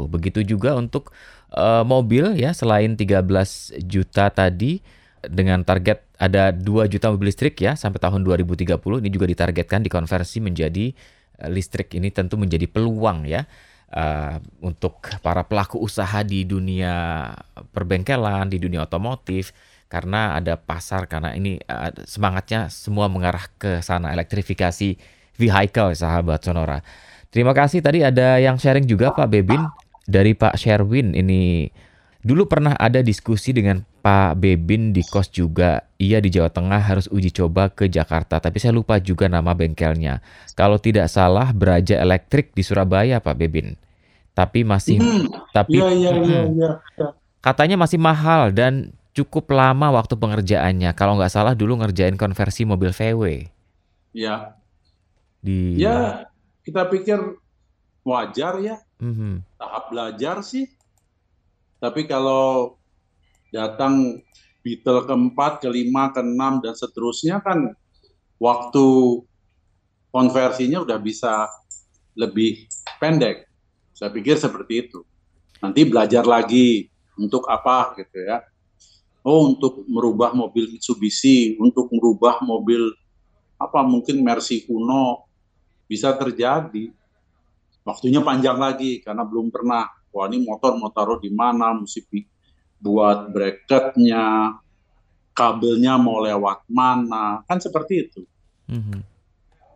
Begitu 0.07 0.47
juga 0.47 0.79
untuk 0.79 1.11
uh, 1.59 1.83
mobil 1.83 2.39
ya 2.39 2.55
selain 2.55 2.95
13 2.95 3.83
juta 3.83 4.31
tadi 4.31 5.03
dengan 5.27 5.67
target 5.67 6.06
ada 6.17 6.53
2 6.53 6.89
juta 6.89 7.13
mobil 7.13 7.29
listrik 7.29 7.61
ya 7.61 7.77
sampai 7.77 8.01
tahun 8.01 8.25
2030 8.25 8.73
ini 8.77 9.11
juga 9.13 9.27
ditargetkan 9.29 9.85
dikonversi 9.85 10.41
menjadi 10.41 10.97
uh, 11.45 11.51
listrik 11.53 11.93
ini 11.93 12.09
tentu 12.09 12.41
menjadi 12.41 12.65
peluang 12.69 13.29
ya 13.29 13.45
uh, 13.93 14.37
untuk 14.65 14.99
para 15.23 15.47
pelaku 15.47 15.79
usaha 15.79 16.23
di 16.27 16.43
dunia 16.43 17.31
perbengkelan, 17.71 18.51
di 18.51 18.59
dunia 18.59 18.87
otomotif. 18.87 19.55
Karena 19.87 20.35
ada 20.35 20.59
pasar 20.59 21.07
karena 21.07 21.31
ini 21.39 21.63
uh, 21.71 21.95
semangatnya 22.03 22.67
semua 22.75 23.07
mengarah 23.07 23.47
ke 23.55 23.79
sana 23.87 24.11
elektrifikasi 24.11 24.99
vehicle 25.39 25.95
sahabat 25.95 26.43
Sonora. 26.43 26.83
Terima 27.31 27.55
kasih. 27.55 27.85
Tadi 27.85 28.03
ada 28.03 28.43
yang 28.43 28.59
sharing 28.59 28.89
juga 28.89 29.15
Pak 29.15 29.31
Bebin 29.31 29.63
dari 30.11 30.35
Pak 30.35 30.59
Sherwin. 30.59 31.15
Ini 31.15 31.71
dulu 32.19 32.51
pernah 32.51 32.75
ada 32.75 32.99
diskusi 32.99 33.55
dengan 33.55 33.79
Pak 34.07 34.39
Bebin 34.39 34.95
di 34.95 35.03
kos 35.03 35.35
juga. 35.35 35.83
Ia 35.99 36.23
di 36.23 36.31
Jawa 36.31 36.47
Tengah 36.47 36.79
harus 36.79 37.11
uji 37.11 37.35
coba 37.35 37.75
ke 37.75 37.91
Jakarta, 37.91 38.39
tapi 38.39 38.63
saya 38.63 38.71
lupa 38.71 39.03
juga 39.03 39.27
nama 39.27 39.51
bengkelnya. 39.51 40.23
Kalau 40.55 40.79
tidak 40.79 41.11
salah 41.11 41.51
Beraja 41.51 41.99
Elektrik 41.99 42.55
di 42.55 42.63
Surabaya, 42.63 43.19
Pak 43.19 43.35
Bebin. 43.35 43.75
Tapi 44.31 44.63
masih 44.63 45.03
hmm, 45.03 45.51
tapi 45.51 45.83
ya, 45.83 45.91
ya, 45.91 46.13
ya, 46.23 46.43
ya. 46.55 46.71
katanya 47.43 47.75
masih 47.75 47.99
mahal 47.99 48.55
dan 48.55 48.95
cukup 49.11 49.51
lama 49.51 49.91
waktu 49.99 50.15
pengerjaannya. 50.15 50.95
Kalau 50.95 51.19
nggak 51.19 51.33
salah 51.35 51.59
dulu 51.59 51.83
ngerjain 51.83 52.15
konversi 52.15 52.63
mobil 52.63 52.95
VW. 52.95 53.51
Ya. 54.15 54.55
Di 55.43 55.83
Ya, 55.83 56.31
kita 56.63 56.87
pikir 56.95 57.19
wajar 58.07 58.63
ya. 58.63 58.79
Mm 59.03 59.15
-hmm. 59.19 59.35
Tahap 59.59 59.91
belajar 59.91 60.47
sih. 60.47 60.71
Tapi 61.83 62.07
kalau 62.07 62.79
datang 63.51 64.23
Beatle 64.67 65.07
keempat, 65.07 65.63
kelima, 65.63 66.11
keenam 66.11 66.59
dan 66.59 66.75
seterusnya 66.75 67.39
kan 67.39 67.71
waktu 68.43 68.87
konversinya 70.11 70.83
udah 70.83 70.99
bisa 70.99 71.47
lebih 72.19 72.67
pendek. 72.99 73.47
Saya 73.95 74.11
pikir 74.11 74.35
seperti 74.35 74.91
itu. 74.91 75.07
Nanti 75.63 75.87
belajar 75.87 76.27
lagi 76.27 76.91
untuk 77.15 77.47
apa 77.47 77.95
gitu 77.95 78.27
ya. 78.27 78.43
Oh, 79.23 79.55
untuk 79.55 79.87
merubah 79.87 80.35
mobil 80.35 80.67
Mitsubishi, 80.67 81.55
untuk 81.63 81.87
merubah 81.95 82.43
mobil 82.43 82.91
apa 83.63 83.87
mungkin 83.87 84.19
Mercy 84.27 84.67
kuno 84.67 85.31
bisa 85.87 86.11
terjadi. 86.19 86.91
Waktunya 87.87 88.19
panjang 88.19 88.59
lagi 88.59 88.99
karena 88.99 89.23
belum 89.23 89.55
pernah. 89.55 89.87
Wah 90.11 90.27
ini 90.27 90.43
motor 90.43 90.75
mau 90.75 90.91
taruh 90.91 91.23
di 91.23 91.31
mana, 91.31 91.71
mesti 91.71 92.03
buat 92.87 93.35
bracketnya, 93.35 94.55
kabelnya 95.35 95.99
mau 95.99 96.23
lewat 96.23 96.71
mana, 96.71 97.43
kan 97.51 97.59
seperti 97.59 98.07
itu. 98.07 98.23
Mm-hmm. 98.71 99.01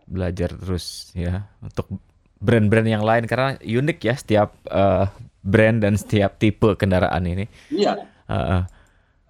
Belajar 0.06 0.54
terus 0.54 1.10
ya 1.14 1.50
untuk 1.58 1.98
brand-brand 2.40 2.88
yang 2.88 3.02
lain 3.02 3.26
karena 3.26 3.58
unik 3.58 3.98
ya 4.00 4.14
setiap 4.14 4.50
uh, 4.70 5.10
brand 5.42 5.82
dan 5.82 5.98
setiap 5.98 6.38
tipe 6.38 6.70
kendaraan 6.78 7.26
ini. 7.26 7.44
Iya. 7.68 8.06
Uh, 8.30 8.64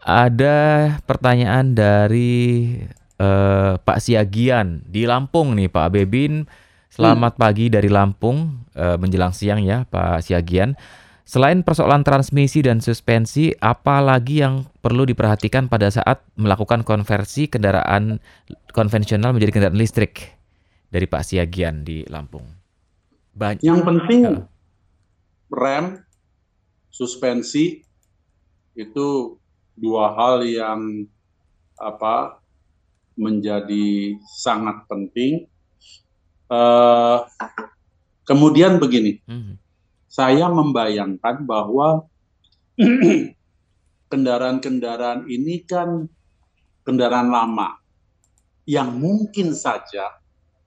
ada 0.01 0.57
pertanyaan 1.05 1.76
dari 1.76 2.72
uh, 3.20 3.76
Pak 3.76 3.99
Siagian 4.01 4.85
di 4.89 5.05
Lampung 5.05 5.53
nih 5.57 5.68
Pak 5.68 5.89
Bebin. 5.93 6.45
Selamat 6.91 7.37
hmm. 7.37 7.43
pagi 7.43 7.66
dari 7.70 7.87
Lampung 7.87 8.66
uh, 8.74 8.97
menjelang 8.97 9.35
siang 9.35 9.61
ya 9.62 9.85
Pak 9.87 10.24
Siagian. 10.24 10.74
Selain 11.31 11.62
persoalan 11.62 12.03
transmisi 12.03 12.59
dan 12.59 12.83
suspensi, 12.83 13.55
apa 13.62 14.03
lagi 14.03 14.43
yang 14.43 14.66
perlu 14.83 15.07
diperhatikan 15.07 15.70
pada 15.70 15.87
saat 15.87 16.26
melakukan 16.35 16.83
konversi 16.83 17.47
kendaraan 17.47 18.18
konvensional 18.74 19.31
menjadi 19.31 19.55
kendaraan 19.55 19.78
listrik 19.78 20.35
dari 20.91 21.07
Pak 21.07 21.22
Siagian 21.22 21.87
di 21.87 22.03
Lampung? 22.11 22.43
Banyak. 23.31 23.62
Yang 23.62 23.81
penting 23.87 24.20
rem, 25.55 26.03
suspensi 26.91 27.78
itu 28.74 29.39
dua 29.78 30.11
hal 30.18 30.43
yang 30.43 31.07
apa 31.78 32.43
menjadi 33.14 34.18
sangat 34.35 34.83
penting. 34.91 35.47
Uh, 36.51 37.22
kemudian 38.26 38.83
begini. 38.83 39.22
Mm 39.31 39.39
-hmm 39.47 39.70
saya 40.11 40.50
membayangkan 40.50 41.46
bahwa 41.46 42.11
kendaraan-kendaraan 44.11 45.30
ini 45.30 45.62
kan 45.62 46.11
kendaraan 46.82 47.30
lama 47.30 47.78
yang 48.66 48.90
mungkin 48.90 49.54
saja 49.54 50.18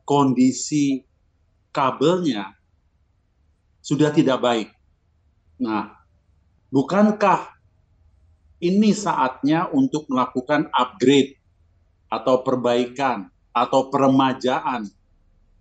kondisi 0.07 1.03
kabelnya 1.75 2.55
sudah 3.83 4.15
tidak 4.15 4.39
baik. 4.39 4.69
Nah, 5.59 5.91
bukankah 6.71 7.51
ini 8.63 8.95
saatnya 8.95 9.67
untuk 9.75 10.07
melakukan 10.07 10.71
upgrade 10.71 11.35
atau 12.07 12.39
perbaikan 12.47 13.27
atau 13.51 13.91
peremajaan 13.91 14.87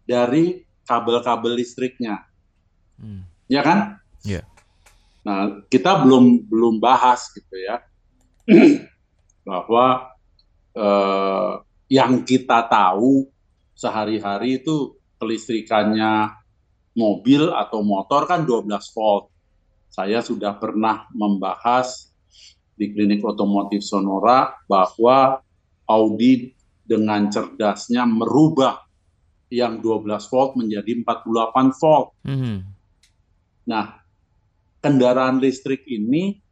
dari 0.06 0.62
kabel-kabel 0.86 1.58
listriknya. 1.58 2.22
Hmm. 2.94 3.31
Ya 3.52 3.60
kan? 3.60 4.00
Iya. 4.24 4.40
Yeah. 4.40 4.44
Nah, 5.22 5.62
kita 5.68 6.00
belum 6.02 6.48
belum 6.48 6.80
bahas 6.82 7.30
gitu 7.30 7.54
ya 7.54 7.84
bahwa 9.48 10.10
eh, 10.74 11.52
yang 11.92 12.24
kita 12.24 12.66
tahu 12.66 13.28
sehari-hari 13.76 14.64
itu 14.64 14.96
kelistrikannya 15.20 16.32
mobil 16.96 17.52
atau 17.52 17.84
motor 17.84 18.24
kan 18.24 18.48
12 18.48 18.66
volt. 18.96 19.30
Saya 19.92 20.24
sudah 20.24 20.56
pernah 20.56 21.06
membahas 21.12 22.10
di 22.72 22.90
klinik 22.90 23.20
otomotif 23.22 23.84
Sonora 23.84 24.56
bahwa 24.64 25.38
Audi 25.86 26.56
dengan 26.82 27.28
cerdasnya 27.28 28.08
merubah 28.08 28.80
yang 29.52 29.84
12 29.84 30.08
volt 30.32 30.56
menjadi 30.56 31.04
48 31.04 31.76
volt. 31.76 32.08
Mm 32.24 32.38
-hmm. 32.40 32.56
Nah, 33.68 34.02
kendaraan 34.82 35.38
listrik 35.38 35.86
ini 35.86 36.42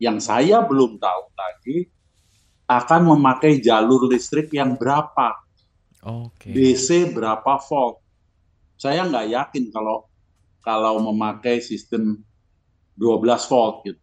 yang 0.00 0.16
saya 0.16 0.64
belum 0.64 0.96
tahu 0.96 1.22
tadi 1.36 1.76
akan 2.70 3.16
memakai 3.16 3.60
jalur 3.60 4.08
listrik 4.08 4.48
yang 4.54 4.78
berapa. 4.80 5.36
Okay. 6.00 6.56
DC 6.56 7.12
berapa 7.12 7.60
volt. 7.68 8.00
Saya 8.80 9.04
nggak 9.04 9.26
yakin 9.28 9.64
kalau 9.68 10.08
kalau 10.64 11.00
memakai 11.12 11.60
sistem 11.60 12.24
12 12.96 13.50
volt 13.52 13.84
gitu. 13.84 14.00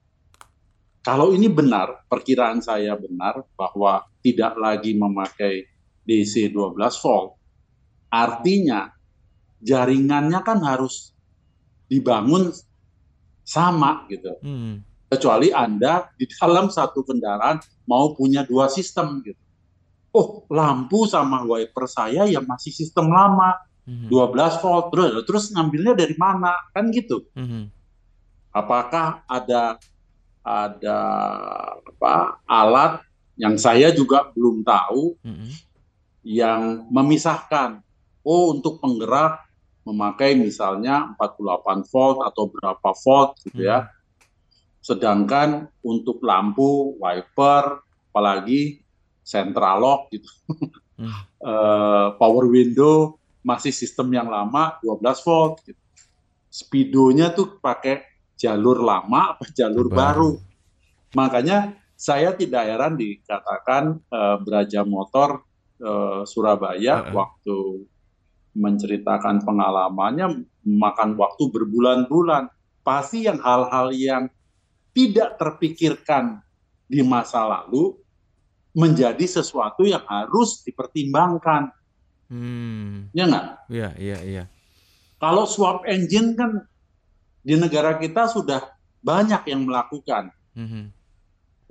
Kalau 1.02 1.32
ini 1.32 1.48
benar, 1.48 2.04
perkiraan 2.12 2.60
saya 2.60 2.94
benar 3.00 3.48
bahwa 3.56 4.04
tidak 4.20 4.60
lagi 4.60 4.92
memakai 4.92 5.64
DC 6.04 6.52
12 6.52 6.76
volt, 7.00 7.40
artinya 8.12 8.92
jaringannya 9.64 10.44
kan 10.44 10.60
harus 10.62 11.16
dibangun 11.88 12.52
sama 13.44 14.08
gitu. 14.12 14.36
Hmm. 14.44 14.84
Kecuali 15.08 15.56
Anda 15.56 16.12
di 16.20 16.28
dalam 16.28 16.68
satu 16.68 17.04
kendaraan 17.04 17.64
mau 17.88 18.12
punya 18.12 18.44
dua 18.44 18.68
sistem 18.68 19.24
gitu. 19.24 19.40
Oh, 20.12 20.44
lampu 20.52 21.08
sama 21.08 21.44
wiper 21.48 21.88
saya 21.88 22.28
yang 22.28 22.44
masih 22.44 22.72
sistem 22.76 23.12
lama. 23.12 23.56
Hmm. 23.88 24.12
12 24.12 24.60
volt 24.60 24.92
terus 24.92 25.24
terus 25.24 25.46
ngambilnya 25.56 25.96
dari 25.96 26.16
mana? 26.20 26.52
Kan 26.76 26.92
gitu. 26.92 27.24
Hmm. 27.32 27.72
Apakah 28.52 29.24
ada 29.32 29.80
ada 30.48 31.00
apa 31.76 32.40
alat 32.48 33.04
yang 33.36 33.60
saya 33.60 33.92
juga 33.92 34.32
belum 34.32 34.64
tahu 34.64 35.20
mm-hmm. 35.20 35.50
yang 36.24 36.88
memisahkan 36.88 37.84
oh 38.24 38.56
untuk 38.56 38.80
penggerak 38.80 39.44
memakai 39.88 40.36
misalnya 40.36 41.16
48 41.16 41.88
volt 41.88 42.18
atau 42.28 42.44
berapa 42.52 42.90
volt 42.92 43.32
gitu 43.48 43.64
ya. 43.64 43.88
Mm-hmm. 43.88 43.96
Sedangkan 44.84 45.50
untuk 45.84 46.20
lampu, 46.24 46.96
wiper, 47.00 47.84
apalagi 48.12 48.84
central 49.24 49.84
lock 49.84 50.02
gitu. 50.12 50.28
Mm. 51.00 51.12
uh, 51.44 52.08
power 52.22 52.46
window 52.48 53.16
masih 53.44 53.72
sistem 53.72 54.12
yang 54.12 54.28
lama 54.28 54.76
12 54.84 55.28
volt 55.28 55.64
gitu. 55.64 55.80
Speedonya 56.48 57.32
tuh 57.32 57.60
pakai 57.60 58.04
jalur 58.36 58.84
lama 58.84 59.36
apa 59.36 59.48
jalur 59.56 59.88
baru. 59.88 60.36
baru. 60.36 60.46
Makanya 61.16 61.76
saya 61.98 62.36
tidak 62.36 62.68
heran 62.70 62.94
dikatakan 62.94 63.98
uh, 64.14 64.38
Beraja 64.44 64.86
Motor 64.86 65.42
uh, 65.82 66.22
Surabaya 66.28 67.02
uh 67.02 67.04
-uh. 67.10 67.14
waktu 67.14 67.58
menceritakan 68.58 69.46
pengalamannya 69.46 70.50
makan 70.66 71.14
waktu 71.14 71.44
berbulan-bulan. 71.54 72.50
Pasti 72.82 73.30
yang 73.30 73.38
hal-hal 73.44 73.94
yang 73.94 74.24
tidak 74.98 75.38
terpikirkan 75.38 76.42
di 76.90 77.06
masa 77.06 77.46
lalu 77.46 77.94
menjadi 78.74 79.26
sesuatu 79.28 79.86
yang 79.86 80.02
harus 80.10 80.66
dipertimbangkan. 80.66 81.70
Hmm. 82.34 83.14
Ya 83.14 83.30
nggak? 83.30 83.46
Iya, 83.70 83.90
iya, 84.02 84.18
iya. 84.26 84.44
Kalau 85.18 85.46
swap 85.50 85.86
engine 85.90 86.38
kan 86.38 86.66
di 87.42 87.56
negara 87.58 87.98
kita 87.98 88.30
sudah 88.30 88.78
banyak 89.02 89.48
yang 89.48 89.64
melakukan. 89.64 90.36
Mm-hmm. 90.54 90.86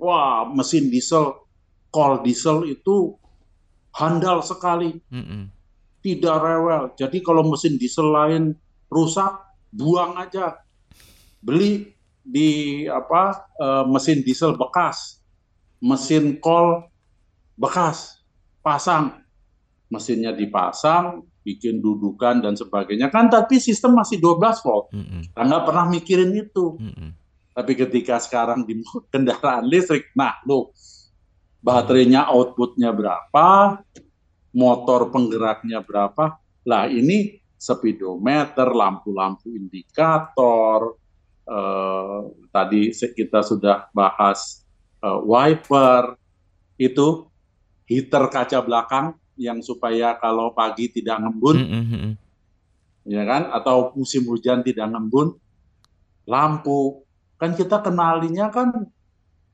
Wah, 0.01 0.49
mesin 0.49 0.89
diesel, 0.89 1.37
kol 1.93 2.25
diesel 2.25 2.65
itu 2.65 3.13
handal 3.93 4.41
sekali, 4.41 4.97
mm-hmm. 5.13 5.41
Tidak 6.01 6.37
rewel. 6.39 6.83
Jadi 6.95 7.17
kalau 7.25 7.43
mesin 7.47 7.75
diesel 7.75 8.09
lain 8.09 8.53
rusak, 8.87 9.33
buang 9.73 10.15
aja, 10.15 10.61
beli 11.43 11.91
di 12.23 12.83
apa 12.87 13.47
uh, 13.59 13.83
mesin 13.87 14.23
diesel 14.23 14.55
bekas, 14.55 15.19
mesin 15.79 16.39
kol 16.43 16.87
bekas, 17.55 18.23
pasang, 18.59 19.23
mesinnya 19.87 20.35
dipasang, 20.35 21.23
bikin 21.41 21.79
dudukan 21.79 22.43
dan 22.43 22.53
sebagainya. 22.59 23.07
Kan 23.07 23.31
tapi 23.31 23.57
sistem 23.63 23.95
masih 23.95 24.19
12 24.19 24.65
volt. 24.65 24.91
Mm 24.91 25.03
-hmm. 25.03 25.21
nggak 25.33 25.63
pernah 25.63 25.85
mikirin 25.87 26.31
itu. 26.35 26.75
Mm 26.77 26.93
-hmm. 26.93 27.09
tapi 27.57 27.73
ketika 27.73 28.21
sekarang 28.21 28.69
di 28.69 28.85
kendaraan 29.11 29.65
listrik 29.65 30.13
nah 30.13 30.37
lo 30.45 30.77
baterainya 31.57 32.29
outputnya 32.29 32.93
berapa 32.93 33.81
motor 34.57 35.13
penggeraknya 35.13 35.85
berapa 35.85 36.41
lah 36.65 36.89
ini 36.89 37.37
speedometer 37.53 38.73
lampu-lampu 38.73 39.53
indikator 39.53 40.97
eh, 41.45 42.19
tadi 42.49 42.89
kita 42.91 43.45
sudah 43.45 43.93
bahas 43.93 44.65
eh, 45.05 45.19
wiper 45.21 46.17
itu 46.81 47.29
heater 47.87 48.29
kaca 48.33 48.59
belakang 48.65 49.15
yang 49.37 49.61
supaya 49.61 50.17
kalau 50.17 50.51
pagi 50.51 50.89
tidak 50.89 51.21
ngembun, 51.21 51.57
mm 51.61 51.83
-hmm. 51.85 52.11
ya 53.05 53.23
kan? 53.23 53.53
Atau 53.53 53.93
musim 53.93 54.25
hujan 54.25 54.65
tidak 54.65 54.89
ngembun, 54.91 55.37
lampu 56.25 57.05
kan 57.37 57.53
kita 57.53 57.85
kenalinya 57.85 58.49
kan 58.49 58.89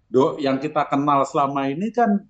do 0.08 0.40
yang 0.40 0.56
kita 0.56 0.88
kenal 0.88 1.28
selama 1.28 1.68
ini 1.68 1.92
kan 1.92 2.24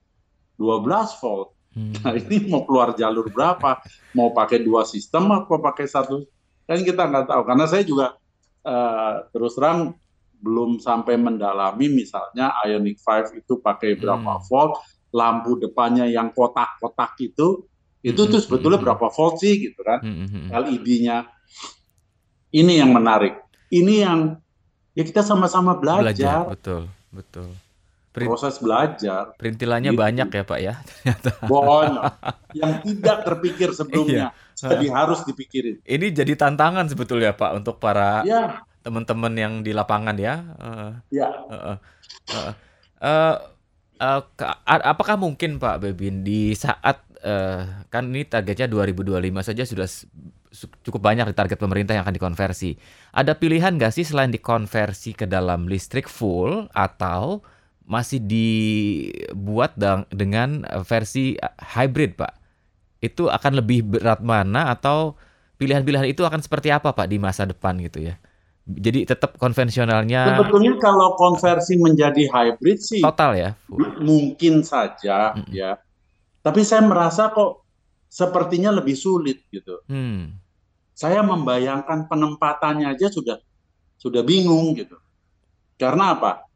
12 0.58 1.22
volt. 1.22 1.53
Hmm. 1.74 1.94
Nah 2.06 2.14
ini 2.14 2.50
mau 2.50 2.64
keluar 2.66 2.94
jalur 2.94 3.30
berapa? 3.34 3.82
Mau 4.14 4.30
pakai 4.32 4.62
dua 4.62 4.86
sistem 4.86 5.30
atau 5.34 5.58
pakai 5.58 5.90
satu? 5.90 6.22
Kan 6.70 6.86
kita 6.86 7.10
nggak 7.10 7.34
tahu. 7.34 7.42
Karena 7.44 7.66
saya 7.66 7.84
juga 7.84 8.14
uh, 8.66 9.26
terus 9.34 9.58
terang 9.58 9.98
belum 10.44 10.84
sampai 10.84 11.16
mendalami 11.16 11.88
misalnya 11.88 12.52
Ionic 12.68 13.00
5 13.00 13.40
itu 13.40 13.64
pakai 13.64 13.96
berapa 13.96 14.44
hmm. 14.44 14.44
volt 14.52 14.76
lampu 15.16 15.56
depannya 15.56 16.10
yang 16.10 16.36
kotak-kotak 16.36 17.16
itu 17.22 17.64
itu 18.04 18.20
mm 18.20 18.28
-hmm. 18.28 18.34
tuh 18.36 18.42
sebetulnya 18.44 18.80
berapa 18.82 19.08
volt 19.08 19.40
sih 19.40 19.70
gitu 19.70 19.80
kan 19.86 20.04
mm 20.04 20.26
-hmm. 20.28 20.46
LED-nya 20.52 21.24
ini 22.52 22.82
yang 22.82 22.92
menarik 22.92 23.40
ini 23.72 24.04
yang 24.04 24.36
ya 24.92 25.08
kita 25.08 25.24
sama-sama 25.24 25.80
belajar. 25.80 26.12
belajar 26.12 26.40
betul 26.52 26.82
betul 27.14 27.48
proses 28.14 28.62
belajar. 28.62 29.34
perintilannya 29.42 29.92
gitu. 29.92 30.00
banyak 30.00 30.30
ya 30.30 30.44
pak 30.46 30.60
ya 30.62 30.74
ternyata. 30.86 31.30
Banyak. 31.44 32.04
Yang 32.62 32.74
tidak 32.86 33.18
terpikir 33.26 33.70
sebelumnya 33.74 34.30
iya. 34.30 34.70
jadi 34.70 34.88
harus 34.94 35.26
dipikirin. 35.26 35.82
Ini 35.82 36.08
jadi 36.14 36.38
tantangan 36.38 36.86
sebetulnya 36.86 37.34
pak 37.34 37.58
untuk 37.58 37.82
para 37.82 38.22
ya. 38.22 38.62
teman-teman 38.86 39.34
yang 39.34 39.54
di 39.66 39.74
lapangan 39.74 40.14
ya. 40.14 40.36
Uh, 40.62 40.92
ya. 41.10 41.30
Uh, 41.50 41.56
uh, 41.58 41.78
uh, 42.30 42.52
uh, 43.02 43.36
Uh, 44.04 44.20
apakah 44.68 45.16
mungkin 45.16 45.64
Pak 45.64 45.80
Bebin 45.80 46.28
di 46.28 46.52
saat 46.60 47.08
uh, 47.24 47.88
kan 47.88 48.04
ini 48.12 48.28
targetnya 48.28 48.68
2025 48.68 49.48
saja 49.48 49.64
sudah 49.64 49.88
cukup 50.84 51.02
banyak 51.02 51.32
di 51.32 51.36
target 51.36 51.56
pemerintah 51.56 51.96
yang 51.96 52.04
akan 52.04 52.16
dikonversi. 52.20 52.76
Ada 53.16 53.40
pilihan 53.40 53.80
nggak 53.80 53.94
sih 53.96 54.04
selain 54.04 54.28
dikonversi 54.28 55.16
ke 55.16 55.24
dalam 55.24 55.72
listrik 55.72 56.12
full 56.12 56.68
atau 56.76 57.42
masih 57.84 58.24
dibuat 58.24 59.76
dengan 60.12 60.64
versi 60.88 61.36
hybrid 61.60 62.16
Pak? 62.16 62.34
Itu 63.04 63.28
akan 63.28 63.60
lebih 63.60 63.84
berat 63.84 64.24
mana 64.24 64.72
atau 64.72 65.20
pilihan-pilihan 65.60 66.08
itu 66.08 66.24
akan 66.24 66.40
seperti 66.40 66.72
apa 66.72 66.96
Pak 66.96 67.08
di 67.12 67.20
masa 67.20 67.44
depan 67.44 67.76
gitu 67.84 68.04
ya? 68.04 68.16
Jadi 68.64 69.04
tetap 69.04 69.36
konvensionalnya. 69.36 70.40
Sebetulnya 70.40 70.80
kalau 70.80 71.20
konversi 71.20 71.76
menjadi 71.76 72.32
hybrid 72.32 72.80
sih 72.80 73.04
total 73.04 73.36
ya. 73.36 73.50
Mungkin 74.00 74.64
saja 74.64 75.36
hmm. 75.36 75.52
ya. 75.52 75.76
Tapi 76.40 76.64
saya 76.64 76.88
merasa 76.88 77.28
kok 77.36 77.68
sepertinya 78.08 78.72
lebih 78.72 78.96
sulit 78.96 79.44
gitu. 79.52 79.84
Hmm. 79.92 80.40
Saya 80.96 81.20
membayangkan 81.28 82.08
penempatannya 82.08 82.88
aja 82.88 83.12
sudah 83.12 83.36
sudah 84.00 84.24
bingung 84.24 84.80
gitu. 84.80 84.96
Karena 85.76 86.16
apa? 86.16 86.48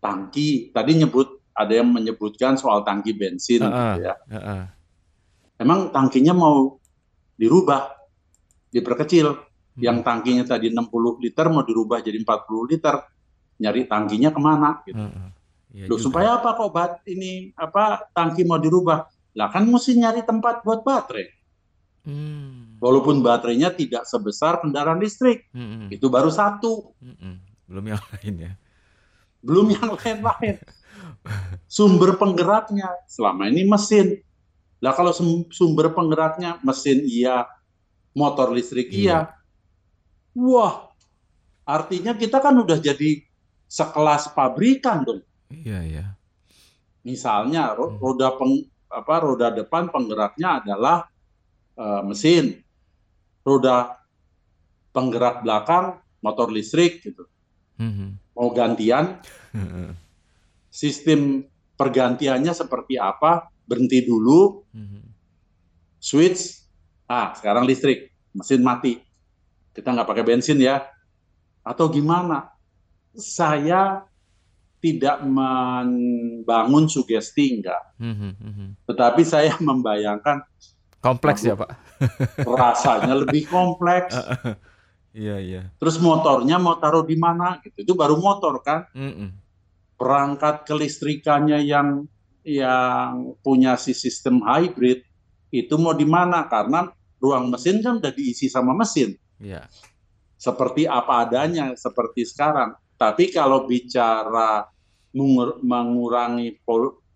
Tangki 0.00 0.72
tadi 0.72 0.96
nyebut 0.96 1.40
ada 1.52 1.72
yang 1.76 1.92
menyebutkan 1.92 2.56
soal 2.56 2.80
tangki 2.82 3.12
bensin 3.12 3.60
uh 3.60 3.68
-uh. 3.68 3.76
gitu 3.76 4.00
ya. 4.08 4.14
Uh 4.16 4.36
-uh. 4.36 4.62
Emang 5.60 5.92
tangkinya 5.92 6.32
mau 6.32 6.80
dirubah 7.36 8.00
diperkecil. 8.72 9.26
Hmm. 9.30 9.80
Yang 9.80 9.98
tangkinya 10.02 10.44
tadi 10.48 10.72
60 10.72 11.20
liter 11.20 11.46
mau 11.52 11.62
dirubah 11.62 12.00
jadi 12.00 12.16
40 12.16 12.72
liter. 12.72 12.96
Nyari 13.60 13.80
tangkinya 13.84 14.30
ke 14.32 14.40
mana 14.40 14.80
gitu. 14.88 14.96
Hmm. 14.96 15.30
Ya 15.70 15.86
Loh, 15.86 16.00
supaya 16.02 16.40
apa 16.40 16.58
kok 16.58 16.70
bat 16.74 16.98
ini 17.06 17.54
apa 17.54 18.10
tangki 18.10 18.42
mau 18.42 18.58
dirubah? 18.58 19.06
Lah 19.38 19.48
kan 19.52 19.68
mesti 19.68 19.94
nyari 19.94 20.26
tempat 20.26 20.66
buat 20.66 20.82
baterai. 20.82 21.28
Hmm. 22.08 22.80
Walaupun 22.80 23.20
baterainya 23.20 23.70
tidak 23.76 24.08
sebesar 24.08 24.64
kendaraan 24.64 24.98
listrik, 24.98 25.46
hmm. 25.52 25.92
itu 25.92 26.08
baru 26.08 26.32
satu. 26.32 26.96
Hmm. 26.98 27.38
Belum 27.68 27.84
yang 27.84 28.00
lain 28.16 28.34
ya. 28.50 28.52
Belum 29.40 29.66
yang 29.72 29.96
lain-lain. 29.96 30.56
Sumber 31.68 32.16
penggeraknya 32.16 32.88
selama 33.08 33.48
ini 33.48 33.68
mesin. 33.68 34.20
Lah 34.80 34.96
kalau 34.96 35.12
sumber 35.52 35.92
penggeraknya 35.92 36.56
mesin 36.64 37.04
iya, 37.04 37.44
motor 38.16 38.48
listrik 38.52 38.88
iya. 38.88 38.96
iya. 38.96 39.18
Wah, 40.32 40.88
artinya 41.68 42.16
kita 42.16 42.40
kan 42.40 42.56
udah 42.56 42.80
jadi 42.80 43.20
sekelas 43.68 44.32
pabrikan 44.32 45.04
dong. 45.04 45.20
Iya, 45.52 45.78
iya. 45.84 46.06
Misalnya 47.04 47.76
hmm. 47.76 48.00
roda 48.00 48.32
peng, 48.34 48.64
apa 48.88 49.14
roda 49.20 49.48
depan 49.52 49.92
penggeraknya 49.92 50.64
adalah 50.64 51.06
uh, 51.76 52.02
mesin. 52.06 52.60
Roda 53.44 54.00
penggerak 54.90 55.44
belakang 55.44 56.00
motor 56.20 56.48
listrik 56.52 57.00
gitu. 57.04 57.24
Hmm. 57.80 58.20
Mau 58.40 58.56
gantian 58.56 59.20
sistem 60.72 61.44
pergantiannya 61.76 62.56
seperti 62.56 62.96
apa? 62.96 63.52
Berhenti 63.68 64.00
dulu. 64.00 64.64
Hmm. 64.72 65.04
Switch. 66.00 66.64
Ah, 67.04 67.36
sekarang 67.36 67.68
listrik, 67.68 68.08
mesin 68.32 68.64
mati. 68.64 68.96
Kita 69.76 69.92
nggak 69.92 70.08
pakai 70.08 70.24
bensin 70.24 70.56
ya. 70.56 70.80
Atau 71.60 71.92
gimana? 71.92 72.48
Saya 73.12 74.08
tidak 74.80 75.20
membangun 75.20 76.88
sugesti 76.88 77.60
enggak. 77.60 77.82
Mm 78.00 78.14
-hmm. 78.16 78.68
Tetapi 78.88 79.22
saya 79.28 79.52
membayangkan 79.68 80.40
kompleks 81.04 81.44
ya 81.44 81.56
pak. 81.56 81.76
rasanya 82.44 83.20
lebih 83.20 83.44
kompleks. 83.54 84.16
Iya 85.10 85.36
iya. 85.42 85.62
Terus 85.82 85.98
motornya 85.98 86.56
mau 86.62 86.78
taruh 86.78 87.02
di 87.02 87.18
mana? 87.18 87.58
Gitu. 87.62 87.82
Itu 87.82 87.92
baru 87.98 88.18
motor 88.18 88.62
kan. 88.62 88.86
Mm 88.94 89.12
-mm. 89.12 89.28
Perangkat 89.98 90.64
kelistrikannya 90.64 91.60
yang 91.66 92.06
yang 92.40 93.36
punya 93.44 93.76
si 93.76 93.92
sistem 93.92 94.40
hybrid 94.40 95.04
itu 95.50 95.74
mau 95.76 95.92
di 95.92 96.06
mana? 96.06 96.46
Karena 96.46 96.88
ruang 97.20 97.50
mesin 97.52 97.82
kan 97.84 97.98
udah 97.98 98.14
diisi 98.14 98.46
sama 98.46 98.72
mesin. 98.72 99.18
Iya. 99.42 99.66
Seperti 100.40 100.88
apa 100.88 101.26
adanya, 101.28 101.74
seperti 101.76 102.24
sekarang 102.24 102.72
tapi 103.00 103.32
kalau 103.32 103.64
bicara 103.64 104.68
mengurangi 105.64 106.60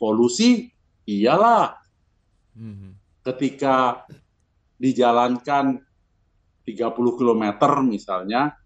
polusi, 0.01 0.73
iyalah. 1.05 1.77
Hmm. 2.57 2.97
Ketika 3.21 4.09
dijalankan 4.81 5.85
30 6.65 7.21
km 7.21 7.45
misalnya, 7.85 8.57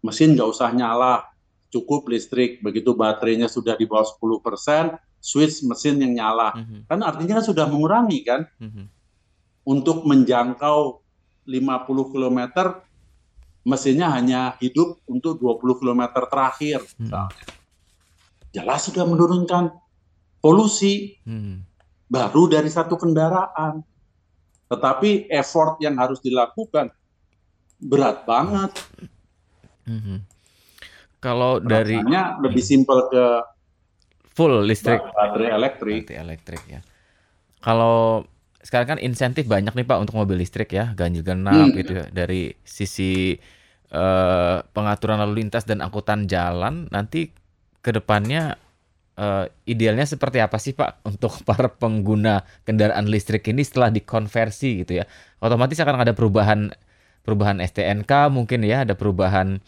mesin 0.00 0.32
nggak 0.32 0.48
usah 0.48 0.72
nyala, 0.72 1.28
cukup 1.74 2.06
listrik. 2.08 2.64
Begitu 2.64 2.96
baterainya 2.96 3.50
sudah 3.50 3.76
di 3.76 3.84
bawah 3.84 4.06
10 4.06 4.40
persen, 4.40 4.84
switch 5.18 5.64
mesin 5.64 5.98
yang 5.98 6.12
nyala. 6.14 6.56
Hmm. 6.56 6.86
Kan 6.86 7.00
artinya 7.04 7.40
kan 7.40 7.46
sudah 7.50 7.66
mengurangi 7.66 8.20
kan. 8.22 8.46
Hmm. 8.56 8.86
Untuk 9.64 10.04
menjangkau 10.04 11.00
50 11.48 12.12
km 12.12 12.40
mesinnya 13.64 14.12
hanya 14.12 14.60
hidup 14.60 15.00
untuk 15.08 15.40
20 15.40 15.80
km 15.80 16.02
terakhir. 16.28 16.84
Hmm. 17.00 17.32
Jelas 18.54 18.86
sudah 18.86 19.02
menurunkan 19.08 19.72
polusi 20.38 21.18
hmm. 21.24 21.64
baru 22.06 22.46
dari 22.46 22.68
satu 22.68 22.94
kendaraan. 23.00 23.80
Tetapi 24.68 25.28
effort 25.32 25.80
yang 25.80 25.96
harus 26.00 26.20
dilakukan 26.20 26.92
berat 27.80 28.24
banget. 28.28 28.72
Hmm. 29.84 30.24
Kalau 31.20 31.60
dari 31.60 31.96
lebih 32.44 32.64
simpel 32.64 33.08
ke 33.08 33.24
full 34.34 34.66
listrik 34.66 35.00
baterai 35.00 35.50
elektrik. 35.54 36.04
Baterai 36.04 36.20
elektrik 36.20 36.62
ya. 36.68 36.80
Kalau 37.64 38.28
sekarang 38.60 38.96
kan 38.96 39.00
insentif 39.00 39.44
banyak 39.44 39.72
nih 39.72 39.86
Pak 39.88 39.98
untuk 40.00 40.16
mobil 40.20 40.40
listrik 40.40 40.72
ya, 40.72 40.92
ganjil 40.92 41.24
genap 41.24 41.72
hmm. 41.72 41.76
gitu 41.80 41.92
ya. 41.96 42.04
Dari 42.12 42.52
sisi 42.64 43.36
uh, 43.94 44.60
pengaturan 44.74 45.20
lalu 45.20 45.44
lintas 45.44 45.64
dan 45.64 45.80
angkutan 45.80 46.28
jalan 46.28 46.90
nanti 46.92 47.32
ke 47.84 47.90
depannya 47.92 48.56
uh, 49.16 49.44
idealnya 49.68 50.04
seperti 50.08 50.40
apa 50.40 50.56
sih 50.58 50.72
Pak 50.74 51.06
untuk 51.06 51.32
para 51.48 51.70
pengguna 51.70 52.42
kendaraan 52.66 53.06
listrik 53.06 53.46
ini 53.48 53.62
setelah 53.62 53.88
dikonversi 53.88 54.84
gitu 54.84 55.00
ya. 55.00 55.04
Otomatis 55.40 55.78
akan 55.78 56.04
ada 56.04 56.12
perubahan 56.12 56.72
perubahan 57.24 57.58
STNK 57.64 58.28
mungkin 58.28 58.62
ya, 58.62 58.84
ada 58.84 58.94
perubahan 58.94 59.58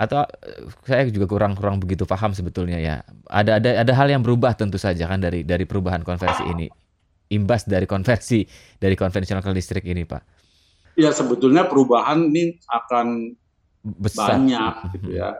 atau 0.00 0.24
eh, 0.44 0.64
saya 0.86 1.08
juga 1.08 1.26
kurang 1.26 1.52
kurang 1.56 1.80
begitu 1.80 2.04
paham 2.04 2.36
sebetulnya 2.36 2.78
ya. 2.78 3.02
Ada 3.26 3.58
ada 3.58 3.70
ada 3.82 3.92
hal 3.96 4.08
yang 4.12 4.22
berubah 4.22 4.54
tentu 4.54 4.76
saja 4.76 5.08
kan 5.08 5.18
dari 5.18 5.42
dari 5.42 5.64
perubahan 5.64 6.04
konversi 6.04 6.44
ini 6.46 6.68
imbas 7.30 7.64
dari 7.64 7.86
konversi 7.86 8.42
dari 8.76 8.98
konvensional 8.98 9.40
ke 9.40 9.50
listrik 9.54 9.86
ini, 9.86 10.02
Pak? 10.04 10.22
Ya 10.98 11.14
sebetulnya 11.14 11.64
perubahan 11.70 12.28
ini 12.28 12.58
akan 12.66 13.38
Besar. 13.80 14.36
banyak 14.36 14.74
gitu 14.98 15.10
ya. 15.16 15.38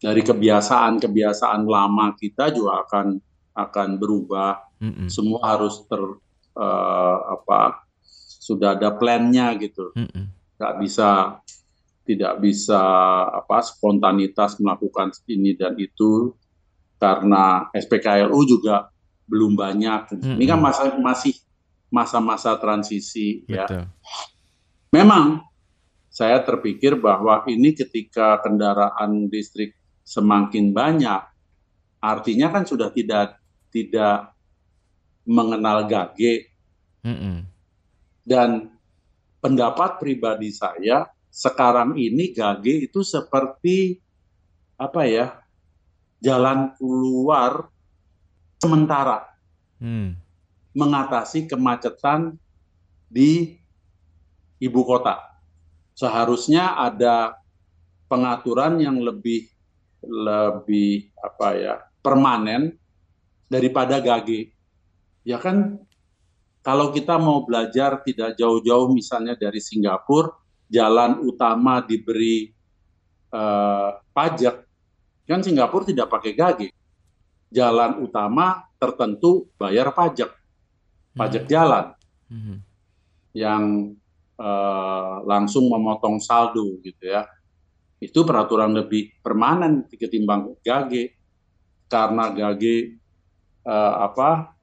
Dari 0.00 0.24
kebiasaan-kebiasaan 0.24 1.68
lama 1.68 2.16
kita 2.16 2.48
juga 2.56 2.82
akan 2.88 3.20
akan 3.52 3.88
berubah. 4.00 4.64
Mm 4.80 4.92
-mm. 4.96 5.08
Semua 5.12 5.44
harus 5.44 5.84
ter 5.84 6.00
uh, 6.56 7.16
apa 7.36 7.84
sudah 8.40 8.74
ada 8.80 8.96
plannya 8.96 9.52
gitu. 9.60 9.92
Mm 9.92 10.08
-mm. 10.08 10.24
Gak 10.60 10.76
bisa 10.76 11.40
tidak 12.04 12.42
bisa 12.42 12.80
apa 13.32 13.64
spontanitas 13.64 14.60
melakukan 14.60 15.14
ini 15.30 15.56
dan 15.56 15.78
itu 15.80 16.34
karena 17.00 17.70
SPKLU 17.72 18.40
juga 18.44 18.92
belum 19.30 19.54
banyak. 19.54 20.18
Mm-hmm. 20.18 20.36
Ini 20.36 20.44
kan 20.50 20.58
masa 20.58 20.82
masih 20.98 21.34
masa-masa 21.88 22.58
transisi 22.58 23.46
ya. 23.46 23.64
Betul. 23.64 23.78
ya. 23.78 23.84
Memang 24.90 25.46
saya 26.10 26.42
terpikir 26.42 26.98
bahwa 26.98 27.46
ini 27.46 27.70
ketika 27.72 28.42
kendaraan 28.42 29.30
listrik 29.30 29.78
semakin 30.02 30.74
banyak, 30.74 31.22
artinya 32.02 32.50
kan 32.50 32.66
sudah 32.66 32.90
tidak 32.90 33.38
tidak 33.70 34.34
mengenal 35.22 35.86
gage. 35.86 36.50
Mm-hmm. 37.06 37.36
Dan 38.26 38.79
pendapat 39.40 39.98
pribadi 39.98 40.52
saya 40.52 41.08
sekarang 41.32 41.96
ini 41.96 42.30
gage 42.36 42.90
itu 42.90 43.00
seperti 43.00 43.96
apa 44.76 45.02
ya 45.08 45.26
jalan 46.20 46.76
keluar 46.76 47.68
sementara 48.60 49.24
hmm. 49.80 50.16
mengatasi 50.76 51.48
kemacetan 51.48 52.36
di 53.08 53.56
ibu 54.60 54.80
kota. 54.84 55.18
Seharusnya 55.96 56.76
ada 56.76 57.40
pengaturan 58.06 58.78
yang 58.78 59.00
lebih 59.00 59.48
lebih 60.04 61.12
apa 61.20 61.48
ya 61.56 61.74
permanen 62.00 62.76
daripada 63.48 64.00
gage. 64.00 64.52
Ya 65.24 65.36
kan 65.36 65.80
kalau 66.60 66.92
kita 66.92 67.16
mau 67.16 67.44
belajar 67.44 68.04
tidak 68.04 68.36
jauh-jauh 68.36 68.92
misalnya 68.92 69.32
dari 69.32 69.60
Singapura, 69.60 70.36
jalan 70.68 71.24
utama 71.24 71.80
diberi 71.80 72.52
uh, 73.32 73.96
pajak, 74.12 74.62
kan 75.24 75.40
Singapura 75.40 75.88
tidak 75.88 76.12
pakai 76.12 76.32
gage 76.36 76.68
jalan 77.50 78.06
utama 78.06 78.70
tertentu 78.78 79.50
bayar 79.58 79.90
pajak, 79.90 80.30
pajak 81.18 81.44
hmm. 81.44 81.50
jalan, 81.50 81.84
hmm. 82.30 82.56
yang 83.34 83.96
uh, 84.38 85.26
langsung 85.26 85.66
memotong 85.66 86.22
saldo 86.22 86.78
gitu 86.80 87.10
ya. 87.10 87.26
Itu 88.00 88.24
peraturan 88.24 88.72
lebih 88.72 89.20
permanen 89.20 89.84
ketimbang 89.90 90.56
gage, 90.62 91.18
karena 91.90 92.30
gage 92.30 92.96
uh, 93.66 94.06
apa 94.06 94.54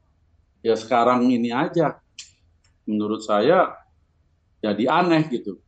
ya 0.67 0.75
sekarang 0.75 1.31
ini 1.31 1.47
aja, 1.55 1.95
menurut 2.83 3.23
saya 3.23 3.71
jadi 4.59 4.91
aneh 4.91 5.23
gitu. 5.31 5.63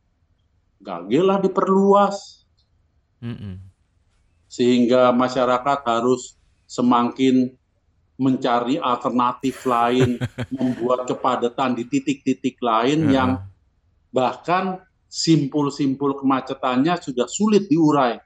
Gage 0.80 1.20
lah 1.24 1.40
diperluas, 1.40 2.44
hmm. 3.20 3.60
sehingga 4.48 5.12
masyarakat 5.12 5.80
harus 5.88 6.36
semakin 6.68 7.52
mencari 8.20 8.76
alternatif 8.76 9.64
lain, 9.64 10.20
membuat 10.56 11.08
kepadatan 11.08 11.76
di 11.76 11.84
titik-titik 11.88 12.60
lain 12.60 13.08
yang 13.08 13.30
bahkan 14.12 14.80
simpul-simpul 15.08 16.20
kemacetannya 16.20 17.00
sudah 17.00 17.28
sulit 17.28 17.68
diurai. 17.68 18.20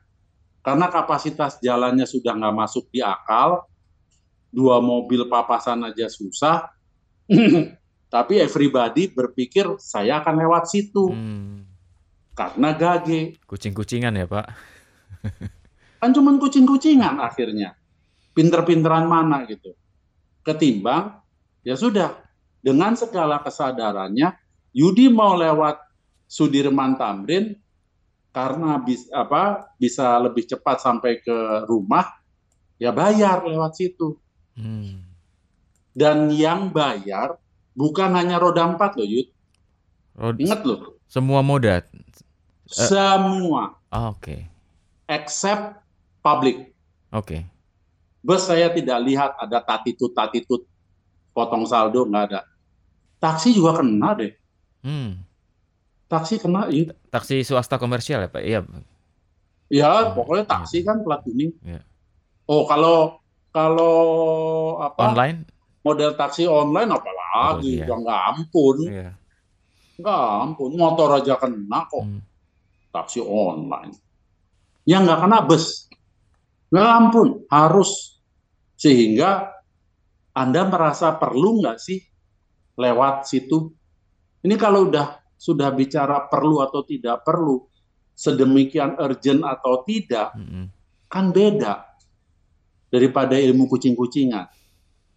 Karena 0.65 0.89
kapasitas 0.89 1.59
jalannya 1.59 2.07
sudah 2.07 2.35
nggak 2.35 2.57
masuk 2.57 2.87
di 2.95 3.03
akal, 3.03 3.67
dua 4.55 4.79
mobil 4.79 5.27
papasan 5.27 5.83
aja 5.83 6.07
susah, 6.07 6.71
tapi 8.15 8.39
everybody 8.39 9.11
berpikir 9.11 9.67
saya 9.83 10.23
akan 10.23 10.35
lewat 10.39 10.71
situ. 10.71 11.11
Hmm. 11.11 11.67
Karena 12.35 12.75
gage. 12.75 13.39
Kucing-kucingan 13.47 14.15
ya 14.15 14.27
Pak? 14.27 14.47
kan 16.03 16.11
cuma 16.15 16.35
kucing-kucingan 16.39 17.19
akhirnya. 17.19 17.75
Pinter-pinteran 18.35 19.07
mana 19.07 19.47
gitu. 19.47 19.75
Ketimbang, 20.43 21.23
ya 21.63 21.79
sudah, 21.79 22.19
dengan 22.59 22.99
segala 22.99 23.39
kesadarannya, 23.39 24.35
Yudi 24.75 25.07
mau 25.07 25.39
lewat 25.39 25.79
Sudirman 26.27 26.99
Tamrin 26.99 27.55
karena 28.35 28.83
bis, 28.83 29.07
apa, 29.15 29.71
bisa 29.79 30.19
lebih 30.19 30.43
cepat 30.51 30.83
sampai 30.83 31.23
ke 31.23 31.63
rumah, 31.71 32.11
ya 32.83 32.91
bayar 32.91 33.47
lewat 33.47 33.79
situ. 33.79 34.19
Hmm. 34.55 35.03
Dan 35.95 36.31
yang 36.35 36.71
bayar 36.75 37.39
bukan 37.75 38.15
hanya 38.15 38.39
roda 38.39 38.67
empat 38.67 38.99
loh, 38.99 39.07
Yud. 39.07 39.29
Rod 40.15 40.37
Ingat 40.39 40.61
loh. 40.67 40.99
Semua 41.07 41.43
moda? 41.43 41.83
Semua. 42.67 43.79
Oh, 43.95 44.15
Oke. 44.15 44.19
Okay. 44.19 44.41
Except 45.07 45.79
public. 46.25 46.75
Oke. 47.15 47.23
Okay. 47.23 47.41
Bus 48.25 48.49
saya 48.49 48.73
tidak 48.73 48.99
lihat 49.05 49.37
ada 49.37 49.61
tatitut-tatitut 49.61 50.65
potong 51.37 51.69
saldo, 51.69 52.09
nggak 52.09 52.25
ada. 52.33 52.41
Taksi 53.21 53.53
juga 53.53 53.79
kena 53.79 54.17
deh. 54.17 54.33
Hmm. 54.81 55.21
Taksi 56.09 56.41
kena, 56.41 56.73
iya. 56.73 56.97
Taksi 57.13 57.45
swasta 57.45 57.77
komersial 57.77 58.25
ya 58.25 58.31
Pak? 58.33 58.43
Iya. 58.43 58.61
Ya, 59.69 59.91
pokoknya 60.17 60.45
taksi 60.49 60.87
kan 60.87 61.05
plat 61.05 61.21
kuning. 61.27 61.53
Ya. 61.61 61.85
Oh, 62.49 62.65
kalau 62.65 63.24
kalau 63.55 63.97
apa? 64.83 65.15
Online? 65.15 65.39
Model 65.87 66.19
taksi 66.19 66.49
online 66.51 66.91
apalagi, 66.91 67.79
oh, 67.79 67.87
iya. 67.87 67.95
nggak 67.95 68.21
ampun. 68.35 68.77
Iya. 68.83 69.11
Nggak 70.01 70.23
ampun, 70.43 70.71
motor 70.75 71.09
aja 71.23 71.39
kena 71.39 71.87
kok. 71.87 72.03
Hmm. 72.03 72.21
Taksi 72.91 73.23
online. 73.23 73.95
Yang 74.89 75.03
nggak 75.07 75.21
kena 75.23 75.39
bus. 75.47 75.87
Nggak 76.75 76.91
ampun, 76.99 77.29
harus. 77.47 78.19
Sehingga 78.75 79.55
Anda 80.35 80.67
merasa 80.67 81.15
perlu 81.15 81.63
nggak 81.63 81.79
sih 81.79 82.03
lewat 82.75 83.31
situ? 83.31 83.71
Ini 84.43 84.59
kalau 84.59 84.91
udah 84.91 85.23
sudah 85.39 85.71
bicara 85.71 86.27
perlu 86.27 86.59
atau 86.59 86.83
tidak 86.83 87.23
perlu, 87.23 87.63
sedemikian 88.19 88.99
urgent 88.99 89.47
atau 89.47 89.85
tidak, 89.87 90.35
mm 90.35 90.43
-hmm. 90.43 90.65
kan 91.07 91.31
beda 91.31 91.94
daripada 92.95 93.35
ilmu 93.35 93.67
kucing-kucingan. 93.67 94.47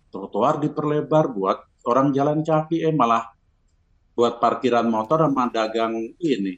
Trotoar 0.09 0.57
diperlebar 0.57 1.29
buat 1.29 1.61
orang 1.85 2.09
jalan 2.09 2.41
kaki, 2.41 2.81
eh 2.81 2.89
malah 2.89 3.37
buat 4.17 4.41
parkiran 4.41 4.89
motor 4.89 5.29
sama 5.29 5.45
dagang 5.53 5.93
ini. 6.17 6.57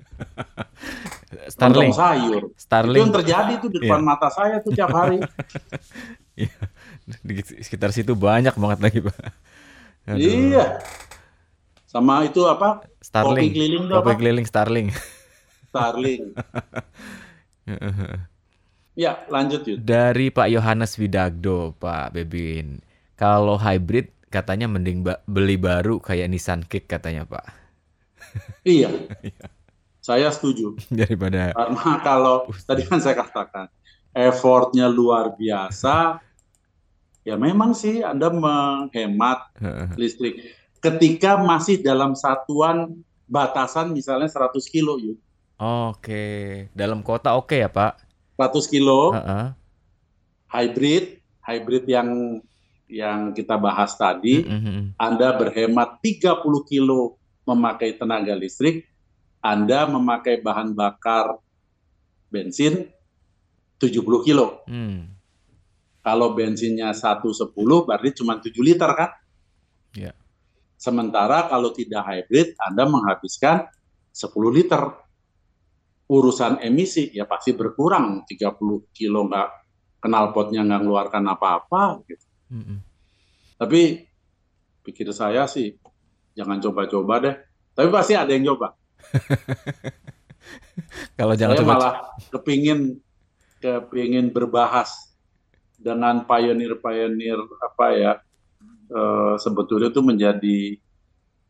Starling. 1.53 1.91
sayur. 1.91 2.55
Starling. 2.55 2.95
Itu 2.95 3.03
yang 3.03 3.15
terjadi 3.19 3.53
tuh 3.59 3.67
di 3.67 3.77
depan 3.83 3.99
yeah. 3.99 4.07
mata 4.07 4.31
saya 4.31 4.63
tuh 4.63 4.71
tiap 4.71 4.95
hari. 4.95 5.19
Iya. 6.39 6.55
di 7.19 7.43
sekitar 7.43 7.91
situ 7.91 8.15
banyak 8.15 8.55
banget 8.55 8.79
lagi, 8.79 9.03
Pak. 9.03 9.19
Aduh. 10.07 10.23
Iya. 10.23 10.79
Sama 11.83 12.23
itu 12.23 12.47
apa? 12.47 12.87
Starling. 13.03 13.51
Kopi 13.51 13.55
keliling 13.59 13.83
Kopi 13.91 14.13
keliling 14.15 14.47
Starling. 14.47 14.87
Starling. 15.67 16.31
Ya, 18.99 19.23
lanjut 19.31 19.63
yuk. 19.63 19.79
Dari 19.79 20.27
Pak 20.27 20.51
Yohanes 20.51 20.99
Widagdo, 20.99 21.71
Pak 21.79 22.11
Bebin. 22.11 22.83
Kalau 23.15 23.55
hybrid 23.55 24.11
katanya 24.27 24.67
mending 24.67 25.07
ba 25.07 25.23
beli 25.23 25.55
baru 25.55 26.03
kayak 26.03 26.27
Nissan 26.27 26.67
Kick 26.67 26.91
katanya, 26.91 27.23
Pak. 27.23 27.47
Iya. 28.67 28.91
saya 30.03 30.27
setuju. 30.35 30.75
Daripada 30.91 31.55
karena 31.55 31.91
kalau 32.03 32.51
tadi 32.67 32.83
kan 32.83 32.99
saya 32.99 33.15
katakan 33.23 33.71
effortnya 34.11 34.91
luar 34.91 35.31
biasa, 35.31 36.19
ya 37.27 37.39
memang 37.39 37.71
sih 37.71 38.03
Anda 38.03 38.27
menghemat 38.27 39.55
listrik 39.95 40.43
ketika 40.83 41.39
masih 41.39 41.79
dalam 41.79 42.19
satuan 42.19 42.99
batasan 43.31 43.95
misalnya 43.95 44.27
100 44.27 44.59
kilo, 44.67 44.99
yuk. 44.99 45.15
Oke, 45.59 46.67
dalam 46.75 46.99
kota 46.99 47.39
oke 47.39 47.55
ya, 47.63 47.71
Pak? 47.71 48.08
100 48.39 48.71
kilo, 48.71 49.11
uh 49.11 49.19
-uh. 49.19 49.47
hybrid, 50.47 51.19
hybrid 51.43 51.83
yang 51.91 52.39
yang 52.87 53.35
kita 53.35 53.59
bahas 53.59 53.99
tadi, 53.99 54.47
uh 54.47 54.55
-huh. 54.55 54.95
Anda 54.95 55.35
berhemat 55.35 55.99
30 55.99 56.39
kilo 56.63 57.19
memakai 57.43 57.99
tenaga 57.99 58.31
listrik, 58.31 58.87
Anda 59.43 59.83
memakai 59.91 60.39
bahan 60.39 60.71
bakar 60.71 61.35
bensin 62.31 62.87
70 63.81 64.27
kilo. 64.27 64.61
Hmm. 64.69 65.17
Kalau 65.99 66.31
bensinnya 66.31 66.95
110 66.95 67.51
berarti 67.83 68.09
cuma 68.15 68.39
7 68.39 68.55
liter 68.63 68.91
kan? 68.95 69.11
Yeah. 69.95 70.15
Sementara 70.79 71.51
kalau 71.51 71.75
tidak 71.75 72.07
hybrid, 72.07 72.55
Anda 72.63 72.87
menghabiskan 72.87 73.67
10 74.15 74.31
liter 74.55 74.95
urusan 76.09 76.65
emisi 76.65 77.13
ya 77.13 77.29
pasti 77.29 77.53
berkurang 77.53 78.25
30 78.25 78.97
kilo 78.97 79.29
nggak 79.29 79.49
kenal 80.01 80.33
potnya 80.33 80.65
nggak 80.65 80.81
mengeluarkan 80.81 81.23
apa-apa 81.29 82.01
gitu. 82.09 82.25
Mm 82.49 82.61
-hmm. 82.65 82.77
Tapi 83.61 83.81
pikir 84.81 85.13
saya 85.13 85.45
sih 85.45 85.77
jangan 86.33 86.57
coba-coba 86.57 87.13
deh. 87.21 87.35
Tapi 87.77 87.87
pasti 87.93 88.17
ada 88.17 88.33
yang 88.33 88.49
coba. 88.55 88.73
Kalau 91.19 91.33
jangan 91.37 91.55
saya 91.55 91.61
coba 91.61 91.73
malah 91.77 91.95
kepingin 92.33 92.97
kepingin 93.61 94.33
berbahas 94.33 95.09
dengan 95.79 96.27
pionir-pionir 96.27 97.39
apa 97.59 97.85
ya 97.95 98.11
uh, 98.91 99.35
sebetulnya 99.39 99.91
itu 99.91 100.01
menjadi 100.03 100.59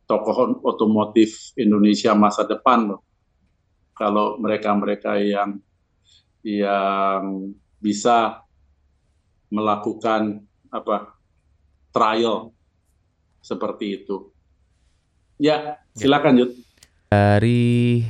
tokoh 0.06 0.62
otomotif 0.66 1.54
Indonesia 1.58 2.14
masa 2.18 2.46
depan 2.46 2.94
loh 2.94 3.09
kalau 4.00 4.40
mereka-mereka 4.40 5.20
yang 5.20 5.60
yang 6.40 7.52
bisa 7.84 8.48
melakukan 9.52 10.48
apa 10.72 11.20
trial 11.92 12.56
seperti 13.44 14.00
itu. 14.00 14.32
Ya, 15.36 15.84
silakan 15.92 16.40
Yud. 16.40 16.52
Dari 17.12 18.04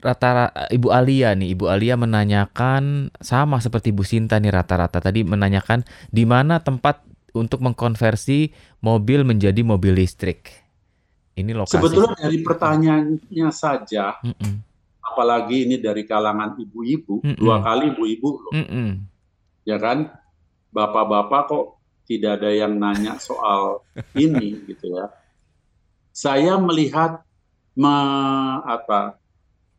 rata-rata 0.00 0.72
Ibu 0.72 0.88
Alia 0.88 1.36
nih, 1.36 1.52
Ibu 1.52 1.68
Alia 1.68 2.00
menanyakan 2.00 3.12
sama 3.20 3.60
seperti 3.60 3.92
Bu 3.92 4.08
Sinta 4.08 4.40
nih 4.40 4.52
rata-rata 4.52 5.04
tadi 5.04 5.28
menanyakan 5.28 5.84
di 6.08 6.24
mana 6.24 6.64
tempat 6.64 7.04
untuk 7.36 7.60
mengkonversi 7.64 8.52
mobil 8.80 9.28
menjadi 9.28 9.60
mobil 9.60 9.92
listrik. 9.92 10.52
Ini 11.32 11.52
lokasi. 11.56 11.80
Sebetulnya 11.80 12.16
dari 12.16 12.38
pertanyaannya 12.44 13.48
saja, 13.48 14.20
mm 14.20 14.36
-mm 14.36 14.71
apalagi 15.12 15.68
ini 15.68 15.76
dari 15.76 16.08
kalangan 16.08 16.56
ibu-ibu, 16.56 17.20
mm 17.20 17.36
-mm. 17.36 17.40
dua 17.44 17.60
kali 17.60 17.92
ibu-ibu 17.92 18.28
loh. 18.40 18.52
Mm 18.56 18.66
-mm. 18.66 18.88
Ya 19.68 19.76
kan? 19.76 20.08
Bapak-bapak 20.72 21.52
kok 21.52 21.66
tidak 22.08 22.40
ada 22.40 22.48
yang 22.48 22.80
nanya 22.80 23.20
soal 23.20 23.84
ini 24.16 24.56
gitu 24.64 24.88
ya. 24.96 25.12
Saya 26.16 26.56
melihat 26.56 27.20
me, 27.76 27.92
apa 28.64 29.20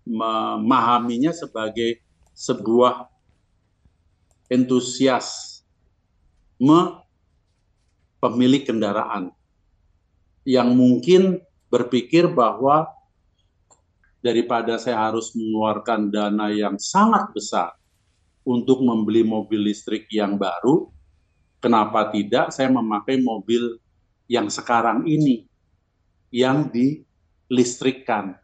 memahaminya 0.05 1.33
sebagai 1.33 1.97
sebuah 2.37 3.09
entusiasme 4.53 5.65
pemilik 8.21 8.63
kendaraan 8.65 9.33
yang 10.45 10.75
mungkin 10.75 11.41
berpikir 11.73 12.29
bahwa 12.29 12.91
daripada 14.23 14.79
saya 14.79 15.11
harus 15.11 15.35
mengeluarkan 15.35 16.07
dana 16.07 16.47
yang 16.47 16.79
sangat 16.79 17.35
besar 17.35 17.75
untuk 18.47 18.79
membeli 18.79 19.27
mobil 19.27 19.67
listrik 19.67 20.07
yang 20.07 20.39
baru, 20.39 20.87
kenapa 21.59 22.07
tidak 22.15 22.55
saya 22.55 22.71
memakai 22.71 23.19
mobil 23.19 23.75
yang 24.31 24.47
sekarang 24.47 25.03
ini 25.03 25.43
yang 26.31 26.71
dilistrikkan. 26.71 28.39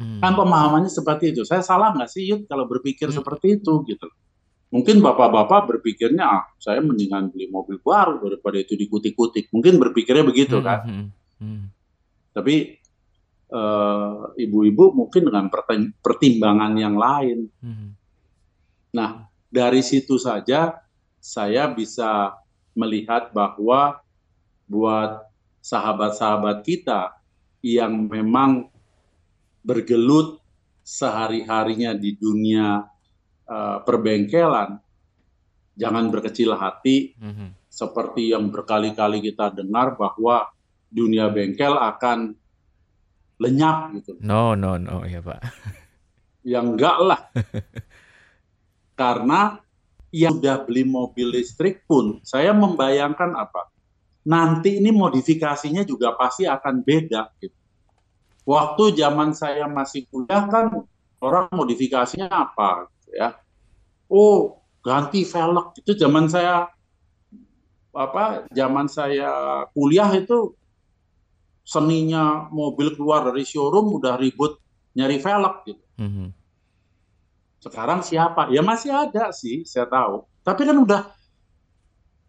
Hmm. 0.00 0.18
Kan 0.24 0.32
pemahamannya 0.32 0.88
seperti 0.88 1.36
itu. 1.36 1.44
Saya 1.44 1.60
salah 1.60 1.92
nggak 1.92 2.08
sih 2.08 2.24
Yud 2.24 2.48
kalau 2.48 2.64
berpikir 2.64 3.12
hmm. 3.12 3.16
seperti 3.20 3.60
itu 3.60 3.84
gitu. 3.84 4.08
Mungkin 4.72 5.04
bapak-bapak 5.04 5.76
berpikirnya 5.76 6.24
ah, 6.24 6.44
saya 6.56 6.80
mendingan 6.80 7.28
beli 7.28 7.52
mobil 7.52 7.76
baru 7.84 8.16
daripada 8.24 8.56
itu 8.56 8.80
dikutik-kutik. 8.80 9.52
Mungkin 9.52 9.76
berpikirnya 9.76 10.24
begitu 10.24 10.56
hmm. 10.56 10.64
kan. 10.64 10.80
Hmm. 10.88 11.06
Hmm. 11.36 11.62
Tapi 12.32 12.79
uh, 13.52 14.32
ibu-ibu 14.38 14.94
mungkin 14.94 15.28
dengan 15.28 15.46
pertimbangan 16.00 16.72
yang 16.78 16.96
lain. 16.96 17.38
Hmm. 17.60 17.90
Nah, 18.94 19.30
dari 19.50 19.82
situ 19.82 20.18
saja 20.18 20.78
saya 21.20 21.68
bisa 21.70 22.34
melihat 22.74 23.34
bahwa 23.34 24.00
buat 24.70 25.26
sahabat-sahabat 25.60 26.64
kita 26.64 27.12
yang 27.60 28.08
memang 28.08 28.72
bergelut 29.60 30.40
sehari-harinya 30.80 31.92
di 31.92 32.16
dunia 32.16 32.88
uh, 33.44 33.78
perbengkelan, 33.84 34.80
jangan 35.76 36.08
berkecil 36.08 36.56
hati 36.56 37.12
mm-hmm. 37.20 37.68
seperti 37.68 38.32
yang 38.32 38.48
berkali-kali 38.48 39.20
kita 39.20 39.52
dengar 39.52 39.94
bahwa 40.00 40.48
dunia 40.90 41.28
bengkel 41.28 41.76
akan 41.76 42.34
lenyap 43.40 43.96
gitu. 43.96 44.20
No, 44.20 44.52
no, 44.52 44.76
no, 44.76 45.02
ya 45.08 45.24
Pak. 45.24 45.40
Yang 46.44 46.66
enggak 46.76 46.96
lah. 47.00 47.20
Karena 49.00 49.56
yang 50.12 50.36
sudah 50.36 50.68
beli 50.68 50.84
mobil 50.84 51.32
listrik 51.32 51.88
pun, 51.88 52.20
saya 52.20 52.52
membayangkan 52.52 53.32
apa? 53.32 53.72
Nanti 54.28 54.76
ini 54.76 54.92
modifikasinya 54.92 55.88
juga 55.88 56.12
pasti 56.20 56.44
akan 56.44 56.84
beda. 56.84 57.32
Gitu. 57.40 57.56
Waktu 58.44 59.00
zaman 59.00 59.32
saya 59.32 59.64
masih 59.64 60.04
kuliah 60.12 60.44
kan 60.44 60.84
orang 61.24 61.48
modifikasinya 61.48 62.28
apa? 62.28 62.92
Gitu 62.92 63.10
ya. 63.16 63.40
Oh, 64.12 64.60
ganti 64.84 65.24
velg 65.24 65.80
itu 65.80 65.96
zaman 65.96 66.28
saya 66.28 66.68
apa? 67.96 68.44
Zaman 68.52 68.84
saya 68.90 69.64
kuliah 69.72 70.12
itu 70.12 70.59
seninya 71.64 72.48
mobil 72.50 72.96
keluar 72.96 73.30
dari 73.30 73.46
showroom 73.46 74.00
udah 74.00 74.18
ribut 74.18 74.58
nyari 74.96 75.22
velg 75.22 75.54
gitu. 75.68 75.84
Mm 76.00 76.10
-hmm. 76.10 76.28
Sekarang 77.60 78.00
siapa? 78.00 78.48
Ya 78.48 78.64
masih 78.64 78.90
ada 78.90 79.30
sih, 79.36 79.62
saya 79.68 79.84
tahu. 79.84 80.24
Tapi 80.40 80.64
kan 80.64 80.76
udah 80.80 81.12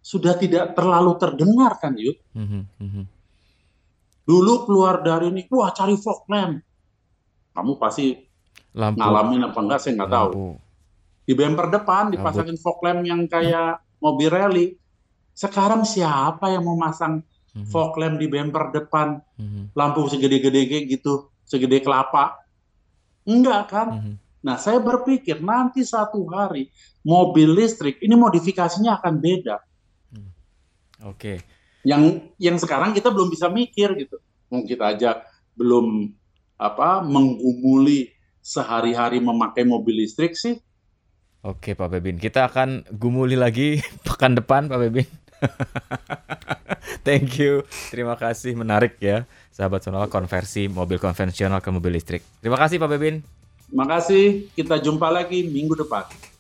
sudah 0.04 0.36
tidak 0.36 0.76
terlalu 0.76 1.16
terdengar 1.16 1.80
kan, 1.80 1.96
yuk. 1.96 2.20
Mm 2.36 2.68
-hmm. 2.68 3.04
Dulu 4.28 4.54
keluar 4.68 5.02
dari 5.02 5.32
ini, 5.32 5.48
wah 5.50 5.72
cari 5.72 5.96
fog 5.98 6.28
lamp. 6.30 6.62
Kamu 7.52 7.76
pasti 7.80 8.16
lampu. 8.76 9.00
ngalamin 9.00 9.48
apa 9.48 9.60
enggak, 9.60 9.80
saya 9.82 9.94
nggak 10.00 10.12
tahu. 10.12 10.32
Di 11.26 11.34
bumper 11.36 11.68
depan 11.72 12.12
dipasangin 12.12 12.58
fog 12.60 12.80
lamp 12.84 13.02
yang 13.08 13.26
kayak 13.26 13.82
mobil 14.04 14.30
rally. 14.30 14.68
Sekarang 15.32 15.88
siapa 15.88 16.52
yang 16.52 16.68
mau 16.68 16.76
masang 16.76 17.24
hmm 17.52 17.68
fog 17.68 18.00
lamp 18.00 18.16
di 18.16 18.32
bumper 18.32 18.72
depan, 18.72 19.20
mm-hmm. 19.20 19.76
lampu 19.76 20.08
segede-gede 20.08 20.88
gitu, 20.88 21.28
segede 21.44 21.84
kelapa. 21.84 22.40
Enggak 23.28 23.64
kan? 23.68 23.88
Mm-hmm. 23.92 24.16
Nah, 24.42 24.56
saya 24.58 24.82
berpikir 24.82 25.44
nanti 25.44 25.86
satu 25.86 26.26
hari 26.32 26.72
mobil 27.06 27.52
listrik 27.52 28.02
ini 28.02 28.16
modifikasinya 28.18 28.98
akan 28.98 29.14
beda. 29.22 29.56
Mm. 30.16 30.18
Oke. 30.18 30.30
Okay. 31.14 31.38
Yang 31.84 32.32
yang 32.40 32.58
sekarang 32.58 32.96
kita 32.96 33.12
belum 33.14 33.30
bisa 33.30 33.52
mikir 33.52 33.94
gitu. 34.00 34.18
Mungkin 34.50 34.66
kita 34.72 34.98
aja 34.98 35.10
belum 35.54 36.10
apa 36.62 37.02
menggumuli 37.06 38.14
sehari-hari 38.42 39.22
memakai 39.22 39.66
mobil 39.66 40.02
listrik 40.02 40.34
sih. 40.34 40.58
Oke 41.42 41.74
Pak 41.74 41.90
Bebin, 41.90 42.22
kita 42.22 42.46
akan 42.50 42.86
gumuli 42.94 43.34
lagi 43.34 43.82
pekan 44.06 44.38
depan 44.38 44.70
Pak 44.70 44.78
Bebin. 44.78 45.10
Thank 47.08 47.42
you. 47.42 47.66
Terima 47.90 48.14
kasih 48.16 48.54
menarik 48.54 48.98
ya, 49.02 49.26
sahabat 49.50 49.82
Sonora 49.82 50.08
konversi 50.08 50.70
mobil 50.70 51.02
konvensional 51.02 51.60
ke 51.60 51.70
mobil 51.74 51.98
listrik. 51.98 52.22
Terima 52.40 52.58
kasih 52.58 52.78
Pak 52.78 52.90
Bebin. 52.90 53.26
Terima 53.72 53.88
kasih. 53.88 54.52
Kita 54.52 54.78
jumpa 54.78 55.08
lagi 55.10 55.48
minggu 55.48 55.80
depan. 55.80 56.31